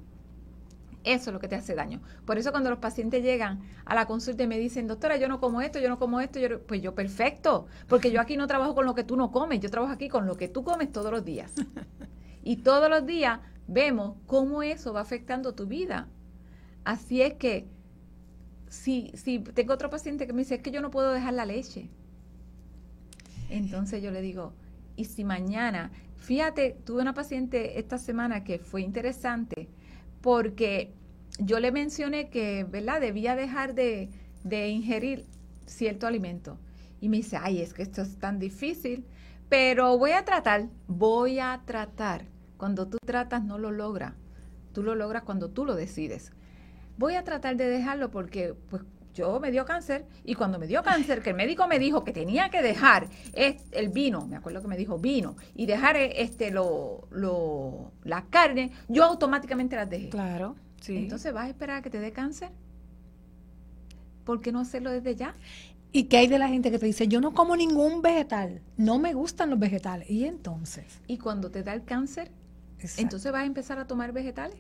Eso 1.04 1.30
es 1.30 1.34
lo 1.34 1.40
que 1.40 1.48
te 1.48 1.56
hace 1.56 1.74
daño. 1.74 2.00
Por 2.26 2.38
eso 2.38 2.52
cuando 2.52 2.70
los 2.70 2.80
pacientes 2.80 3.24
llegan 3.24 3.62
a 3.86 3.96
la 3.96 4.06
consulta 4.06 4.44
y 4.44 4.48
me 4.48 4.60
dicen, 4.60 4.88
doctora, 4.88 5.18
yo 5.18 5.28
no 5.28 5.40
como 5.40 5.62
esto, 5.62 5.80
yo 5.80 5.90
no 5.90 5.98
como 5.98 6.22
esto, 6.22 6.40
yo, 6.40 6.62
pues 6.62 6.82
yo 6.82 6.94
perfecto, 6.94 7.68
porque 7.88 8.12
yo 8.12 8.22
aquí 8.22 8.38
no 8.38 8.48
trabajo 8.48 8.76
con 8.76 8.86
lo 8.86 8.94
que 8.94 9.04
tú 9.04 9.16
no 9.16 9.32
comes, 9.32 9.60
yo 9.60 9.70
trabajo 9.70 9.94
aquí 9.94 10.10
con 10.10 10.28
lo 10.28 10.38
que 10.38 10.48
tú 10.48 10.64
comes 10.64 10.92
todos 10.92 11.12
los 11.12 11.26
días. 11.26 11.54
Y 12.44 12.58
todos 12.58 12.90
los 12.90 13.06
días 13.06 13.40
vemos 13.68 14.18
cómo 14.26 14.64
eso 14.64 14.94
va 14.94 15.02
afectando 15.02 15.54
tu 15.54 15.68
vida. 15.68 16.08
Así 16.84 17.22
es 17.22 17.36
que 17.36 17.68
si, 18.68 19.12
si 19.14 19.40
tengo 19.40 19.74
otro 19.74 19.90
paciente 19.90 20.26
que 20.26 20.34
me 20.34 20.40
dice, 20.40 20.56
es 20.56 20.62
que 20.62 20.72
yo 20.72 20.82
no 20.82 20.90
puedo 20.90 21.12
dejar 21.12 21.34
la 21.34 21.46
leche. 21.46 21.90
Entonces 23.50 24.02
yo 24.02 24.12
le 24.12 24.22
digo, 24.22 24.54
y 24.96 25.06
si 25.06 25.24
mañana, 25.24 25.92
fíjate, 26.18 26.78
tuve 26.86 27.02
una 27.02 27.14
paciente 27.14 27.80
esta 27.80 27.98
semana 27.98 28.44
que 28.44 28.60
fue 28.60 28.82
interesante, 28.82 29.70
porque 30.22 30.94
yo 31.40 31.60
le 31.60 31.72
mencioné 31.72 32.30
que, 32.30 32.64
¿verdad? 32.64 33.02
Debía 33.02 33.36
dejar 33.36 33.74
de, 33.74 34.10
ingerir 34.70 35.26
cierto 35.66 36.08
alimento. 36.08 36.58
Y 37.00 37.10
me 37.10 37.18
dice, 37.18 37.38
ay, 37.38 37.62
es 37.62 37.74
que 37.74 37.82
esto 37.82 38.02
es 38.02 38.18
tan 38.18 38.40
difícil, 38.40 39.06
pero 39.50 39.98
voy 39.98 40.12
a 40.12 40.24
tratar, 40.24 40.70
voy 40.88 41.40
a 41.40 41.62
tratar. 41.66 42.26
Cuando 42.58 42.88
tú 42.88 42.98
tratas 43.04 43.44
no 43.44 43.58
lo 43.58 43.72
logras, 43.72 44.14
tú 44.72 44.84
lo 44.84 44.94
logras 44.94 45.24
cuando 45.24 45.50
tú 45.50 45.66
lo 45.66 45.76
decides. 45.76 46.32
Voy 46.98 47.16
a 47.16 47.24
tratar 47.24 47.58
de 47.58 47.68
dejarlo 47.68 48.12
porque 48.12 48.54
pues 48.70 48.84
yo 49.14 49.40
me 49.40 49.52
dio 49.52 49.66
cáncer 49.66 50.06
y 50.24 50.36
cuando 50.36 50.60
me 50.60 50.68
dio 50.68 50.84
cáncer, 50.84 51.22
que 51.22 51.32
el 51.32 51.36
médico 51.36 51.68
me 51.68 51.80
dijo 51.80 52.04
que 52.04 52.12
tenía 52.12 52.50
que 52.50 52.62
dejar 52.62 53.08
el 53.34 53.90
vino, 53.90 54.26
me 54.28 54.36
acuerdo 54.36 54.62
que 54.62 54.68
me 54.68 54.78
dijo 54.78 54.98
vino, 54.98 55.36
y 55.56 55.66
dejar 55.66 55.98
este 55.98 56.52
lo, 56.52 57.08
lo, 57.12 57.92
la 58.04 58.26
carne, 58.26 58.72
yo 58.88 59.04
automáticamente 59.04 59.76
las 59.76 59.90
dejé. 59.90 60.10
Claro, 60.10 60.56
sí. 60.80 60.98
Entonces, 60.98 61.34
¿vas 61.34 61.46
a 61.46 61.50
esperar 61.50 61.78
a 61.78 61.82
que 61.82 61.90
te 61.90 62.00
dé 62.00 62.12
cáncer? 62.12 62.50
¿Por 64.24 64.42
qué 64.42 64.52
no 64.52 64.60
hacerlo 64.60 64.92
desde 64.92 65.16
ya? 65.16 65.36
¿Y 65.92 66.04
qué 66.04 66.18
hay 66.18 66.28
de 66.28 66.40
la 66.40 66.48
gente 66.48 66.72
que 66.72 66.80
te 66.80 66.86
dice, 66.86 67.08
yo 67.08 67.20
no 67.20 67.34
como 67.34 67.56
ningún 67.58 68.02
vegetal, 68.02 68.62
no 68.78 68.98
me 68.98 69.14
gustan 69.14 69.50
los 69.50 69.60
vegetales? 69.60 70.10
¿Y 70.10 70.26
entonces? 70.26 71.02
¿Y 71.08 71.18
cuando 71.18 71.52
te 71.52 71.64
da 71.64 71.74
el 71.74 71.84
cáncer? 71.84 72.32
Entonces 72.98 73.32
vas 73.32 73.44
a 73.44 73.46
empezar 73.46 73.78
a 73.78 73.86
tomar 73.86 74.12
vegetales. 74.14 74.58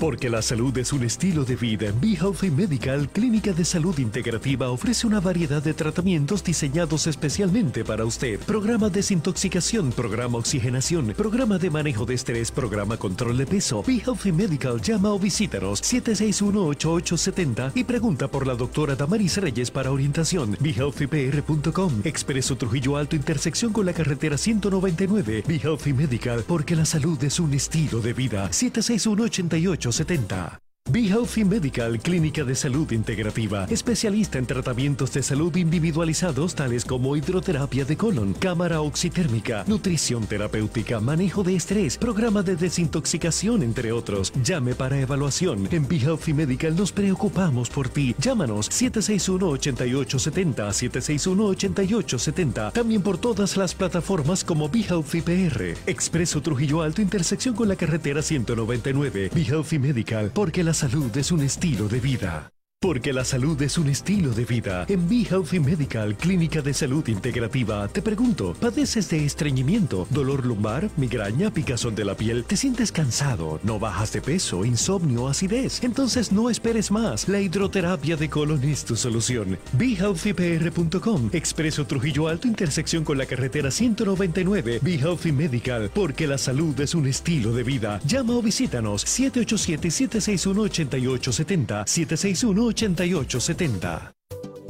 Porque 0.00 0.30
la 0.30 0.40
salud 0.40 0.76
es 0.78 0.94
un 0.94 1.04
estilo 1.04 1.44
de 1.44 1.56
vida. 1.56 1.92
Be 2.00 2.14
Healthy 2.14 2.50
Medical, 2.50 3.10
clínica 3.10 3.52
de 3.52 3.66
salud 3.66 3.98
integrativa, 3.98 4.70
ofrece 4.70 5.06
una 5.06 5.20
variedad 5.20 5.62
de 5.62 5.74
tratamientos 5.74 6.42
diseñados 6.42 7.06
especialmente 7.06 7.84
para 7.84 8.06
usted. 8.06 8.40
Programa 8.40 8.88
desintoxicación, 8.88 9.92
programa 9.92 10.38
oxigenación, 10.38 11.12
programa 11.14 11.58
de 11.58 11.68
manejo 11.68 12.06
de 12.06 12.14
estrés, 12.14 12.50
programa 12.50 12.96
control 12.96 13.36
de 13.36 13.44
peso. 13.44 13.82
Be 13.86 13.98
Healthy 13.98 14.32
Medical 14.32 14.80
llama 14.80 15.12
o 15.12 15.18
visítanos 15.18 15.82
761-8870 15.82 17.72
y 17.74 17.84
pregunta 17.84 18.28
por 18.28 18.46
la 18.46 18.54
doctora 18.54 18.96
Damaris 18.96 19.36
Reyes 19.36 19.70
para 19.70 19.92
orientación. 19.92 20.56
BeHealthyPR.com, 20.60 22.00
Expreso 22.04 22.56
Trujillo 22.56 22.96
Alto, 22.96 23.16
intersección 23.16 23.74
con 23.74 23.84
la 23.84 23.92
carretera 23.92 24.38
199. 24.38 25.44
Be 25.46 25.56
Healthy 25.56 25.92
Medical, 25.92 26.42
porque 26.48 26.74
la 26.74 26.86
salud 26.86 27.22
es 27.22 27.38
un 27.38 27.52
estilo 27.52 28.00
de 28.00 28.14
vida. 28.14 28.50
761 28.50 29.24
88 29.24 29.89
70. 29.90 30.69
Be 30.92 31.06
Healthy 31.06 31.44
Medical, 31.44 32.00
clínica 32.00 32.42
de 32.42 32.56
salud 32.56 32.90
integrativa, 32.90 33.64
especialista 33.70 34.38
en 34.38 34.46
tratamientos 34.46 35.12
de 35.12 35.22
salud 35.22 35.54
individualizados 35.54 36.56
tales 36.56 36.84
como 36.84 37.14
hidroterapia 37.14 37.84
de 37.84 37.96
colon, 37.96 38.32
cámara 38.32 38.80
oxitérmica, 38.80 39.62
nutrición 39.68 40.26
terapéutica, 40.26 40.98
manejo 40.98 41.44
de 41.44 41.54
estrés, 41.54 41.96
programa 41.96 42.42
de 42.42 42.56
desintoxicación, 42.56 43.62
entre 43.62 43.92
otros. 43.92 44.32
Llame 44.42 44.74
para 44.74 44.98
evaluación. 44.98 45.68
En 45.70 45.86
Be 45.86 45.98
Healthy 45.98 46.34
Medical 46.34 46.74
nos 46.74 46.90
preocupamos 46.90 47.70
por 47.70 47.88
ti. 47.88 48.16
Llámanos 48.18 48.68
761-8870, 48.70 50.90
761-8870. 50.90 52.72
También 52.72 53.02
por 53.02 53.18
todas 53.18 53.56
las 53.56 53.76
plataformas 53.76 54.42
como 54.42 54.68
Be 54.68 54.80
Healthy 54.80 55.20
PR. 55.20 55.76
Expreso 55.86 56.42
Trujillo 56.42 56.82
Alto, 56.82 57.00
intersección 57.00 57.54
con 57.54 57.68
la 57.68 57.76
carretera 57.76 58.22
199. 58.22 59.30
Be 59.32 59.42
Healthy 59.42 59.78
Medical, 59.78 60.32
porque 60.34 60.64
las 60.64 60.79
salud 60.80 61.14
es 61.18 61.30
un 61.30 61.42
estilo 61.42 61.88
de 61.88 62.00
vida. 62.00 62.50
Porque 62.82 63.12
la 63.12 63.26
salud 63.26 63.60
es 63.60 63.76
un 63.76 63.90
estilo 63.90 64.30
de 64.30 64.46
vida. 64.46 64.86
En 64.88 65.06
Be 65.06 65.26
Healthy 65.28 65.60
Medical, 65.60 66.16
Clínica 66.16 66.62
de 66.62 66.72
Salud 66.72 67.06
Integrativa, 67.08 67.86
te 67.88 68.00
pregunto, 68.00 68.56
¿padeces 68.58 69.10
de 69.10 69.26
estreñimiento, 69.26 70.06
dolor 70.08 70.46
lumbar, 70.46 70.88
migraña, 70.96 71.50
picazón 71.50 71.94
de 71.94 72.06
la 72.06 72.14
piel? 72.14 72.42
¿Te 72.44 72.56
sientes 72.56 72.90
cansado? 72.90 73.60
¿No 73.64 73.78
bajas 73.78 74.14
de 74.14 74.22
peso, 74.22 74.64
insomnio, 74.64 75.28
acidez? 75.28 75.84
Entonces 75.84 76.32
no 76.32 76.48
esperes 76.48 76.90
más. 76.90 77.28
La 77.28 77.38
hidroterapia 77.38 78.16
de 78.16 78.30
colon 78.30 78.64
es 78.64 78.86
tu 78.86 78.96
solución. 78.96 79.58
BeHealthyPR.com, 79.74 81.28
Expreso 81.34 81.86
Trujillo 81.86 82.28
Alto, 82.28 82.48
intersección 82.48 83.04
con 83.04 83.18
la 83.18 83.26
carretera 83.26 83.70
199. 83.70 84.78
Be 84.80 84.94
Healthy 84.94 85.32
Medical, 85.32 85.90
porque 85.92 86.26
la 86.26 86.38
salud 86.38 86.80
es 86.80 86.94
un 86.94 87.06
estilo 87.06 87.52
de 87.52 87.62
vida. 87.62 88.00
Llama 88.06 88.36
o 88.36 88.40
visítanos 88.40 89.04
787-761-8870, 89.04 91.86
761 91.86 92.69
8870. 92.70 94.12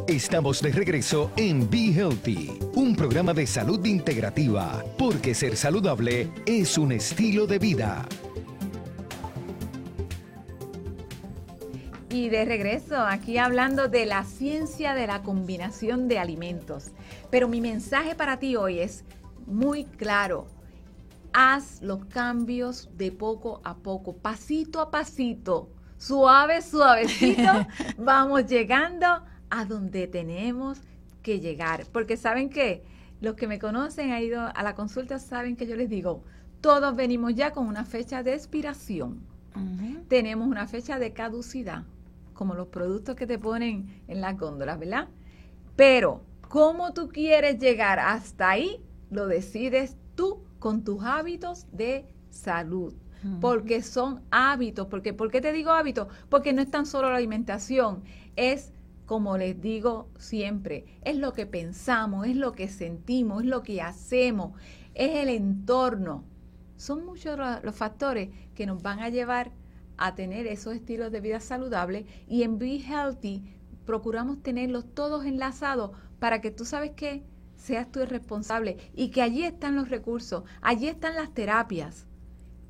Estamos 0.09 0.63
de 0.63 0.73
regreso 0.73 1.31
en 1.37 1.69
Be 1.69 1.93
Healthy, 1.93 2.59
un 2.75 2.97
programa 2.97 3.35
de 3.35 3.47
salud 3.47 3.85
integrativa, 3.85 4.83
porque 4.97 5.35
ser 5.35 5.55
saludable 5.55 6.33
es 6.47 6.79
un 6.79 6.93
estilo 6.93 7.47
de 7.47 7.59
vida. 7.59 8.07
Y 12.09 12.31
de 12.31 12.47
regreso, 12.47 12.97
aquí 12.97 13.37
hablando 13.37 13.89
de 13.89 14.07
la 14.07 14.25
ciencia 14.25 14.95
de 14.95 15.07
la 15.07 15.23
combinación 15.23 16.09
de 16.09 16.19
alimentos. 16.19 16.93
Pero 17.31 17.49
mi 17.49 17.61
mensaje 17.61 18.15
para 18.15 18.39
ti 18.39 18.57
hoy 18.57 18.79
es 18.79 19.05
muy 19.47 19.85
claro. 19.85 20.47
Haz 21.35 21.83
los 21.83 22.07
cambios 22.07 22.89
de 22.97 23.13
poco 23.13 23.61
a 23.63 23.77
poco, 23.77 24.17
pasito 24.17 24.81
a 24.81 24.91
pasito 24.91 25.69
suave, 26.01 26.63
suavecito, 26.63 27.67
vamos 27.99 28.47
llegando 28.47 29.07
a 29.51 29.65
donde 29.67 30.07
tenemos 30.07 30.81
que 31.23 31.41
llegar. 31.41 31.87
Porque 31.93 32.17
saben 32.17 32.49
que 32.49 32.83
los 33.21 33.35
que 33.35 33.47
me 33.47 33.59
conocen, 33.59 34.11
han 34.11 34.23
ido 34.23 34.41
a 34.43 34.63
la 34.63 34.75
consulta, 34.75 35.19
saben 35.19 35.57
que 35.57 35.67
yo 35.67 35.77
les 35.77 35.91
digo, 35.91 36.25
todos 36.61 36.97
venimos 36.97 37.35
ya 37.35 37.53
con 37.53 37.67
una 37.67 37.85
fecha 37.85 38.23
de 38.23 38.35
expiración. 38.35 39.21
tenemos 40.09 40.49
una 40.49 40.67
fecha 40.67 40.99
de 40.99 41.13
caducidad, 41.13 41.85
como 42.33 42.55
los 42.55 42.69
productos 42.69 43.15
que 43.15 43.27
te 43.27 43.39
ponen 43.39 44.03
en 44.09 44.21
las 44.21 44.39
góndolas, 44.39 44.79
¿verdad? 44.79 45.09
Pero, 45.77 46.23
¿cómo 46.49 46.95
tú 46.95 47.09
quieres 47.09 47.59
llegar 47.59 47.99
hasta 47.99 48.51
ahí? 48.51 48.81
Lo 49.11 49.27
decides 49.27 49.97
tú 50.15 50.43
con 50.59 50.83
tus 50.83 51.03
hábitos 51.05 51.67
de 51.73 52.07
salud. 52.31 52.95
Porque 53.41 53.83
son 53.83 54.23
hábitos. 54.31 54.87
Porque, 54.87 55.13
¿Por 55.13 55.31
qué 55.31 55.41
te 55.41 55.53
digo 55.53 55.71
hábitos? 55.71 56.09
Porque 56.29 56.53
no 56.53 56.63
es 56.63 56.71
tan 56.71 56.87
solo 56.87 57.11
la 57.11 57.17
alimentación, 57.17 58.03
es 58.37 58.73
como 59.11 59.37
les 59.37 59.61
digo 59.61 60.09
siempre, 60.19 60.85
es 61.03 61.17
lo 61.17 61.33
que 61.33 61.45
pensamos, 61.45 62.29
es 62.29 62.37
lo 62.37 62.53
que 62.53 62.69
sentimos, 62.69 63.43
es 63.43 63.49
lo 63.49 63.65
que 63.65 63.83
hacemos, 63.83 64.53
es 64.95 65.17
el 65.17 65.29
entorno. 65.29 66.23
Son 66.77 67.05
muchos 67.05 67.37
los 67.65 67.75
factores 67.75 68.31
que 68.55 68.67
nos 68.67 68.81
van 68.83 69.01
a 69.01 69.09
llevar 69.09 69.51
a 69.97 70.15
tener 70.15 70.47
esos 70.47 70.77
estilos 70.77 71.11
de 71.11 71.21
vida 71.21 71.41
saludables 71.41 72.07
y 72.29 72.45
en 72.45 72.59
Be 72.59 72.79
Healthy 72.79 73.43
procuramos 73.85 74.43
tenerlos 74.45 74.85
todos 74.95 75.25
enlazados 75.25 75.91
para 76.21 76.41
que 76.41 76.53
tú 76.53 76.65
sabes 76.65 76.93
que 76.93 77.25
seas 77.57 77.91
tú 77.91 78.01
el 78.01 78.09
responsable 78.09 78.79
y 78.95 79.11
que 79.11 79.23
allí 79.23 79.43
están 79.43 79.75
los 79.75 79.89
recursos, 79.91 80.45
allí 80.63 80.87
están 80.87 81.17
las 81.17 81.35
terapias, 81.35 82.07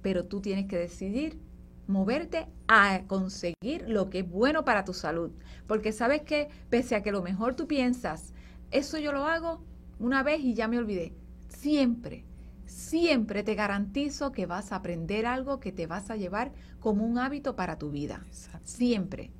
pero 0.02 0.26
tú 0.26 0.40
tienes 0.40 0.66
que 0.66 0.78
decidir 0.78 1.38
moverte 1.86 2.46
a 2.68 3.02
conseguir 3.06 3.88
lo 3.88 4.10
que 4.10 4.20
es 4.20 4.30
bueno 4.30 4.64
para 4.64 4.84
tu 4.84 4.94
salud, 4.94 5.32
porque 5.66 5.92
sabes 5.92 6.22
que 6.22 6.48
pese 6.68 6.94
a 6.94 7.02
que 7.02 7.12
lo 7.12 7.22
mejor 7.22 7.54
tú 7.54 7.66
piensas, 7.66 8.32
eso 8.70 8.98
yo 8.98 9.12
lo 9.12 9.26
hago 9.26 9.64
una 9.98 10.22
vez 10.22 10.40
y 10.40 10.54
ya 10.54 10.68
me 10.68 10.78
olvidé, 10.78 11.14
siempre 11.48 12.24
siempre 12.70 13.42
te 13.42 13.54
garantizo 13.54 14.32
que 14.32 14.46
vas 14.46 14.72
a 14.72 14.76
aprender 14.76 15.26
algo 15.26 15.60
que 15.60 15.72
te 15.72 15.86
vas 15.86 16.10
a 16.10 16.16
llevar 16.16 16.52
como 16.78 17.04
un 17.04 17.18
hábito 17.18 17.56
para 17.56 17.78
tu 17.78 17.90
vida. 17.90 18.24
Siempre. 18.62 19.32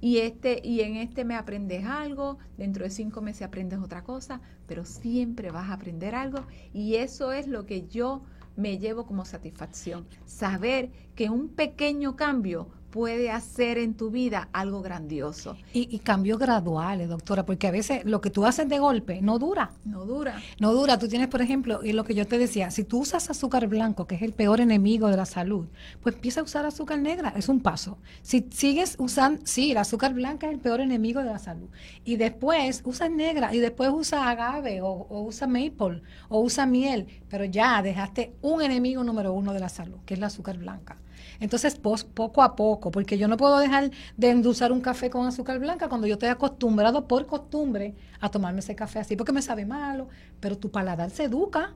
Y, 0.00 0.18
este, 0.18 0.60
y 0.64 0.80
en 0.80 0.96
este 0.96 1.26
me 1.26 1.36
aprendes 1.36 1.84
algo, 1.84 2.38
dentro 2.56 2.84
de 2.84 2.90
cinco 2.90 3.20
meses 3.20 3.42
aprendes 3.42 3.80
otra 3.80 4.02
cosa, 4.02 4.40
pero 4.66 4.86
siempre 4.86 5.50
vas 5.50 5.68
a 5.68 5.74
aprender 5.74 6.14
algo 6.14 6.46
y 6.72 6.96
eso 6.96 7.32
es 7.32 7.46
lo 7.46 7.66
que 7.66 7.86
yo 7.86 8.22
me 8.60 8.78
llevo 8.78 9.06
como 9.06 9.24
satisfacción. 9.24 10.06
Saber 10.26 10.90
que 11.14 11.30
un 11.30 11.48
pequeño 11.48 12.16
cambio 12.16 12.68
puede 12.90 13.30
hacer 13.30 13.78
en 13.78 13.94
tu 13.94 14.10
vida 14.10 14.48
algo 14.52 14.82
grandioso. 14.82 15.56
Y, 15.72 15.98
cambios 16.00 16.38
graduales, 16.38 17.08
doctora, 17.08 17.46
porque 17.46 17.66
a 17.66 17.70
veces 17.70 18.04
lo 18.04 18.20
que 18.20 18.30
tú 18.30 18.46
haces 18.46 18.68
de 18.68 18.78
golpe 18.78 19.20
no 19.22 19.38
dura. 19.38 19.70
No 19.84 20.04
dura. 20.04 20.40
No 20.58 20.72
dura. 20.72 20.98
Tú 20.98 21.08
tienes, 21.08 21.28
por 21.28 21.42
ejemplo, 21.42 21.80
y 21.84 21.92
lo 21.92 22.04
que 22.04 22.14
yo 22.14 22.26
te 22.26 22.38
decía, 22.38 22.70
si 22.70 22.84
tú 22.84 23.00
usas 23.00 23.30
azúcar 23.30 23.66
blanco, 23.68 24.06
que 24.06 24.16
es 24.16 24.22
el 24.22 24.32
peor 24.32 24.60
enemigo 24.60 25.08
de 25.08 25.16
la 25.16 25.26
salud, 25.26 25.66
pues 26.02 26.16
empieza 26.16 26.40
a 26.40 26.44
usar 26.44 26.66
azúcar 26.66 26.98
negra, 26.98 27.32
es 27.36 27.48
un 27.48 27.60
paso. 27.60 27.98
Si 28.22 28.46
sigues 28.50 28.96
usando, 28.98 29.42
sí, 29.44 29.70
el 29.70 29.78
azúcar 29.78 30.14
blanca 30.14 30.46
es 30.48 30.54
el 30.54 30.60
peor 30.60 30.80
enemigo 30.80 31.20
de 31.20 31.26
la 31.26 31.38
salud. 31.38 31.68
Y 32.04 32.16
después 32.16 32.82
usa 32.84 33.08
negra, 33.08 33.54
y 33.54 33.58
después 33.58 33.90
usa 33.92 34.28
agave, 34.28 34.80
o, 34.82 34.88
o 34.88 35.22
usa 35.22 35.46
maple, 35.46 36.02
o 36.28 36.40
usa 36.40 36.66
miel, 36.66 37.06
pero 37.28 37.44
ya 37.44 37.82
dejaste 37.82 38.34
un 38.42 38.62
enemigo 38.62 39.04
número 39.04 39.32
uno 39.32 39.52
de 39.52 39.60
la 39.60 39.68
salud, 39.68 39.98
que 40.04 40.14
es 40.14 40.18
el 40.18 40.24
azúcar 40.24 40.58
blanca. 40.58 40.96
Entonces, 41.40 41.76
poco 41.76 42.42
a 42.42 42.54
poco, 42.54 42.79
porque 42.80 43.18
yo 43.18 43.28
no 43.28 43.36
puedo 43.36 43.58
dejar 43.58 43.90
de 44.16 44.30
endulzar 44.30 44.72
un 44.72 44.80
café 44.80 45.10
con 45.10 45.26
azúcar 45.26 45.58
blanca 45.58 45.88
cuando 45.88 46.06
yo 46.06 46.14
estoy 46.14 46.30
acostumbrado 46.30 47.06
por 47.06 47.26
costumbre 47.26 47.94
a 48.20 48.30
tomarme 48.30 48.60
ese 48.60 48.74
café 48.74 49.00
así, 49.00 49.16
porque 49.16 49.32
me 49.32 49.42
sabe 49.42 49.66
malo, 49.66 50.08
pero 50.40 50.56
tu 50.56 50.70
paladar 50.70 51.10
se 51.10 51.24
educa. 51.24 51.74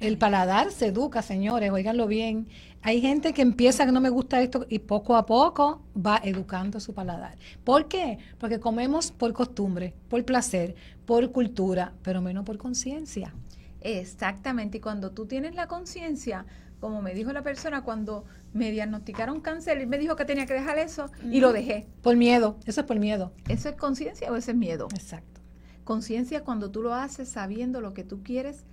El 0.00 0.18
paladar 0.18 0.70
se 0.70 0.86
educa, 0.86 1.22
señores, 1.22 1.70
oiganlo 1.70 2.06
bien. 2.06 2.48
Hay 2.82 3.00
gente 3.00 3.32
que 3.32 3.42
empieza 3.42 3.86
que 3.86 3.92
no 3.92 4.00
me 4.00 4.10
gusta 4.10 4.40
esto 4.40 4.66
y 4.68 4.78
poco 4.80 5.16
a 5.16 5.26
poco 5.26 5.82
va 5.96 6.20
educando 6.22 6.80
su 6.80 6.92
paladar. 6.92 7.36
¿Por 7.62 7.88
qué? 7.88 8.18
Porque 8.38 8.60
comemos 8.60 9.10
por 9.10 9.32
costumbre, 9.32 9.94
por 10.08 10.24
placer, 10.24 10.74
por 11.06 11.30
cultura, 11.32 11.92
pero 12.02 12.20
menos 12.20 12.44
por 12.44 12.58
conciencia. 12.58 13.32
Exactamente, 13.80 14.78
y 14.78 14.80
cuando 14.80 15.10
tú 15.10 15.26
tienes 15.26 15.54
la 15.54 15.66
conciencia, 15.66 16.46
como 16.84 17.00
me 17.00 17.14
dijo 17.14 17.32
la 17.32 17.40
persona 17.40 17.82
cuando 17.82 18.26
me 18.52 18.70
diagnosticaron 18.70 19.40
cáncer, 19.40 19.78
él 19.78 19.86
me 19.86 19.96
dijo 19.96 20.16
que 20.16 20.26
tenía 20.26 20.44
que 20.44 20.52
dejar 20.52 20.76
eso 20.76 21.10
y 21.32 21.40
lo 21.40 21.50
dejé. 21.54 21.86
Por 22.02 22.14
miedo, 22.14 22.58
eso 22.66 22.82
es 22.82 22.86
por 22.86 22.98
miedo. 22.98 23.32
¿Eso 23.48 23.70
es 23.70 23.76
conciencia 23.76 24.30
o 24.30 24.36
eso 24.36 24.50
es 24.50 24.56
miedo? 24.58 24.88
Exacto. 24.92 25.40
Conciencia 25.84 26.44
cuando 26.44 26.70
tú 26.70 26.82
lo 26.82 26.92
haces 26.92 27.30
sabiendo 27.30 27.80
lo 27.80 27.94
que 27.94 28.04
tú 28.04 28.22
quieres 28.22 28.66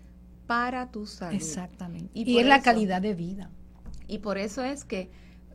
para 0.46 0.92
tu 0.92 1.06
salud. 1.06 1.36
Exactamente. 1.36 2.12
Y, 2.14 2.38
es 2.38 2.46
la 2.46 2.62
calidad 2.62 3.02
de 3.02 3.16
vida. 3.16 3.50
Y 4.10 4.18
por 4.18 4.38
eso 4.38 4.62
es 4.62 4.84
que 4.84 5.10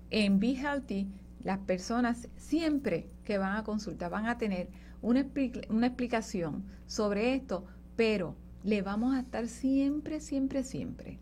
en 0.08 0.40
Be 0.40 0.54
Healthy 0.54 1.08
las 1.44 1.58
personas 1.58 2.30
siempre 2.38 3.10
que 3.24 3.36
van 3.36 3.54
a 3.54 3.64
consultar 3.64 4.10
van 4.10 4.28
a 4.28 4.38
tener 4.38 4.70
una, 5.02 5.26
una 5.68 5.88
explicación 5.88 6.64
sobre 6.86 7.34
esto, 7.34 7.66
pero 7.96 8.34
le 8.64 8.80
vamos 8.80 9.14
a 9.14 9.20
estar 9.20 9.46
siempre, 9.46 10.20
siempre, 10.20 10.64
siempre 10.64 11.18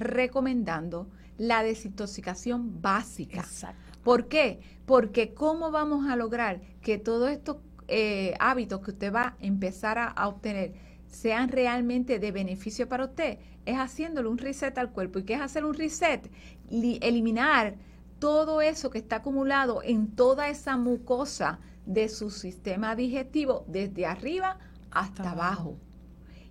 recomendando 0.00 1.08
la 1.38 1.62
desintoxicación 1.62 2.82
básica. 2.82 3.44
¿Por 4.02 4.28
qué? 4.28 4.60
Porque 4.86 5.34
¿cómo 5.34 5.70
vamos 5.70 6.08
a 6.08 6.16
lograr 6.16 6.60
que 6.82 6.98
todos 6.98 7.30
estos 7.30 7.58
eh, 7.86 8.34
hábitos 8.40 8.80
que 8.80 8.90
usted 8.90 9.12
va 9.12 9.22
a 9.22 9.36
empezar 9.40 9.98
a, 9.98 10.28
obtener 10.28 10.74
sean 11.06 11.48
realmente 11.48 12.18
de 12.18 12.32
beneficio 12.32 12.88
para 12.88 13.04
usted? 13.04 13.38
Es 13.66 13.76
haciéndole 13.76 14.28
un 14.28 14.38
reset 14.38 14.76
al 14.78 14.90
cuerpo. 14.90 15.18
¿Y 15.18 15.24
qué 15.24 15.34
es 15.34 15.40
hacer 15.40 15.64
un 15.64 15.74
reset? 15.74 16.30
eliminar 16.70 17.76
todo 18.18 18.60
eso 18.60 18.90
que 18.90 18.98
está 18.98 19.16
acumulado 19.16 19.82
en 19.82 20.14
toda 20.14 20.48
esa 20.48 20.76
mucosa 20.76 21.60
de 21.86 22.08
su 22.08 22.30
sistema 22.30 22.96
digestivo 22.96 23.64
desde 23.68 24.06
arriba 24.06 24.58
hasta 24.90 25.30
abajo. 25.30 25.78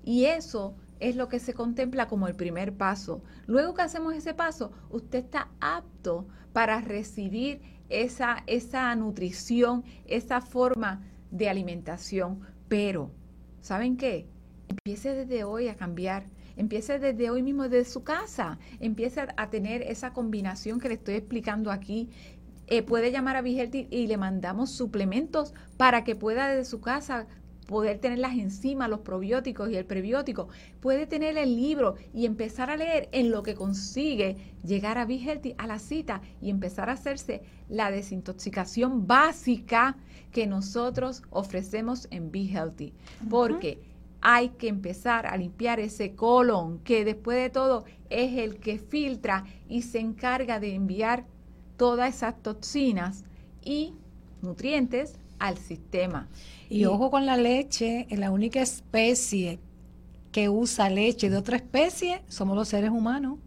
Y 0.03 0.25
eso 0.25 0.75
es 0.99 1.15
lo 1.15 1.27
que 1.27 1.39
se 1.39 1.53
contempla 1.53 2.07
como 2.07 2.27
el 2.27 2.35
primer 2.35 2.75
paso. 2.75 3.21
Luego 3.45 3.73
que 3.73 3.81
hacemos 3.81 4.13
ese 4.13 4.33
paso, 4.33 4.71
usted 4.89 5.19
está 5.19 5.49
apto 5.59 6.27
para 6.53 6.81
recibir 6.81 7.61
esa, 7.89 8.43
esa 8.47 8.93
nutrición, 8.95 9.83
esa 10.05 10.41
forma 10.41 11.03
de 11.31 11.49
alimentación. 11.49 12.41
Pero, 12.67 13.11
¿saben 13.61 13.97
qué? 13.97 14.27
Empiece 14.67 15.13
desde 15.13 15.43
hoy 15.43 15.67
a 15.67 15.75
cambiar. 15.75 16.25
Empiece 16.55 16.97
desde 16.99 17.29
hoy 17.29 17.43
mismo, 17.43 17.69
desde 17.69 17.89
su 17.89 18.03
casa. 18.03 18.57
Empiece 18.79 19.27
a 19.35 19.49
tener 19.49 19.83
esa 19.83 20.11
combinación 20.11 20.79
que 20.79 20.89
le 20.89 20.95
estoy 20.95 21.15
explicando 21.15 21.71
aquí. 21.71 22.09
Eh, 22.69 22.83
puede 22.83 23.11
llamar 23.11 23.37
a 23.37 23.41
Vigelti 23.41 23.87
y 23.89 24.07
le 24.07 24.17
mandamos 24.17 24.71
suplementos 24.71 25.53
para 25.77 26.03
que 26.03 26.15
pueda 26.17 26.49
desde 26.49 26.65
su 26.69 26.81
casa 26.81 27.27
poder 27.67 27.99
tener 27.99 28.17
las 28.17 28.33
enzimas, 28.33 28.89
los 28.89 29.01
probióticos 29.01 29.69
y 29.69 29.75
el 29.75 29.85
prebiótico, 29.85 30.47
puede 30.79 31.05
tener 31.05 31.37
el 31.37 31.55
libro 31.55 31.95
y 32.13 32.25
empezar 32.25 32.69
a 32.71 32.77
leer 32.77 33.09
en 33.11 33.29
lo 33.29 33.43
que 33.43 33.53
consigue 33.53 34.37
llegar 34.63 34.97
a 34.97 35.05
Be 35.05 35.19
Healthy 35.19 35.53
a 35.57 35.67
la 35.67 35.77
cita 35.77 36.21
y 36.41 36.49
empezar 36.49 36.89
a 36.89 36.93
hacerse 36.93 37.43
la 37.69 37.91
desintoxicación 37.91 39.05
básica 39.05 39.97
que 40.31 40.47
nosotros 40.47 41.21
ofrecemos 41.29 42.07
en 42.09 42.31
Be 42.31 42.45
Healthy. 42.45 42.93
Porque 43.29 43.79
hay 44.21 44.49
que 44.49 44.69
empezar 44.69 45.27
a 45.27 45.37
limpiar 45.37 45.79
ese 45.79 46.15
colon 46.15 46.79
que 46.79 47.05
después 47.05 47.37
de 47.37 47.49
todo 47.49 47.85
es 48.09 48.37
el 48.37 48.57
que 48.57 48.79
filtra 48.79 49.45
y 49.67 49.83
se 49.83 49.99
encarga 49.99 50.59
de 50.59 50.73
enviar 50.73 51.25
todas 51.75 52.15
esas 52.15 52.41
toxinas 52.41 53.25
y 53.61 53.93
nutrientes 54.41 55.19
al 55.39 55.57
sistema. 55.57 56.27
Y, 56.69 56.85
ojo 56.85 57.09
con 57.11 57.25
la 57.25 57.37
leche, 57.37 58.07
la 58.11 58.31
única 58.31 58.61
especie 58.61 59.59
que 60.31 60.49
usa 60.49 60.89
leche 60.89 61.29
de 61.29 61.37
otra 61.37 61.57
especie 61.57 62.21
somos 62.27 62.55
los 62.55 62.67
seres 62.67 62.91
humanos. 62.91 63.39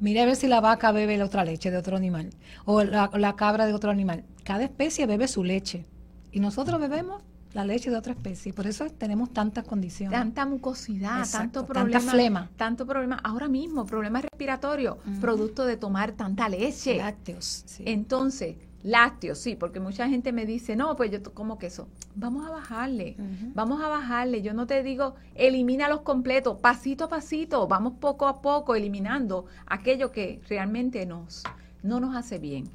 Mire 0.00 0.22
a 0.22 0.26
ver 0.26 0.36
si 0.36 0.48
la 0.48 0.60
vaca 0.60 0.92
bebe 0.92 1.16
la 1.16 1.26
otra 1.26 1.44
leche 1.44 1.70
de 1.70 1.76
otro 1.76 1.96
animal 1.96 2.30
o 2.64 2.82
la, 2.82 3.10
la 3.14 3.36
cabra 3.36 3.66
de 3.66 3.72
otro 3.74 3.90
animal. 3.90 4.24
Cada 4.42 4.64
especie 4.64 5.06
bebe 5.06 5.28
su 5.28 5.44
leche 5.44 5.84
y 6.32 6.40
nosotros 6.40 6.80
bebemos 6.80 7.22
la 7.54 7.64
leche 7.64 7.90
de 7.90 7.96
otra 7.96 8.12
especie. 8.12 8.52
Por 8.52 8.66
eso 8.66 8.86
tenemos 8.90 9.32
tantas 9.32 9.64
condiciones. 9.64 10.18
Tanta 10.18 10.44
mucosidad, 10.44 11.26
tanto 11.30 11.64
problema. 11.64 11.98
Tanta 11.98 12.12
flema. 12.12 12.50
Tanto 12.56 12.86
problema. 12.86 13.20
Ahora 13.22 13.48
mismo, 13.48 13.86
problemas 13.86 14.24
respiratorios, 14.24 14.96
producto 15.20 15.64
de 15.64 15.76
tomar 15.76 16.12
tanta 16.12 16.48
leche. 16.48 16.96
Lácteos. 16.96 17.64
Entonces, 17.84 18.56
Lácteos, 18.84 19.38
sí, 19.38 19.56
porque 19.56 19.80
mucha 19.80 20.06
gente 20.10 20.30
me 20.30 20.44
dice, 20.44 20.76
no, 20.76 20.94
pues 20.94 21.10
yo 21.10 21.22
como 21.32 21.58
queso. 21.58 21.88
Vamos 22.14 22.46
a 22.46 22.50
bajarle, 22.50 23.16
vamos 23.54 23.80
a 23.82 23.88
bajarle. 23.88 24.42
Yo 24.42 24.52
no 24.52 24.66
te 24.66 24.82
digo, 24.82 25.14
elimina 25.34 25.88
los 25.88 26.02
completos, 26.02 26.58
pasito 26.60 27.04
a 27.04 27.08
pasito, 27.08 27.66
vamos 27.66 27.94
poco 27.98 28.26
a 28.26 28.42
poco 28.42 28.74
eliminando 28.74 29.46
aquello 29.64 30.12
que 30.12 30.42
realmente 30.50 31.06
nos, 31.06 31.44
no 31.82 31.98
nos 31.98 32.14
hace 32.14 32.38
bien. 32.38 32.68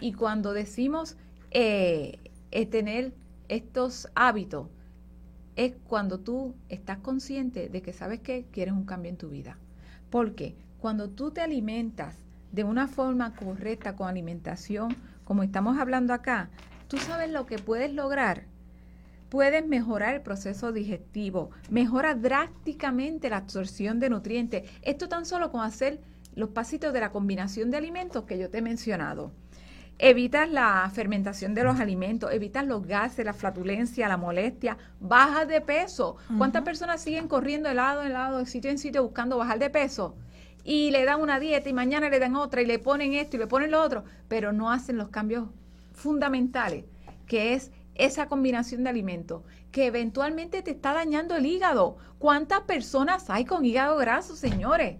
Y 0.00 0.12
cuando 0.12 0.52
decimos 0.52 1.16
eh, 1.50 2.20
eh, 2.52 2.66
tener 2.66 3.12
estos 3.48 4.08
hábitos, 4.14 4.68
es 5.56 5.74
cuando 5.88 6.20
tú 6.20 6.54
estás 6.68 6.98
consciente 6.98 7.68
de 7.68 7.82
que 7.82 7.92
sabes 7.92 8.20
que 8.20 8.46
quieres 8.52 8.74
un 8.74 8.84
cambio 8.84 9.10
en 9.10 9.16
tu 9.16 9.28
vida. 9.28 9.58
Porque 10.08 10.54
cuando 10.78 11.10
tú 11.10 11.32
te 11.32 11.40
alimentas 11.40 12.16
de 12.52 12.62
una 12.62 12.86
forma 12.86 13.34
correcta 13.34 13.96
con 13.96 14.08
alimentación, 14.08 14.96
como 15.28 15.42
estamos 15.42 15.78
hablando 15.78 16.14
acá, 16.14 16.48
tú 16.88 16.96
sabes 16.96 17.30
lo 17.30 17.44
que 17.44 17.58
puedes 17.58 17.92
lograr. 17.92 18.44
Puedes 19.28 19.66
mejorar 19.66 20.14
el 20.14 20.22
proceso 20.22 20.72
digestivo, 20.72 21.50
mejora 21.68 22.14
drásticamente 22.14 23.28
la 23.28 23.36
absorción 23.36 24.00
de 24.00 24.08
nutrientes. 24.08 24.70
Esto 24.80 25.06
tan 25.06 25.26
solo 25.26 25.52
con 25.52 25.60
hacer 25.60 26.00
los 26.34 26.48
pasitos 26.48 26.94
de 26.94 27.00
la 27.00 27.12
combinación 27.12 27.70
de 27.70 27.76
alimentos 27.76 28.24
que 28.24 28.38
yo 28.38 28.48
te 28.48 28.58
he 28.58 28.62
mencionado. 28.62 29.30
Evitas 29.98 30.48
la 30.48 30.90
fermentación 30.94 31.52
de 31.52 31.64
los 31.64 31.78
alimentos, 31.78 32.32
evitas 32.32 32.66
los 32.66 32.86
gases, 32.86 33.26
la 33.26 33.34
flatulencia, 33.34 34.08
la 34.08 34.16
molestia, 34.16 34.78
bajas 34.98 35.46
de 35.46 35.60
peso. 35.60 36.16
¿Cuántas 36.38 36.62
personas 36.62 37.02
siguen 37.02 37.28
corriendo 37.28 37.68
de 37.68 37.74
lado 37.74 38.02
en 38.02 38.14
lado, 38.14 38.38
de 38.38 38.46
sitio 38.46 38.70
en 38.70 38.78
sitio, 38.78 39.02
buscando 39.02 39.36
bajar 39.36 39.58
de 39.58 39.68
peso? 39.68 40.16
Y 40.64 40.90
le 40.90 41.04
dan 41.04 41.20
una 41.20 41.40
dieta 41.40 41.68
y 41.68 41.72
mañana 41.72 42.08
le 42.10 42.18
dan 42.18 42.36
otra 42.36 42.62
y 42.62 42.66
le 42.66 42.78
ponen 42.78 43.14
esto 43.14 43.36
y 43.36 43.40
le 43.40 43.46
ponen 43.46 43.70
lo 43.70 43.82
otro, 43.82 44.04
pero 44.28 44.52
no 44.52 44.70
hacen 44.70 44.96
los 44.96 45.08
cambios 45.08 45.48
fundamentales, 45.92 46.84
que 47.26 47.54
es 47.54 47.70
esa 47.94 48.28
combinación 48.28 48.84
de 48.84 48.90
alimentos, 48.90 49.42
que 49.72 49.86
eventualmente 49.86 50.62
te 50.62 50.70
está 50.70 50.92
dañando 50.94 51.36
el 51.36 51.46
hígado. 51.46 51.96
¿Cuántas 52.18 52.60
personas 52.60 53.28
hay 53.28 53.44
con 53.44 53.64
hígado 53.64 53.96
graso, 53.96 54.36
señores? 54.36 54.98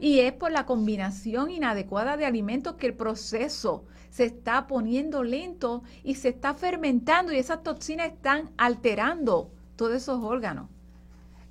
Y 0.00 0.20
es 0.20 0.32
por 0.32 0.50
la 0.50 0.66
combinación 0.66 1.50
inadecuada 1.50 2.16
de 2.16 2.26
alimentos 2.26 2.74
que 2.74 2.88
el 2.88 2.94
proceso 2.94 3.84
se 4.10 4.24
está 4.24 4.66
poniendo 4.66 5.22
lento 5.22 5.82
y 6.02 6.16
se 6.16 6.30
está 6.30 6.54
fermentando 6.54 7.32
y 7.32 7.36
esas 7.36 7.62
toxinas 7.62 8.08
están 8.08 8.50
alterando 8.56 9.50
todos 9.76 9.94
esos 9.94 10.22
órganos. 10.22 10.68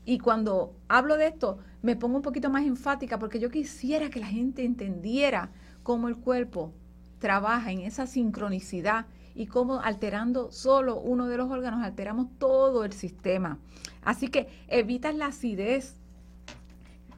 Y 0.05 0.20
cuando 0.20 0.74
hablo 0.88 1.18
de 1.18 1.28
esto, 1.28 1.60
me 1.82 1.96
pongo 1.96 2.18
un 2.18 2.22
poquito 2.22 2.50
más 2.50 2.66
enfática 2.66 3.20
porque 3.20 3.40
yo 3.40 3.50
quisiera 3.50 4.10
que 4.10 4.20
la 4.20 4.28
gente 4.28 4.64
entendiera 4.64 5.52
cómo 5.84 6.08
el 6.08 6.18
cuerpo 6.18 6.74
trabaja 7.20 7.72
en 7.72 7.82
esa 7.82 8.08
sincronicidad 8.08 9.06
y 9.36 9.48
cómo 9.48 9.80
alterando 9.82 10.52
solo 10.52 11.00
uno 11.00 11.28
de 11.28 11.38
los 11.38 11.50
órganos 11.50 11.84
alteramos 11.84 12.28
todo 12.38 12.84
el 12.84 12.94
sistema. 12.94 13.60
Así 14.04 14.28
que 14.28 14.48
evitas 14.68 15.16
la 15.16 15.28
acidez 15.28 15.96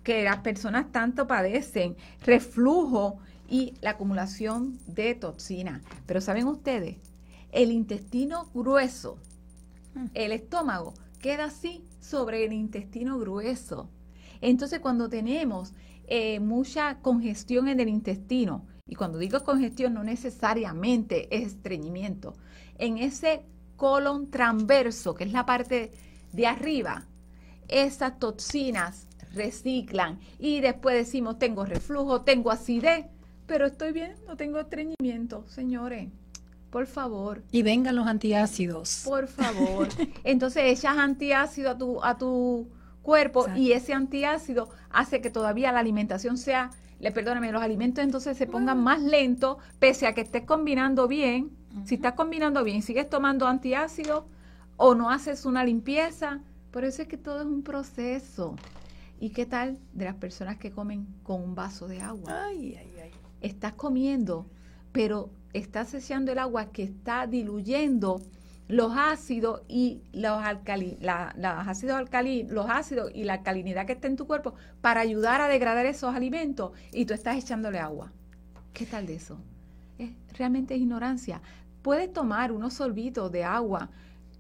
que 0.03 0.23
las 0.23 0.37
personas 0.39 0.91
tanto 0.91 1.27
padecen, 1.27 1.95
reflujo 2.23 3.19
y 3.49 3.75
la 3.81 3.91
acumulación 3.91 4.79
de 4.87 5.15
toxina. 5.15 5.81
Pero 6.05 6.21
saben 6.21 6.47
ustedes, 6.47 6.97
el 7.51 7.71
intestino 7.71 8.49
grueso, 8.53 9.17
mm. 9.93 10.05
el 10.13 10.31
estómago, 10.31 10.93
queda 11.19 11.45
así 11.45 11.83
sobre 11.99 12.45
el 12.45 12.53
intestino 12.53 13.19
grueso. 13.19 13.89
Entonces, 14.41 14.79
cuando 14.79 15.07
tenemos 15.09 15.73
eh, 16.07 16.39
mucha 16.39 16.99
congestión 17.01 17.67
en 17.67 17.79
el 17.79 17.89
intestino, 17.89 18.65
y 18.85 18.95
cuando 18.95 19.19
digo 19.19 19.41
congestión 19.43 19.93
no 19.93 20.03
necesariamente 20.03 21.33
es 21.35 21.53
estreñimiento, 21.53 22.33
en 22.77 22.97
ese 22.97 23.43
colon 23.77 24.29
transverso, 24.29 25.15
que 25.15 25.23
es 25.23 25.31
la 25.31 25.45
parte 25.45 25.91
de 26.33 26.47
arriba, 26.47 27.05
esas 27.67 28.19
toxinas 28.19 29.07
reciclan 29.33 30.19
y 30.37 30.59
después 30.59 30.95
decimos 30.95 31.39
tengo 31.39 31.63
reflujo, 31.63 32.21
tengo 32.21 32.51
acidez, 32.51 33.05
pero 33.45 33.65
estoy 33.65 33.93
bien, 33.93 34.15
no 34.27 34.35
tengo 34.35 34.59
estreñimiento, 34.59 35.45
señores. 35.47 36.09
Por 36.69 36.87
favor. 36.87 37.43
Y 37.51 37.63
vengan 37.63 37.97
los 37.97 38.07
antiácidos. 38.07 39.03
Por 39.05 39.27
favor. 39.27 39.89
Entonces 40.23 40.63
echas 40.65 40.97
antiácido 40.97 41.71
a 41.71 41.77
tu, 41.77 42.03
a 42.03 42.17
tu 42.17 42.69
cuerpo 43.01 43.47
y 43.55 43.71
ese 43.71 43.93
antiácido 43.93 44.69
hace 44.89 45.21
que 45.21 45.29
todavía 45.29 45.71
la 45.71 45.79
alimentación 45.79 46.37
sea, 46.37 46.71
le 46.99 47.11
perdóname, 47.11 47.51
los 47.51 47.61
alimentos 47.61 48.03
entonces 48.03 48.37
se 48.37 48.47
pongan 48.47 48.77
ah. 48.79 48.81
más 48.81 49.01
lentos, 49.01 49.57
pese 49.79 50.07
a 50.07 50.13
que 50.13 50.21
estés 50.21 50.43
combinando 50.43 51.07
bien. 51.07 51.51
Si 51.85 51.95
estás 51.95 52.13
combinando 52.13 52.63
bien, 52.63 52.81
sigues 52.81 53.09
tomando 53.09 53.47
antiácido 53.47 54.27
o 54.77 54.93
no 54.93 55.09
haces 55.09 55.45
una 55.45 55.63
limpieza, 55.63 56.41
por 56.71 56.83
eso 56.83 57.01
es 57.01 57.07
que 57.07 57.17
todo 57.17 57.39
es 57.39 57.45
un 57.45 57.63
proceso. 57.63 58.55
¿Y 59.19 59.29
qué 59.29 59.45
tal 59.45 59.77
de 59.93 60.05
las 60.05 60.15
personas 60.15 60.57
que 60.57 60.71
comen 60.71 61.07
con 61.23 61.41
un 61.41 61.55
vaso 61.55 61.87
de 61.87 62.01
agua? 62.01 62.45
Ay, 62.45 62.75
ay, 62.79 62.93
ay. 63.03 63.11
Estás 63.39 63.73
comiendo, 63.73 64.47
pero 64.91 65.29
estás 65.53 65.93
echando 65.93 66.31
el 66.31 66.39
agua 66.39 66.71
que 66.71 66.83
está 66.83 67.27
diluyendo 67.27 68.21
los 68.71 68.93
ácidos 68.95 69.63
y 69.67 70.01
los 70.13 70.41
alcali, 70.41 70.97
los 71.01 71.67
ácidos 71.67 71.97
alcali, 71.97 72.43
los 72.43 72.67
ácidos 72.69 73.11
y 73.13 73.25
la 73.25 73.33
alcalinidad 73.33 73.85
que 73.85 73.91
está 73.91 74.07
en 74.07 74.15
tu 74.15 74.25
cuerpo 74.25 74.53
para 74.79 75.01
ayudar 75.01 75.41
a 75.41 75.49
degradar 75.49 75.85
esos 75.85 76.15
alimentos 76.15 76.71
y 76.93 77.05
tú 77.05 77.13
estás 77.13 77.37
echándole 77.37 77.79
agua. 77.79 78.13
¿Qué 78.71 78.85
tal 78.85 79.07
de 79.07 79.15
eso? 79.15 79.37
Es, 79.99 80.11
realmente 80.37 80.73
es 80.73 80.79
ignorancia. 80.79 81.41
Puedes 81.81 82.13
tomar 82.13 82.53
unos 82.53 82.75
sorbitos 82.75 83.29
de 83.29 83.43
agua, 83.43 83.89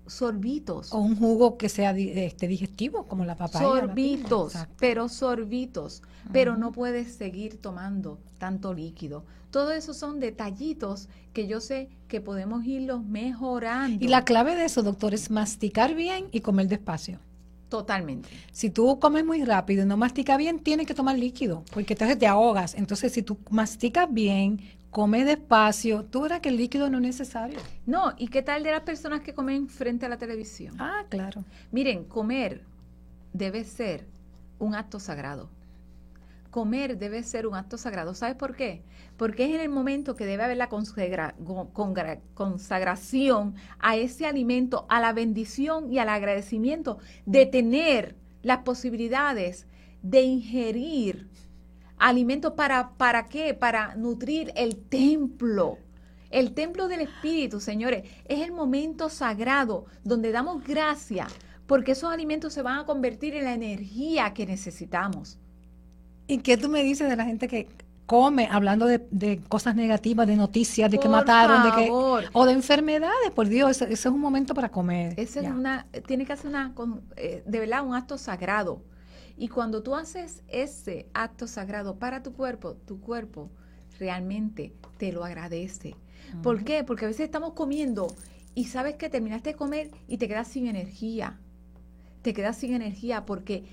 sorbitos. 0.07 0.93
O 0.93 0.99
un 0.99 1.17
jugo 1.17 1.57
que 1.57 1.67
sea 1.67 1.91
este, 1.91 2.47
digestivo, 2.47 3.07
como 3.07 3.25
la 3.25 3.35
papaya. 3.35 3.65
Sorbitos, 3.65 4.53
pero 4.79 5.09
sorbitos. 5.09 6.03
Pero 6.31 6.55
no 6.55 6.71
puedes 6.71 7.15
seguir 7.15 7.59
tomando 7.59 8.17
tanto 8.37 8.73
líquido. 8.73 9.25
Todo 9.51 9.73
eso 9.73 9.93
son 9.93 10.21
detallitos 10.21 11.09
que 11.33 11.45
yo 11.45 11.59
sé 11.59 11.89
que 12.07 12.21
podemos 12.21 12.65
irlos 12.65 13.03
mejorando. 13.03 14.03
Y 14.03 14.07
la 14.07 14.23
clave 14.23 14.55
de 14.55 14.65
eso, 14.65 14.81
doctor, 14.81 15.13
es 15.13 15.29
masticar 15.29 15.93
bien 15.93 16.27
y 16.31 16.39
comer 16.39 16.67
despacio. 16.67 17.19
Totalmente. 17.67 18.29
Si 18.51 18.69
tú 18.69 18.99
comes 18.99 19.25
muy 19.25 19.43
rápido 19.43 19.83
y 19.83 19.85
no 19.85 19.97
masticas 19.97 20.37
bien, 20.37 20.59
tienes 20.59 20.87
que 20.87 20.93
tomar 20.93 21.17
líquido, 21.17 21.63
porque 21.73 21.93
entonces 21.93 22.17
te 22.17 22.27
ahogas. 22.27 22.75
Entonces, 22.75 23.13
si 23.13 23.23
tú 23.23 23.37
masticas 23.49 24.07
bien, 24.11 24.59
come 24.89 25.23
despacio, 25.23 26.03
tú 26.03 26.21
verás 26.21 26.39
que 26.41 26.49
el 26.49 26.57
líquido 26.57 26.89
no 26.89 26.97
es 26.97 27.03
necesario. 27.03 27.59
No, 27.85 28.13
¿y 28.17 28.27
qué 28.27 28.41
tal 28.41 28.63
de 28.63 28.71
las 28.71 28.81
personas 28.81 29.21
que 29.21 29.33
comen 29.33 29.67
frente 29.67 30.05
a 30.05 30.09
la 30.09 30.17
televisión? 30.17 30.75
Ah, 30.79 31.05
claro. 31.09 31.43
Miren, 31.71 32.05
comer 32.05 32.63
debe 33.33 33.63
ser 33.63 34.05
un 34.59 34.75
acto 34.75 34.99
sagrado 34.99 35.49
comer 36.51 36.97
debe 36.97 37.23
ser 37.23 37.47
un 37.47 37.55
acto 37.55 37.77
sagrado. 37.77 38.13
¿Sabes 38.13 38.35
por 38.35 38.55
qué? 38.55 38.83
Porque 39.17 39.45
es 39.45 39.55
en 39.55 39.61
el 39.61 39.69
momento 39.69 40.15
que 40.15 40.25
debe 40.25 40.43
haber 40.43 40.57
la 40.57 40.69
consagración 42.33 43.55
a 43.79 43.95
ese 43.95 44.27
alimento, 44.27 44.85
a 44.89 44.99
la 44.99 45.13
bendición 45.13 45.91
y 45.91 45.97
al 45.97 46.09
agradecimiento 46.09 46.99
de 47.25 47.47
tener 47.47 48.15
las 48.43 48.59
posibilidades 48.59 49.65
de 50.03 50.21
ingerir 50.21 51.29
alimentos 51.97 52.53
para, 52.53 52.91
¿para 52.97 53.25
qué? 53.25 53.53
Para 53.53 53.95
nutrir 53.95 54.51
el 54.55 54.75
templo. 54.77 55.79
El 56.29 56.53
templo 56.53 56.87
del 56.87 57.01
Espíritu, 57.01 57.59
señores, 57.59 58.09
es 58.25 58.41
el 58.41 58.51
momento 58.51 59.09
sagrado 59.09 59.85
donde 60.03 60.31
damos 60.31 60.63
gracia 60.63 61.27
porque 61.67 61.93
esos 61.93 62.11
alimentos 62.11 62.53
se 62.53 62.61
van 62.61 62.79
a 62.79 62.85
convertir 62.85 63.33
en 63.33 63.45
la 63.45 63.53
energía 63.53 64.33
que 64.33 64.45
necesitamos. 64.45 65.39
¿Y 66.31 66.37
qué 66.37 66.55
tú 66.55 66.69
me 66.69 66.81
dices 66.81 67.09
de 67.09 67.17
la 67.17 67.25
gente 67.25 67.49
que 67.49 67.67
come 68.05 68.47
hablando 68.49 68.85
de, 68.85 69.41
cosas 69.49 69.75
negativas, 69.75 70.25
de 70.25 70.37
noticias, 70.37 70.89
de 70.89 70.97
que 70.97 71.09
mataron, 71.09 71.63
de 71.63 71.71
que 71.71 71.89
o 71.91 72.45
de 72.45 72.53
enfermedades? 72.53 73.31
Por 73.35 73.49
Dios, 73.49 73.81
ese, 73.81 73.91
es 73.91 74.05
un 74.05 74.21
momento 74.21 74.53
para 74.53 74.69
comer. 74.69 75.13
Ese 75.19 75.41
es 75.41 75.47
una, 75.47 75.87
tiene 76.07 76.25
que 76.25 76.31
hacer 76.31 76.47
una, 76.47 76.73
eh, 77.17 77.43
de 77.45 77.59
verdad, 77.59 77.85
un 77.85 77.95
acto 77.95 78.17
sagrado. 78.17 78.81
Y 79.35 79.49
cuando 79.49 79.83
tú 79.83 79.93
haces 79.93 80.41
ese 80.47 81.09
acto 81.13 81.47
sagrado 81.47 81.99
para 81.99 82.23
tu 82.23 82.31
cuerpo, 82.31 82.75
tu 82.75 83.01
cuerpo 83.01 83.51
realmente 83.99 84.71
te 84.97 85.11
lo 85.11 85.25
agradece. 85.25 85.97
¿Por 86.41 86.63
qué? 86.63 86.85
Porque 86.85 87.03
a 87.03 87.07
veces 87.09 87.25
estamos 87.25 87.51
comiendo 87.55 88.07
y 88.55 88.65
sabes 88.65 88.95
que 88.95 89.09
terminaste 89.09 89.49
de 89.49 89.55
comer 89.57 89.91
y 90.07 90.17
te 90.17 90.29
quedas 90.29 90.47
sin 90.47 90.67
energía. 90.67 91.41
Te 92.21 92.33
quedas 92.33 92.55
sin 92.55 92.73
energía 92.73 93.25
porque 93.25 93.65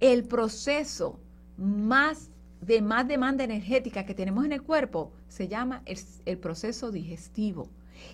el 0.00 0.24
proceso 0.24 1.20
más 1.56 2.30
de 2.60 2.82
más 2.82 3.06
demanda 3.06 3.44
energética 3.44 4.04
que 4.04 4.14
tenemos 4.14 4.44
en 4.44 4.52
el 4.52 4.62
cuerpo 4.62 5.12
se 5.28 5.48
llama 5.48 5.82
el, 6.24 6.38
proceso 6.38 6.90
digestivo. 6.90 7.68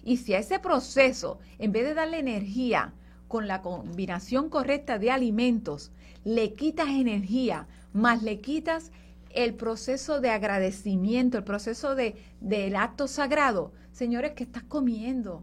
Y 0.05 0.19
si 0.19 0.35
a 0.35 0.39
ese 0.39 0.59
proceso, 0.59 1.39
en 1.59 1.73
vez 1.73 1.85
de 1.85 1.95
darle 1.95 2.19
energía 2.19 2.93
con 3.29 3.49
la 3.49 3.63
combinación 3.63 4.49
correcta 4.49 4.99
de 4.99 5.11
alimentos, 5.11 5.91
le 6.25 6.55
quitas 6.55 6.89
energía, 6.89 7.67
más 7.93 8.23
le 8.23 8.41
quitas 8.41 8.93
el 9.31 9.55
proceso 9.55 10.21
de 10.21 10.31
agradecimiento, 10.31 11.39
el 11.39 11.45
proceso 11.45 11.95
de, 11.95 12.17
del 12.41 12.77
acto 12.77 13.09
sagrado, 13.09 13.73
señores, 13.93 14.33
¿qué 14.33 14.45
estás 14.45 14.65
comiendo? 14.65 15.43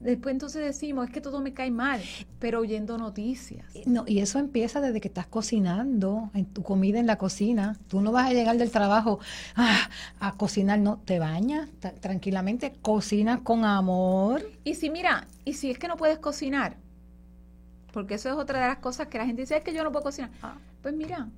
Después 0.00 0.32
entonces 0.32 0.64
decimos, 0.64 1.06
es 1.06 1.12
que 1.12 1.20
todo 1.20 1.42
me 1.42 1.52
cae 1.52 1.70
mal, 1.70 2.00
pero 2.38 2.60
oyendo 2.60 2.96
noticias. 2.96 3.66
No, 3.84 4.04
y 4.06 4.20
eso 4.20 4.38
empieza 4.38 4.80
desde 4.80 4.98
que 4.98 5.08
estás 5.08 5.26
cocinando, 5.26 6.30
en 6.32 6.46
tu 6.46 6.62
comida 6.62 6.98
en 6.98 7.06
la 7.06 7.18
cocina. 7.18 7.76
Tú 7.86 8.00
no 8.00 8.10
vas 8.10 8.30
a 8.30 8.32
llegar 8.32 8.56
del 8.56 8.70
trabajo 8.70 9.20
ah, 9.56 9.90
a 10.18 10.36
cocinar, 10.36 10.78
no, 10.78 11.00
te 11.04 11.18
bañas 11.18 11.68
tranquilamente, 12.00 12.72
cocinas 12.80 13.40
con 13.42 13.66
amor. 13.66 14.50
Y 14.64 14.74
si 14.74 14.88
mira, 14.88 15.28
y 15.44 15.52
si 15.52 15.70
es 15.70 15.78
que 15.78 15.86
no 15.86 15.98
puedes 15.98 16.18
cocinar, 16.18 16.78
porque 17.92 18.14
eso 18.14 18.30
es 18.30 18.36
otra 18.36 18.58
de 18.60 18.68
las 18.68 18.78
cosas 18.78 19.08
que 19.08 19.18
la 19.18 19.26
gente 19.26 19.42
dice, 19.42 19.58
es 19.58 19.62
que 19.62 19.74
yo 19.74 19.84
no 19.84 19.92
puedo 19.92 20.04
cocinar. 20.04 20.30
Ah. 20.42 20.54
Pues 20.80 20.94
mira, 20.94 21.28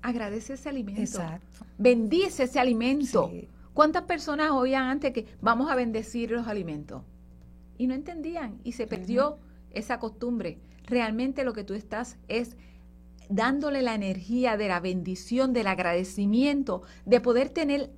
agradece 0.00 0.54
ese 0.54 0.68
alimento. 0.68 1.00
Exacto. 1.00 1.66
Bendice 1.76 2.44
ese 2.44 2.60
alimento. 2.60 3.32
¿Cuántas 3.74 4.04
personas 4.04 4.52
oían 4.52 4.84
antes 4.84 5.12
que 5.12 5.26
vamos 5.40 5.70
a 5.70 5.74
bendecir 5.74 6.30
los 6.30 6.46
alimentos? 6.46 7.02
Y 7.80 7.86
no 7.86 7.94
entendían 7.94 8.60
y 8.62 8.72
se 8.72 8.86
perdió 8.86 9.38
esa 9.70 9.98
costumbre. 9.98 10.58
Realmente 10.84 11.44
lo 11.44 11.54
que 11.54 11.64
tú 11.64 11.72
estás 11.72 12.18
es 12.28 12.58
dándole 13.30 13.80
la 13.80 13.94
energía 13.94 14.58
de 14.58 14.68
la 14.68 14.80
bendición, 14.80 15.54
del 15.54 15.66
agradecimiento, 15.66 16.82
de 17.06 17.22
poder 17.22 17.48
tener 17.48 17.90